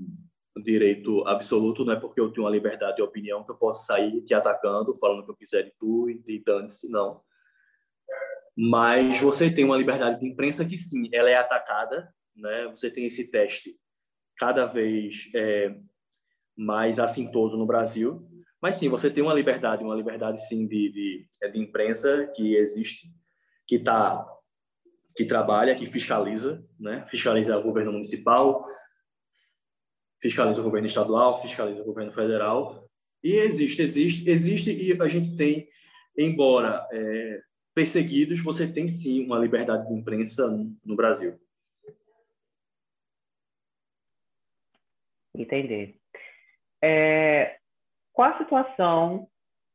direito 0.62 1.26
absoluto, 1.26 1.84
não 1.84 1.94
é 1.94 2.00
porque 2.00 2.20
eu 2.20 2.30
tenho 2.30 2.46
uma 2.46 2.52
liberdade 2.52 2.96
de 2.96 3.02
opinião 3.02 3.44
que 3.44 3.50
eu 3.50 3.56
posso 3.56 3.86
sair 3.86 4.22
te 4.22 4.34
atacando, 4.34 4.94
falando 4.98 5.20
o 5.20 5.24
que 5.24 5.30
eu 5.32 5.36
quiser 5.36 5.62
de 5.64 5.72
tu 5.78 6.08
e 6.08 6.42
dane-se, 6.44 6.90
não 6.90 7.20
mas 8.56 9.20
você 9.20 9.50
tem 9.50 9.64
uma 9.64 9.76
liberdade 9.76 10.20
de 10.20 10.26
imprensa 10.26 10.64
que 10.64 10.78
sim, 10.78 11.08
ela 11.12 11.28
é 11.28 11.34
atacada, 11.34 12.08
né? 12.36 12.68
Você 12.68 12.90
tem 12.90 13.06
esse 13.06 13.28
teste 13.30 13.76
cada 14.36 14.64
vez 14.64 15.28
é, 15.34 15.74
mais 16.56 17.00
assintoso 17.00 17.56
no 17.56 17.66
Brasil, 17.66 18.28
mas 18.60 18.76
sim, 18.76 18.88
você 18.88 19.10
tem 19.10 19.22
uma 19.22 19.34
liberdade, 19.34 19.82
uma 19.82 19.94
liberdade 19.94 20.46
sim 20.46 20.66
de, 20.66 20.92
de, 20.92 21.28
é, 21.42 21.48
de 21.48 21.58
imprensa 21.58 22.28
que 22.34 22.54
existe, 22.54 23.08
que 23.66 23.78
tá, 23.78 24.24
que 25.16 25.24
trabalha, 25.24 25.74
que 25.74 25.84
fiscaliza, 25.84 26.64
né? 26.78 27.04
Fiscaliza 27.08 27.58
o 27.58 27.62
governo 27.62 27.92
municipal, 27.92 28.64
fiscaliza 30.24 30.58
o 30.58 30.64
governo 30.64 30.86
estadual, 30.86 31.42
fiscaliza 31.42 31.82
o 31.82 31.84
governo 31.84 32.10
federal, 32.10 32.88
e 33.22 33.34
existe, 33.34 33.82
existe, 33.82 34.30
existe 34.30 34.70
e 34.72 34.98
a 34.98 35.06
gente 35.06 35.36
tem, 35.36 35.68
embora 36.16 36.88
é, 36.90 37.42
perseguidos, 37.74 38.42
você 38.42 38.66
tem 38.66 38.88
sim 38.88 39.26
uma 39.26 39.38
liberdade 39.38 39.86
de 39.86 39.92
imprensa 39.92 40.48
no 40.82 40.96
Brasil. 40.96 41.38
Entender. 45.34 45.98
É, 46.82 47.58
qual 48.10 48.30
a 48.30 48.38
situação? 48.38 49.28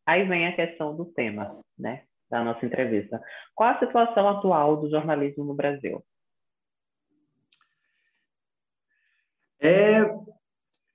Aí 0.03 0.27
vem 0.27 0.47
a 0.47 0.55
questão 0.55 0.95
do 0.95 1.05
tema, 1.05 1.59
né, 1.77 2.05
da 2.27 2.43
nossa 2.43 2.65
entrevista. 2.65 3.21
Qual 3.53 3.69
a 3.69 3.77
situação 3.77 4.27
atual 4.27 4.77
do 4.77 4.89
jornalismo 4.89 5.43
no 5.43 5.53
Brasil? 5.53 6.03
É 9.61 10.01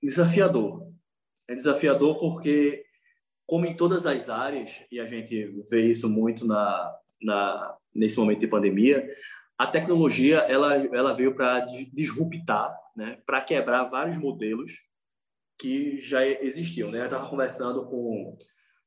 desafiador. 0.05 0.91
É 1.47 1.55
desafiador 1.55 2.19
porque 2.19 2.85
como 3.45 3.65
em 3.65 3.75
todas 3.75 4.05
as 4.05 4.29
áreas, 4.29 4.83
e 4.91 4.99
a 4.99 5.05
gente 5.05 5.45
vê 5.69 5.91
isso 5.91 6.09
muito 6.09 6.47
na, 6.47 6.95
na, 7.21 7.77
nesse 7.93 8.17
momento 8.17 8.39
de 8.39 8.47
pandemia, 8.47 9.07
a 9.57 9.67
tecnologia 9.67 10.39
ela, 10.39 10.75
ela 10.75 11.13
veio 11.13 11.35
para 11.35 11.59
disruptar, 11.93 12.75
né, 12.95 13.19
para 13.25 13.41
quebrar 13.41 13.85
vários 13.85 14.17
modelos 14.17 14.71
que 15.59 15.99
já 15.99 16.25
existiam. 16.25 16.91
Né? 16.91 17.01
Eu 17.01 17.05
estava 17.05 17.29
conversando 17.29 17.85
com 17.85 18.37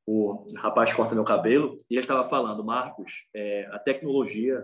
o 0.05 0.45
rapaz 0.57 0.91
que 0.91 0.97
corta 0.97 1.15
meu 1.15 1.23
cabelo 1.23 1.77
e 1.89 1.95
ele 1.95 2.01
estava 2.01 2.27
falando, 2.27 2.63
Marcos, 2.63 3.27
é, 3.33 3.67
a 3.71 3.79
tecnologia 3.79 4.63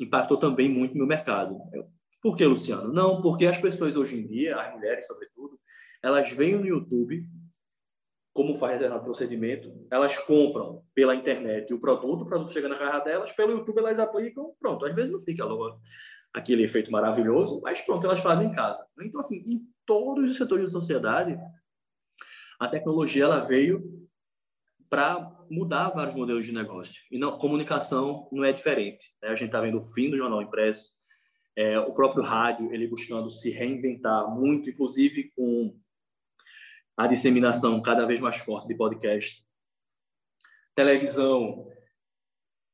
impactou 0.00 0.36
também 0.36 0.68
muito 0.68 0.98
no 0.98 1.06
mercado. 1.06 1.58
Eu, 1.72 1.86
Por 2.20 2.36
que, 2.36 2.44
Luciano? 2.44 2.92
Não, 2.92 3.22
porque 3.22 3.46
as 3.46 3.58
pessoas 3.58 3.96
hoje 3.96 4.18
em 4.18 4.26
dia, 4.26 4.60
as 4.60 4.74
mulheres 4.74 5.06
sobretudo, 5.06 5.58
elas 6.02 6.30
veem 6.32 6.56
no 6.56 6.66
YouTube 6.66 7.26
como 8.32 8.56
faz 8.56 8.72
determinado 8.72 9.04
procedimento, 9.04 9.86
elas 9.90 10.16
compram 10.18 10.82
pela 10.94 11.14
internet 11.14 11.72
o 11.72 11.78
produto, 11.78 12.22
o 12.22 12.26
produto 12.26 12.52
chega 12.52 12.68
na 12.68 12.76
casa 12.76 13.04
delas, 13.04 13.32
pelo 13.32 13.52
YouTube 13.52 13.78
elas 13.78 13.98
aplicam, 13.98 14.54
pronto. 14.58 14.86
Às 14.86 14.94
vezes 14.94 15.12
não 15.12 15.22
fica 15.22 15.44
logo 15.44 15.78
aquele 16.32 16.64
efeito 16.64 16.90
maravilhoso, 16.90 17.60
mas 17.62 17.82
pronto, 17.82 18.06
elas 18.06 18.20
fazem 18.20 18.48
em 18.48 18.54
casa. 18.54 18.84
Então, 19.02 19.20
assim, 19.20 19.36
em 19.46 19.66
todos 19.84 20.30
os 20.30 20.36
setores 20.36 20.72
da 20.72 20.80
sociedade, 20.80 21.38
a 22.58 22.68
tecnologia 22.68 23.24
ela 23.24 23.40
veio 23.40 23.82
para 24.88 25.30
mudar 25.50 25.90
vários 25.90 26.14
modelos 26.14 26.46
de 26.46 26.52
negócio. 26.52 27.02
E 27.10 27.18
não, 27.18 27.36
comunicação 27.38 28.28
não 28.32 28.44
é 28.44 28.52
diferente. 28.52 29.14
Né? 29.20 29.28
A 29.28 29.34
gente 29.34 29.48
está 29.48 29.60
vendo 29.60 29.80
o 29.80 29.84
fim 29.84 30.10
do 30.10 30.16
jornal 30.16 30.40
impresso, 30.40 30.92
é, 31.54 31.78
o 31.78 31.92
próprio 31.92 32.22
rádio, 32.22 32.72
ele 32.72 32.88
buscando 32.88 33.30
se 33.30 33.50
reinventar 33.50 34.34
muito, 34.34 34.70
inclusive 34.70 35.30
com 35.36 35.78
a 36.96 37.06
disseminação 37.06 37.80
cada 37.80 38.06
vez 38.06 38.20
mais 38.20 38.36
forte 38.36 38.68
de 38.68 38.74
podcast. 38.74 39.44
Televisão. 40.74 41.68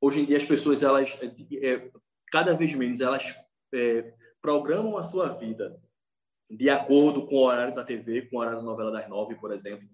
Hoje 0.01 0.21
em 0.21 0.25
dia 0.25 0.37
as 0.37 0.45
pessoas 0.45 0.83
elas 0.83 1.19
é, 1.63 1.91
cada 2.31 2.55
vez 2.55 2.75
menos 2.75 3.01
elas 3.01 3.35
é, 3.75 4.15
programam 4.41 4.97
a 4.97 5.03
sua 5.03 5.29
vida 5.31 5.81
de 6.51 6.71
acordo 6.71 7.27
com 7.27 7.37
o 7.37 7.45
horário 7.45 7.75
da 7.75 7.85
TV, 7.85 8.23
com 8.23 8.37
o 8.37 8.41
horário 8.41 8.59
da 8.59 8.65
novela 8.65 8.91
das 8.91 9.09
nove, 9.09 9.35
por 9.35 9.53
exemplo, 9.53 9.87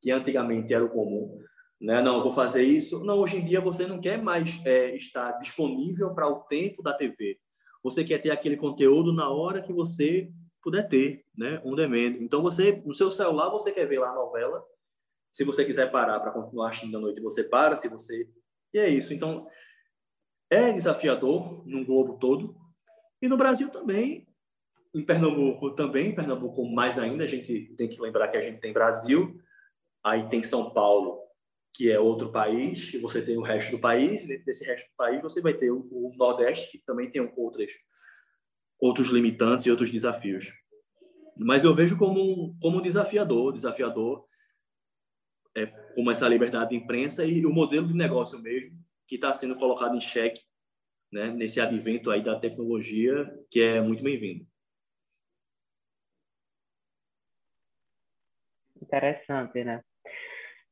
que 0.00 0.10
antigamente 0.10 0.72
era 0.72 0.84
o 0.84 0.88
comum. 0.88 1.38
Né? 1.80 2.00
Não, 2.02 2.22
vou 2.22 2.32
fazer 2.32 2.62
isso. 2.62 3.04
Não, 3.04 3.18
hoje 3.18 3.36
em 3.36 3.44
dia 3.44 3.60
você 3.60 3.86
não 3.86 4.00
quer 4.00 4.20
mais 4.20 4.60
é, 4.64 4.96
estar 4.96 5.32
disponível 5.32 6.14
para 6.14 6.28
o 6.28 6.40
tempo 6.40 6.82
da 6.82 6.94
TV. 6.94 7.38
Você 7.82 8.02
quer 8.04 8.18
ter 8.18 8.30
aquele 8.30 8.56
conteúdo 8.56 9.12
na 9.12 9.28
hora 9.28 9.62
que 9.62 9.72
você 9.72 10.32
puder 10.62 10.88
ter, 10.88 11.24
né, 11.36 11.60
um 11.64 11.74
demand. 11.74 12.18
Então 12.20 12.42
você, 12.42 12.82
no 12.84 12.94
seu 12.94 13.10
celular, 13.10 13.50
você 13.50 13.72
quer 13.72 13.86
ver 13.86 14.00
lá 14.00 14.10
a 14.10 14.14
novela. 14.14 14.64
Se 15.30 15.44
você 15.44 15.64
quiser 15.64 15.90
parar 15.90 16.20
para 16.20 16.32
continuar 16.32 16.68
assistindo 16.68 16.96
à 16.96 17.00
noite, 17.00 17.20
você 17.20 17.44
para. 17.44 17.76
Se 17.76 17.88
você 17.88 18.28
e 18.72 18.78
é 18.78 18.88
isso. 18.88 19.12
Então 19.12 19.46
é 20.50 20.72
desafiador 20.72 21.66
no 21.66 21.84
globo 21.84 22.18
todo 22.18 22.56
e 23.20 23.28
no 23.28 23.36
Brasil 23.36 23.68
também. 23.70 24.26
Em 24.94 25.04
Pernambuco 25.04 25.74
também, 25.74 26.08
em 26.08 26.14
Pernambuco 26.14 26.64
mais 26.64 26.98
ainda, 26.98 27.24
a 27.24 27.26
gente 27.26 27.74
tem 27.76 27.88
que 27.88 28.00
lembrar 28.00 28.28
que 28.28 28.38
a 28.38 28.40
gente 28.40 28.58
tem 28.58 28.72
Brasil, 28.72 29.38
aí 30.02 30.26
tem 30.30 30.42
São 30.42 30.70
Paulo, 30.70 31.20
que 31.74 31.92
é 31.92 32.00
outro 32.00 32.32
país, 32.32 32.94
e 32.94 32.98
você 32.98 33.20
tem 33.20 33.36
o 33.36 33.42
resto 33.42 33.72
do 33.72 33.78
país, 33.78 34.24
e 34.24 34.28
dentro 34.28 34.46
desse 34.46 34.64
resto 34.64 34.90
do 34.90 34.96
país 34.96 35.22
você 35.22 35.42
vai 35.42 35.52
ter 35.52 35.70
o, 35.70 35.86
o 35.92 36.14
Nordeste, 36.16 36.72
que 36.72 36.84
também 36.86 37.10
tem 37.10 37.20
outras 37.36 37.70
outros 38.80 39.08
limitantes 39.08 39.66
e 39.66 39.70
outros 39.70 39.90
desafios. 39.90 40.52
Mas 41.38 41.64
eu 41.64 41.74
vejo 41.74 41.96
como, 41.96 42.56
como 42.60 42.82
desafiador, 42.82 43.52
desafiador, 43.52 44.26
é, 45.56 45.66
como 45.94 46.10
essa 46.10 46.28
liberdade 46.28 46.70
de 46.70 46.76
imprensa 46.76 47.24
e 47.24 47.44
o 47.44 47.52
modelo 47.52 47.86
de 47.86 47.94
negócio 47.94 48.38
mesmo, 48.38 48.76
que 49.06 49.14
está 49.14 49.32
sendo 49.32 49.56
colocado 49.56 49.96
em 49.96 50.00
xeque 50.00 50.42
né, 51.10 51.30
nesse 51.30 51.60
advento 51.60 52.10
aí 52.10 52.22
da 52.22 52.38
tecnologia, 52.38 53.26
que 53.50 53.60
é 53.60 53.80
muito 53.80 54.02
bem-vindo. 54.02 54.46
Interessante, 58.80 59.64
né? 59.64 59.82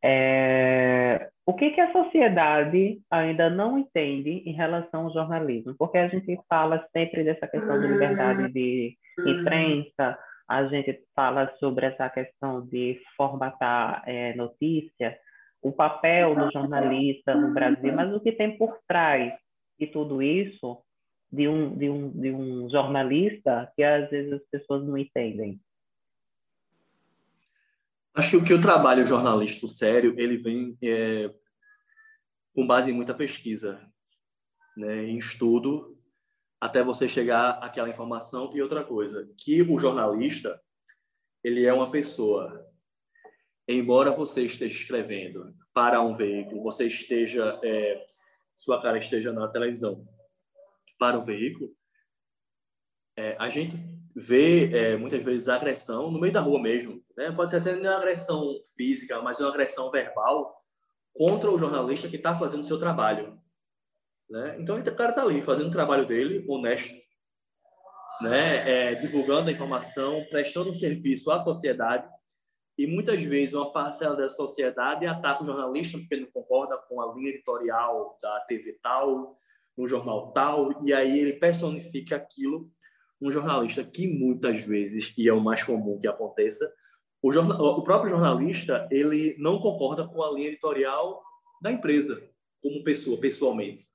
É... 0.02 1.30
o 1.46 1.54
que, 1.54 1.70
que 1.70 1.80
a 1.80 1.92
sociedade 1.92 3.00
ainda 3.08 3.48
não 3.48 3.78
entende 3.78 4.42
em 4.44 4.52
relação 4.52 5.04
ao 5.04 5.12
jornalismo? 5.12 5.76
Porque 5.78 5.96
a 5.96 6.08
gente 6.08 6.36
fala 6.48 6.84
sempre 6.92 7.22
dessa 7.22 7.46
questão 7.46 7.80
de 7.80 7.86
liberdade 7.86 8.52
de 8.52 8.96
imprensa, 9.24 10.18
a 10.48 10.66
gente 10.66 11.04
fala 11.14 11.54
sobre 11.60 11.86
essa 11.86 12.10
questão 12.10 12.66
de 12.66 13.00
formatar 13.16 14.02
é, 14.06 14.34
notícia, 14.34 15.16
o 15.62 15.70
papel 15.70 16.34
do 16.34 16.50
jornalista 16.50 17.34
no 17.36 17.54
Brasil, 17.54 17.94
mas 17.94 18.12
o 18.12 18.20
que 18.20 18.32
tem 18.32 18.58
por 18.58 18.78
trás 18.86 19.32
de 19.78 19.86
tudo 19.86 20.20
isso, 20.20 20.82
de 21.30 21.46
um, 21.46 21.76
de 21.76 21.88
um, 21.88 22.10
de 22.10 22.32
um 22.32 22.68
jornalista, 22.68 23.70
que 23.76 23.84
às 23.84 24.10
vezes 24.10 24.32
as 24.32 24.42
pessoas 24.50 24.84
não 24.84 24.98
entendem. 24.98 25.60
Acho 28.16 28.30
que 28.30 28.36
o 28.38 28.44
que 28.44 28.54
o 28.54 28.60
trabalho 28.60 29.04
jornalístico 29.04 29.68
sério, 29.68 30.18
ele 30.18 30.38
vem 30.38 30.78
é, 30.82 31.30
com 32.54 32.66
base 32.66 32.90
em 32.90 32.94
muita 32.94 33.12
pesquisa, 33.12 33.78
né, 34.74 35.04
em 35.04 35.18
estudo, 35.18 36.00
até 36.58 36.82
você 36.82 37.06
chegar 37.06 37.62
àquela 37.62 37.90
informação. 37.90 38.50
E 38.56 38.62
outra 38.62 38.82
coisa, 38.82 39.30
que 39.36 39.60
o 39.60 39.78
jornalista, 39.78 40.58
ele 41.44 41.66
é 41.66 41.72
uma 41.74 41.90
pessoa. 41.90 42.66
Embora 43.68 44.10
você 44.10 44.46
esteja 44.46 44.74
escrevendo 44.74 45.54
para 45.74 46.00
um 46.00 46.16
veículo, 46.16 46.62
você 46.62 46.86
esteja, 46.86 47.60
é, 47.62 48.06
sua 48.56 48.80
cara 48.80 48.96
esteja 48.96 49.30
na 49.30 49.46
televisão 49.46 50.08
para 50.98 51.18
o 51.18 51.22
veículo, 51.22 51.70
é, 53.14 53.36
a 53.38 53.50
gente 53.50 53.76
vê 54.18 54.70
é, 54.74 54.96
muitas 54.96 55.22
vezes 55.22 55.46
agressão 55.46 56.10
no 56.10 56.18
meio 56.18 56.32
da 56.32 56.40
rua 56.40 56.60
mesmo. 56.60 57.04
Né? 57.14 57.30
Pode 57.32 57.50
ser 57.50 57.58
até 57.58 57.76
uma 57.76 57.96
agressão 57.96 58.58
física, 58.74 59.20
mas 59.20 59.38
uma 59.38 59.50
agressão 59.50 59.90
verbal 59.90 60.56
contra 61.12 61.50
o 61.50 61.58
jornalista 61.58 62.08
que 62.08 62.16
está 62.16 62.34
fazendo 62.34 62.62
o 62.62 62.66
seu 62.66 62.78
trabalho. 62.78 63.38
Né? 64.30 64.56
Então, 64.58 64.78
o 64.78 64.96
cara 64.96 65.10
está 65.10 65.22
ali 65.22 65.42
fazendo 65.42 65.68
o 65.68 65.72
trabalho 65.72 66.06
dele, 66.06 66.46
honesto, 66.48 66.96
né? 68.22 68.92
É, 68.92 68.94
divulgando 68.94 69.50
a 69.50 69.52
informação, 69.52 70.24
prestando 70.30 70.72
serviço 70.72 71.30
à 71.30 71.38
sociedade. 71.38 72.08
E 72.78 72.86
muitas 72.86 73.22
vezes 73.22 73.54
uma 73.54 73.70
parcela 73.70 74.16
da 74.16 74.30
sociedade 74.30 75.06
ataca 75.06 75.42
o 75.42 75.46
jornalista 75.46 75.98
porque 75.98 76.16
não 76.16 76.30
concorda 76.30 76.78
com 76.88 77.02
a 77.02 77.14
linha 77.14 77.30
editorial 77.30 78.16
da 78.22 78.40
TV 78.40 78.78
tal, 78.82 79.38
no 79.76 79.86
jornal 79.86 80.32
tal, 80.32 80.82
e 80.82 80.92
aí 80.94 81.18
ele 81.18 81.34
personifica 81.34 82.16
aquilo 82.16 82.70
um 83.20 83.30
jornalista 83.30 83.84
que 83.84 84.06
muitas 84.06 84.60
vezes, 84.60 85.12
e 85.16 85.28
é 85.28 85.32
o 85.32 85.40
mais 85.40 85.62
comum 85.62 85.98
que 85.98 86.06
aconteça, 86.06 86.70
o, 87.22 87.32
jornal, 87.32 87.60
o 87.60 87.82
próprio 87.82 88.10
jornalista 88.10 88.86
ele 88.90 89.36
não 89.38 89.58
concorda 89.58 90.06
com 90.06 90.22
a 90.22 90.32
linha 90.32 90.48
editorial 90.48 91.22
da 91.62 91.72
empresa, 91.72 92.22
como 92.62 92.84
pessoa, 92.84 93.18
pessoalmente. 93.18 93.86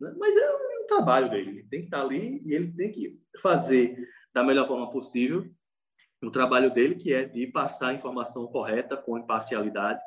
Né? 0.00 0.14
Mas 0.18 0.36
é 0.36 0.40
é 0.40 0.82
o 0.82 0.86
trabalho 0.86 1.30
dele, 1.30 1.50
ele 1.50 1.68
tem 1.68 1.80
que 1.80 1.86
estar 1.86 2.02
ali 2.02 2.40
e 2.44 2.54
ele 2.54 2.72
tem 2.72 2.92
que 2.92 3.20
fazer 3.40 4.08
da 4.32 4.44
melhor 4.44 4.68
forma 4.68 4.90
possível 4.90 5.50
o 6.22 6.30
trabalho 6.30 6.72
dele, 6.72 6.94
que 6.94 7.12
é 7.12 7.24
de 7.24 7.46
passar 7.46 7.88
a 7.88 7.94
informação 7.94 8.46
correta, 8.46 8.96
com 8.96 9.18
imparcialidade, 9.18 10.00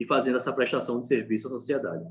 e 0.00 0.06
fazendo 0.06 0.36
essa 0.36 0.52
prestação 0.52 0.98
de 0.98 1.06
serviço 1.06 1.46
à 1.46 1.50
sociedade. 1.50 2.04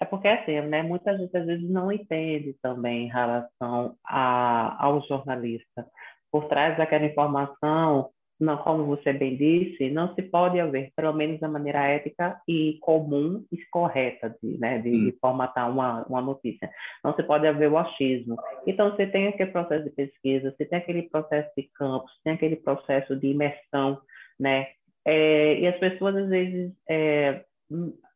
É 0.00 0.04
porque, 0.04 0.28
assim, 0.28 0.60
né, 0.60 0.82
muita 0.82 1.16
gente 1.18 1.36
às 1.36 1.46
vezes 1.46 1.68
não 1.68 1.90
entende 1.90 2.54
também 2.62 3.06
em 3.06 3.08
relação 3.08 3.96
a, 4.04 4.84
ao 4.84 5.00
jornalista. 5.06 5.86
Por 6.30 6.46
trás 6.48 6.76
daquela 6.76 7.06
informação, 7.06 8.10
não, 8.40 8.56
como 8.58 8.84
você 8.84 9.12
bem 9.12 9.36
disse, 9.36 9.90
não 9.90 10.14
se 10.14 10.22
pode 10.22 10.60
haver, 10.60 10.92
pelo 10.94 11.12
menos 11.12 11.40
da 11.40 11.48
maneira 11.48 11.82
ética 11.82 12.40
e 12.46 12.78
comum 12.80 13.44
e 13.50 13.58
correta 13.70 14.36
de, 14.40 14.56
né, 14.58 14.78
de, 14.78 14.90
hum. 14.90 15.12
formatar 15.20 15.68
uma, 15.68 16.04
uma 16.04 16.20
notícia. 16.20 16.70
Não 17.02 17.14
se 17.14 17.22
pode 17.24 17.46
haver 17.46 17.68
o 17.68 17.76
achismo. 17.76 18.36
Então, 18.66 18.90
você 18.90 19.06
tem 19.06 19.26
aquele 19.26 19.50
processo 19.50 19.84
de 19.84 19.90
pesquisa, 19.90 20.54
você 20.56 20.64
tem 20.64 20.78
aquele 20.78 21.02
processo 21.02 21.50
de 21.56 21.68
campos, 21.74 22.12
tem 22.22 22.34
aquele 22.34 22.56
processo 22.56 23.16
de 23.16 23.26
imersão, 23.28 24.00
né? 24.38 24.68
É, 25.04 25.58
e 25.58 25.66
as 25.66 25.78
pessoas, 25.78 26.14
às 26.14 26.28
vezes, 26.28 26.72
é, 26.88 27.42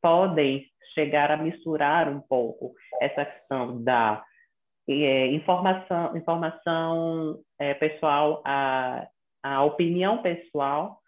podem 0.01 0.72
chegar 0.95 1.30
a 1.30 1.36
misturar 1.36 2.09
um 2.09 2.20
pouco 2.20 2.72
essa 3.01 3.24
questão 3.24 3.82
da 3.82 4.22
é, 4.88 5.26
informação, 5.28 6.16
informação 6.16 7.40
é, 7.59 7.74
pessoal, 7.74 8.43
a, 8.45 9.07
a 9.43 9.64
opinião 9.64 10.22
pessoal, 10.22 10.99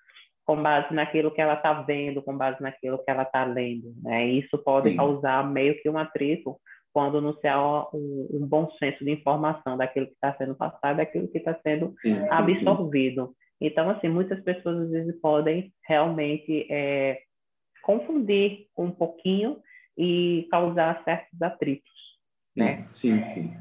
com 0.44 0.62
base 0.62 0.92
naquilo 0.92 1.30
que 1.30 1.40
ela 1.40 1.54
está 1.54 1.72
vendo, 1.82 2.22
com 2.22 2.36
base 2.36 2.62
naquilo 2.62 3.02
que 3.02 3.10
ela 3.10 3.22
está 3.22 3.44
lendo. 3.44 3.94
Né? 4.02 4.26
Isso 4.26 4.58
pode 4.58 4.90
Sim. 4.90 4.96
causar 4.96 5.50
meio 5.50 5.80
que 5.80 5.88
um 5.88 5.98
atrito 5.98 6.56
quando 6.92 7.20
não 7.20 7.34
se 7.38 7.48
há 7.48 7.60
um, 7.92 8.28
um 8.30 8.46
bom 8.46 8.70
senso 8.78 9.04
de 9.04 9.10
informação 9.10 9.76
daquilo 9.76 10.06
que 10.06 10.12
está 10.12 10.32
sendo 10.36 10.54
passado, 10.54 10.98
daquilo 10.98 11.26
que 11.26 11.38
está 11.38 11.58
sendo 11.60 11.92
sim, 12.00 12.14
absorvido. 12.30 13.26
Sim, 13.26 13.32
sim. 13.32 13.36
Então, 13.60 13.90
assim, 13.90 14.08
muitas 14.08 14.40
pessoas 14.44 14.82
às 14.82 14.90
vezes 14.90 15.20
podem 15.20 15.72
realmente 15.88 16.66
é, 16.70 17.18
confundir 17.82 18.66
um 18.78 18.90
pouquinho 18.90 19.60
e 19.96 20.46
causar 20.50 21.02
certos 21.04 21.40
atritos, 21.40 21.92
né? 22.56 22.88
Sim, 22.92 23.22
sim. 23.30 23.56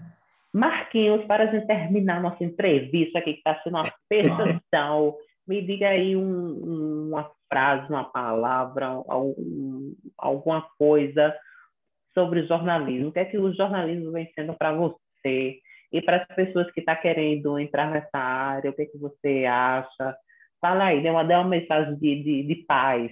Marquinhos, 0.54 1.26
para 1.26 1.46
a 1.46 1.48
gente 1.48 1.66
terminar 1.66 2.22
nossa 2.22 2.44
entrevista 2.44 3.20
aqui, 3.20 3.34
que 3.34 3.40
está 3.40 3.60
sendo 3.64 3.78
uma 3.78 3.92
percepção, 4.08 5.16
me 5.48 5.62
diga 5.62 5.90
aí 5.90 6.16
um, 6.16 7.10
uma 7.10 7.30
frase, 7.52 7.90
uma 7.90 8.04
palavra, 8.04 8.88
algum, 8.88 9.94
alguma 10.18 10.62
coisa 10.78 11.36
sobre 12.14 12.46
jornalismo. 12.46 13.10
O 13.10 13.12
que 13.12 13.20
é 13.20 13.26
que 13.26 13.38
o 13.38 13.54
jornalismo 13.54 14.12
vem 14.12 14.32
sendo 14.36 14.54
para 14.54 14.72
você? 14.74 15.60
E 15.92 16.02
para 16.02 16.18
as 16.18 16.28
pessoas 16.36 16.72
que 16.72 16.80
estão 16.80 16.96
tá 16.96 17.02
querendo 17.02 17.58
entrar 17.60 17.90
nessa 17.90 18.18
área, 18.18 18.70
o 18.70 18.74
que 18.74 18.84
é 18.84 18.86
que 18.86 18.98
você 18.98 19.46
acha? 19.46 20.16
Fala 20.62 20.86
aí, 20.86 21.02
dê 21.02 21.10
uma, 21.10 21.24
dê 21.24 21.34
uma 21.34 21.44
mensagem 21.44 21.96
de, 21.96 22.24
de, 22.24 22.44
de 22.44 22.56
paz 22.66 23.12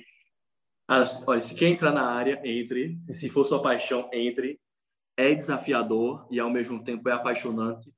olha, 1.26 1.42
se 1.42 1.56
quer 1.56 1.70
entrar 1.70 1.94
na 1.94 2.06
área, 2.06 2.42
entre. 2.44 3.00
Se 3.10 3.30
for 3.30 3.46
sua 3.46 3.62
paixão, 3.62 4.10
entre. 4.12 4.60
É 5.18 5.34
desafiador 5.34 6.28
e 6.32 6.39
ao 6.39 6.50
mesmo 6.50 6.84
tempo 6.84 7.08
é 7.08 7.14
apaixonante. 7.14 7.92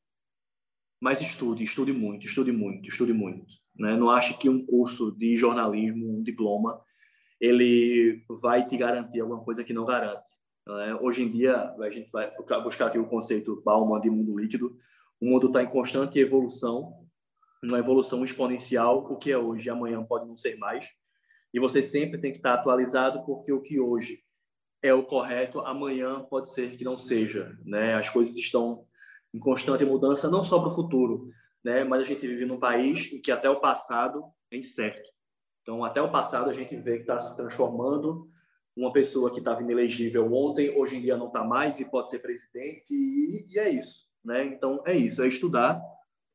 Mas 1.01 1.21
estude, 1.21 1.63
estude 1.63 1.91
muito, 1.91 2.25
estude 2.25 2.51
muito, 2.51 2.87
estude 2.87 3.13
muito. 3.13 3.45
Né? 3.75 3.95
Não 3.95 4.09
ache 4.09 4.37
que 4.37 4.49
um 4.49 4.65
curso 4.65 5.11
de 5.11 5.35
jornalismo, 5.35 6.17
um 6.17 6.23
diploma, 6.23 6.79
ele 7.39 8.23
vai 8.41 8.65
te 8.65 8.77
garantir 8.77 9.19
alguma 9.19 9.43
coisa 9.43 9.63
que 9.63 9.73
não 9.73 9.85
garante. 9.85 10.29
Né? 10.67 10.95
Hoje 11.01 11.23
em 11.23 11.29
dia, 11.29 11.73
a 11.77 11.89
gente 11.89 12.09
vai 12.11 12.31
buscar 12.63 12.87
aqui 12.87 12.97
o 12.97 13.07
conceito 13.07 13.61
Bauman 13.65 13.99
de 13.99 14.09
mundo 14.09 14.37
líquido. 14.37 14.77
O 15.19 15.25
mundo 15.25 15.47
está 15.47 15.61
em 15.61 15.67
constante 15.67 16.19
evolução, 16.19 16.93
uma 17.63 17.79
evolução 17.79 18.23
exponencial. 18.23 18.99
O 19.11 19.17
que 19.17 19.31
é 19.31 19.37
hoje, 19.37 19.69
amanhã 19.69 20.03
pode 20.03 20.27
não 20.27 20.37
ser 20.37 20.57
mais. 20.57 20.87
E 21.53 21.59
você 21.59 21.83
sempre 21.83 22.19
tem 22.19 22.31
que 22.31 22.37
estar 22.37 22.55
atualizado, 22.55 23.23
porque 23.25 23.53
o 23.53 23.61
que 23.61 23.79
hoje 23.79 24.23
é 24.81 24.93
o 24.93 25.03
correto, 25.03 25.59
amanhã 25.61 26.21
pode 26.21 26.51
ser 26.51 26.75
que 26.75 26.83
não 26.83 26.97
seja. 26.97 27.57
Né? 27.63 27.93
As 27.93 28.09
coisas 28.09 28.35
estão 28.35 28.85
em 29.33 29.39
constante 29.39 29.85
mudança, 29.85 30.29
não 30.29 30.43
só 30.43 30.59
para 30.59 30.69
o 30.69 30.75
futuro, 30.75 31.29
né? 31.63 31.83
mas 31.83 32.01
a 32.01 32.03
gente 32.03 32.27
vive 32.27 32.45
num 32.45 32.59
país 32.59 33.11
em 33.13 33.21
que 33.21 33.31
até 33.31 33.49
o 33.49 33.59
passado 33.59 34.23
é 34.51 34.57
incerto. 34.57 35.09
Então, 35.61 35.83
até 35.83 36.01
o 36.01 36.11
passado, 36.11 36.49
a 36.49 36.53
gente 36.53 36.75
vê 36.75 36.95
que 36.97 37.03
está 37.03 37.19
se 37.19 37.35
transformando. 37.37 38.29
Uma 38.75 38.91
pessoa 38.91 39.31
que 39.31 39.39
estava 39.39 39.61
inelegível 39.61 40.33
ontem, 40.33 40.75
hoje 40.75 40.97
em 40.97 41.01
dia 41.01 41.15
não 41.15 41.27
está 41.27 41.43
mais 41.43 41.79
e 41.79 41.85
pode 41.85 42.09
ser 42.09 42.19
presidente, 42.19 42.91
e, 42.91 43.45
e 43.53 43.59
é 43.59 43.69
isso. 43.69 44.07
Né? 44.25 44.45
Então, 44.45 44.83
é 44.85 44.95
isso, 44.95 45.21
é 45.21 45.27
estudar 45.27 45.81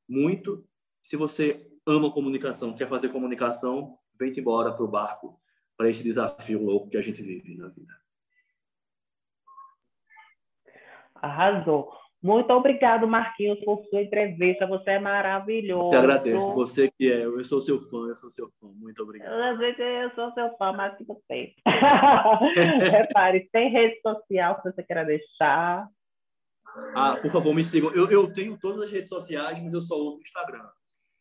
muito. 0.08 0.64
Se 1.02 1.16
você 1.16 1.68
ama 1.86 2.12
comunicação, 2.12 2.74
quer 2.74 2.88
fazer 2.88 3.08
comunicação, 3.08 3.97
vem-te 4.18 4.40
embora 4.40 4.72
para 4.72 4.84
o 4.84 4.88
barco, 4.88 5.40
para 5.76 5.88
esse 5.88 6.02
desafio 6.02 6.62
louco 6.62 6.90
que 6.90 6.96
a 6.96 7.02
gente 7.02 7.22
vive 7.22 7.56
na 7.56 7.68
vida. 7.68 7.94
Arrasou. 11.14 11.92
Muito 12.20 12.52
obrigado, 12.52 13.06
Marquinhos, 13.06 13.60
por 13.64 13.84
sua 13.88 14.02
entrevista. 14.02 14.66
Você 14.66 14.90
é 14.90 14.98
maravilhoso. 14.98 15.94
Eu 15.94 15.98
agradeço. 15.98 16.52
Você 16.52 16.90
que 16.90 17.10
é. 17.10 17.24
Eu 17.24 17.44
sou 17.44 17.60
seu 17.60 17.80
fã, 17.80 18.08
eu 18.08 18.16
sou 18.16 18.30
seu 18.30 18.50
fã. 18.60 18.68
Muito 18.74 19.02
obrigado. 19.02 19.32
Eu 19.32 20.10
sou 20.14 20.32
seu 20.32 20.56
fã, 20.56 20.72
mais 20.72 20.96
que 20.96 21.04
você. 21.04 21.54
Repare, 22.90 23.48
tem 23.52 23.70
rede 23.70 24.00
social 24.00 24.56
que 24.56 24.72
você 24.72 24.82
queira 24.82 25.04
deixar. 25.04 25.88
Ah, 26.94 27.16
por 27.16 27.30
favor, 27.30 27.54
me 27.54 27.64
sigam. 27.64 27.92
Eu, 27.94 28.10
eu 28.10 28.32
tenho 28.32 28.58
todas 28.58 28.82
as 28.82 28.90
redes 28.90 29.08
sociais, 29.08 29.62
mas 29.62 29.72
eu 29.72 29.80
só 29.80 29.94
uso 29.96 30.18
o 30.18 30.22
Instagram. 30.22 30.68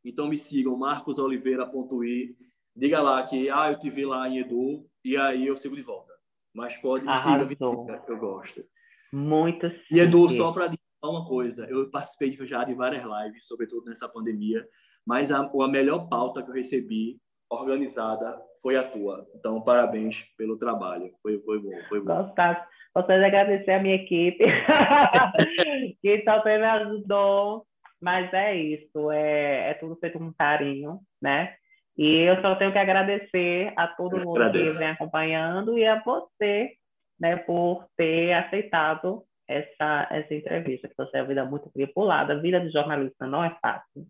Então 0.04 0.28
me 0.28 0.38
sigam, 0.38 0.76
marcosoliveira.i 0.76 2.36
diga 2.78 3.02
lá 3.02 3.24
que 3.24 3.50
ah, 3.50 3.72
eu 3.72 3.80
te 3.80 3.90
vi 3.90 4.06
lá 4.06 4.30
em 4.30 4.40
Edu 4.40 4.86
e 5.04 5.18
aí 5.18 5.48
eu 5.48 5.58
sigo 5.58 5.76
de 5.76 5.82
volta. 5.82 6.14
Mas 6.54 6.78
pode 6.78 7.06
me 7.06 7.18
seguir, 7.18 7.58
eu 7.60 8.18
gosto. 8.18 8.64
Muito 9.12 9.72
E 9.92 10.00
Edu, 10.00 10.30
só 10.30 10.52
para 10.52 10.68
dizer 10.68 10.80
uma 11.04 11.28
coisa, 11.28 11.66
eu 11.70 11.90
participei 11.90 12.34
já 12.48 12.64
de 12.64 12.74
várias 12.74 13.04
lives, 13.04 13.46
sobretudo 13.46 13.86
nessa 13.86 14.10
pandemia, 14.10 14.66
mas 15.06 15.32
a, 15.32 15.40
a 15.40 15.68
melhor 15.68 16.08
pauta 16.10 16.44
que 16.44 16.50
eu 16.50 16.56
recebi 16.56 17.18
organizada 17.50 18.38
foi 18.62 18.76
a 18.76 18.84
tua. 18.84 19.26
Então, 19.36 19.62
parabéns 19.62 20.24
pelo 20.38 20.58
trabalho. 20.58 21.12
Foi, 21.22 21.40
foi 21.42 21.60
bom, 21.60 21.72
foi 21.88 22.02
bom. 22.02 22.24
Gostasse. 22.24 22.68
Gostaria 22.94 23.22
de 23.22 23.26
agradecer 23.28 23.72
a 23.72 23.80
minha 23.80 23.96
equipe, 23.96 24.44
que 26.02 26.18
também 26.20 26.58
me 26.58 26.66
ajudou. 26.66 27.66
Mas 28.02 28.32
é 28.34 28.56
isso, 28.56 29.12
é, 29.12 29.72
é 29.72 29.74
tudo 29.76 29.96
feito 29.96 30.20
com 30.20 30.34
carinho, 30.34 31.00
né? 31.22 31.56
E 31.98 32.20
eu 32.22 32.40
só 32.42 32.56
tenho 32.56 32.72
que 32.72 32.78
agradecer 32.78 33.74
a 33.76 33.88
todo 33.88 34.20
mundo 34.20 34.38
Agradeço. 34.38 34.74
que 34.74 34.80
vem 34.80 34.90
acompanhando 34.90 35.78
e 35.78 35.86
a 35.86 36.00
você, 36.04 36.72
né, 37.20 37.38
por 37.38 37.86
ter 37.98 38.34
aceitado 38.34 39.24
essa, 39.48 40.08
essa 40.12 40.34
entrevista, 40.34 40.88
que 40.88 40.94
você 40.96 41.18
é 41.18 41.22
uma 41.22 41.28
vida 41.28 41.46
muito 41.46 41.72
tripulada. 41.72 42.34
A 42.34 42.38
vida 42.40 42.60
de 42.60 42.70
jornalista 42.70 43.26
não 43.26 43.44
é 43.44 43.56
fácil. 43.62 44.06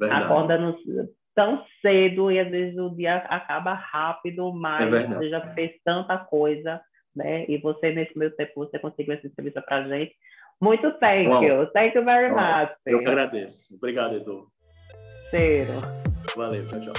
Verdade. 0.00 0.24
Acorda 0.24 0.58
no, 0.58 0.76
tão 1.34 1.64
cedo 1.82 2.30
e 2.30 2.38
às 2.38 2.50
vezes 2.50 2.78
o 2.78 2.90
dia 2.90 3.16
acaba 3.16 3.74
rápido, 3.74 4.52
mas 4.52 4.92
é 4.92 5.06
você 5.06 5.28
já 5.28 5.40
fez 5.54 5.72
tanta 5.84 6.16
coisa, 6.16 6.80
né? 7.14 7.44
E 7.48 7.58
você, 7.58 7.92
nesse 7.92 8.16
meio 8.16 8.34
tempo, 8.36 8.52
você 8.56 8.78
conseguiu 8.78 9.14
essa 9.14 9.26
entrevista 9.26 9.60
para 9.60 9.76
a 9.76 9.88
gente. 9.88 10.14
Muito 10.60 10.92
thank 10.98 11.28
Bom, 11.28 11.42
you. 11.42 11.66
Thank 11.72 11.96
you 11.96 12.04
very 12.04 12.28
much. 12.28 12.70
Eu 12.86 13.00
que 13.00 13.08
agradeço. 13.08 13.74
Obrigado, 13.74 14.16
Edu. 14.16 14.46
Cheiro. 15.32 15.80
Valeu, 16.36 16.66
tchau, 16.66 16.80
tchau. 16.82 16.92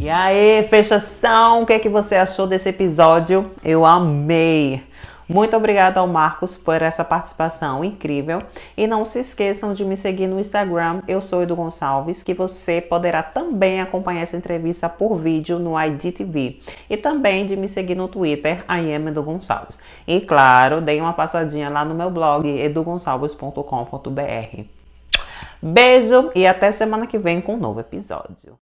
E 0.00 0.08
aí, 0.08 0.62
fechação, 0.68 1.62
o 1.62 1.66
que 1.66 1.72
é 1.72 1.80
que 1.80 1.88
você 1.88 2.14
achou 2.14 2.46
desse 2.46 2.68
episódio? 2.68 3.50
Eu 3.64 3.84
amei! 3.84 4.84
Muito 5.28 5.56
obrigada 5.56 5.98
ao 5.98 6.06
Marcos 6.06 6.56
por 6.56 6.80
essa 6.80 7.04
participação 7.04 7.84
incrível. 7.84 8.40
E 8.76 8.86
não 8.86 9.04
se 9.04 9.18
esqueçam 9.18 9.74
de 9.74 9.84
me 9.84 9.96
seguir 9.96 10.28
no 10.28 10.38
Instagram, 10.38 11.02
eu 11.08 11.20
sou 11.20 11.42
Edu 11.42 11.56
Gonçalves, 11.56 12.22
que 12.22 12.34
você 12.34 12.80
poderá 12.80 13.20
também 13.20 13.80
acompanhar 13.80 14.22
essa 14.22 14.36
entrevista 14.36 14.88
por 14.88 15.16
vídeo 15.16 15.58
no 15.58 15.74
IGTV. 15.80 16.60
E 16.88 16.96
também 16.96 17.46
de 17.46 17.56
me 17.56 17.66
seguir 17.66 17.96
no 17.96 18.06
Twitter, 18.06 18.64
Edu 19.08 19.24
Gonçalves. 19.24 19.80
E 20.06 20.20
claro, 20.20 20.80
deem 20.80 21.00
uma 21.00 21.14
passadinha 21.14 21.68
lá 21.68 21.84
no 21.84 21.96
meu 21.96 22.10
blog, 22.10 22.46
edugonçalves.com.br. 22.46 24.83
Beijo 25.62 26.30
e 26.34 26.46
até 26.46 26.70
semana 26.72 27.06
que 27.06 27.18
vem 27.18 27.40
com 27.40 27.54
um 27.54 27.58
novo 27.58 27.80
episódio. 27.80 28.58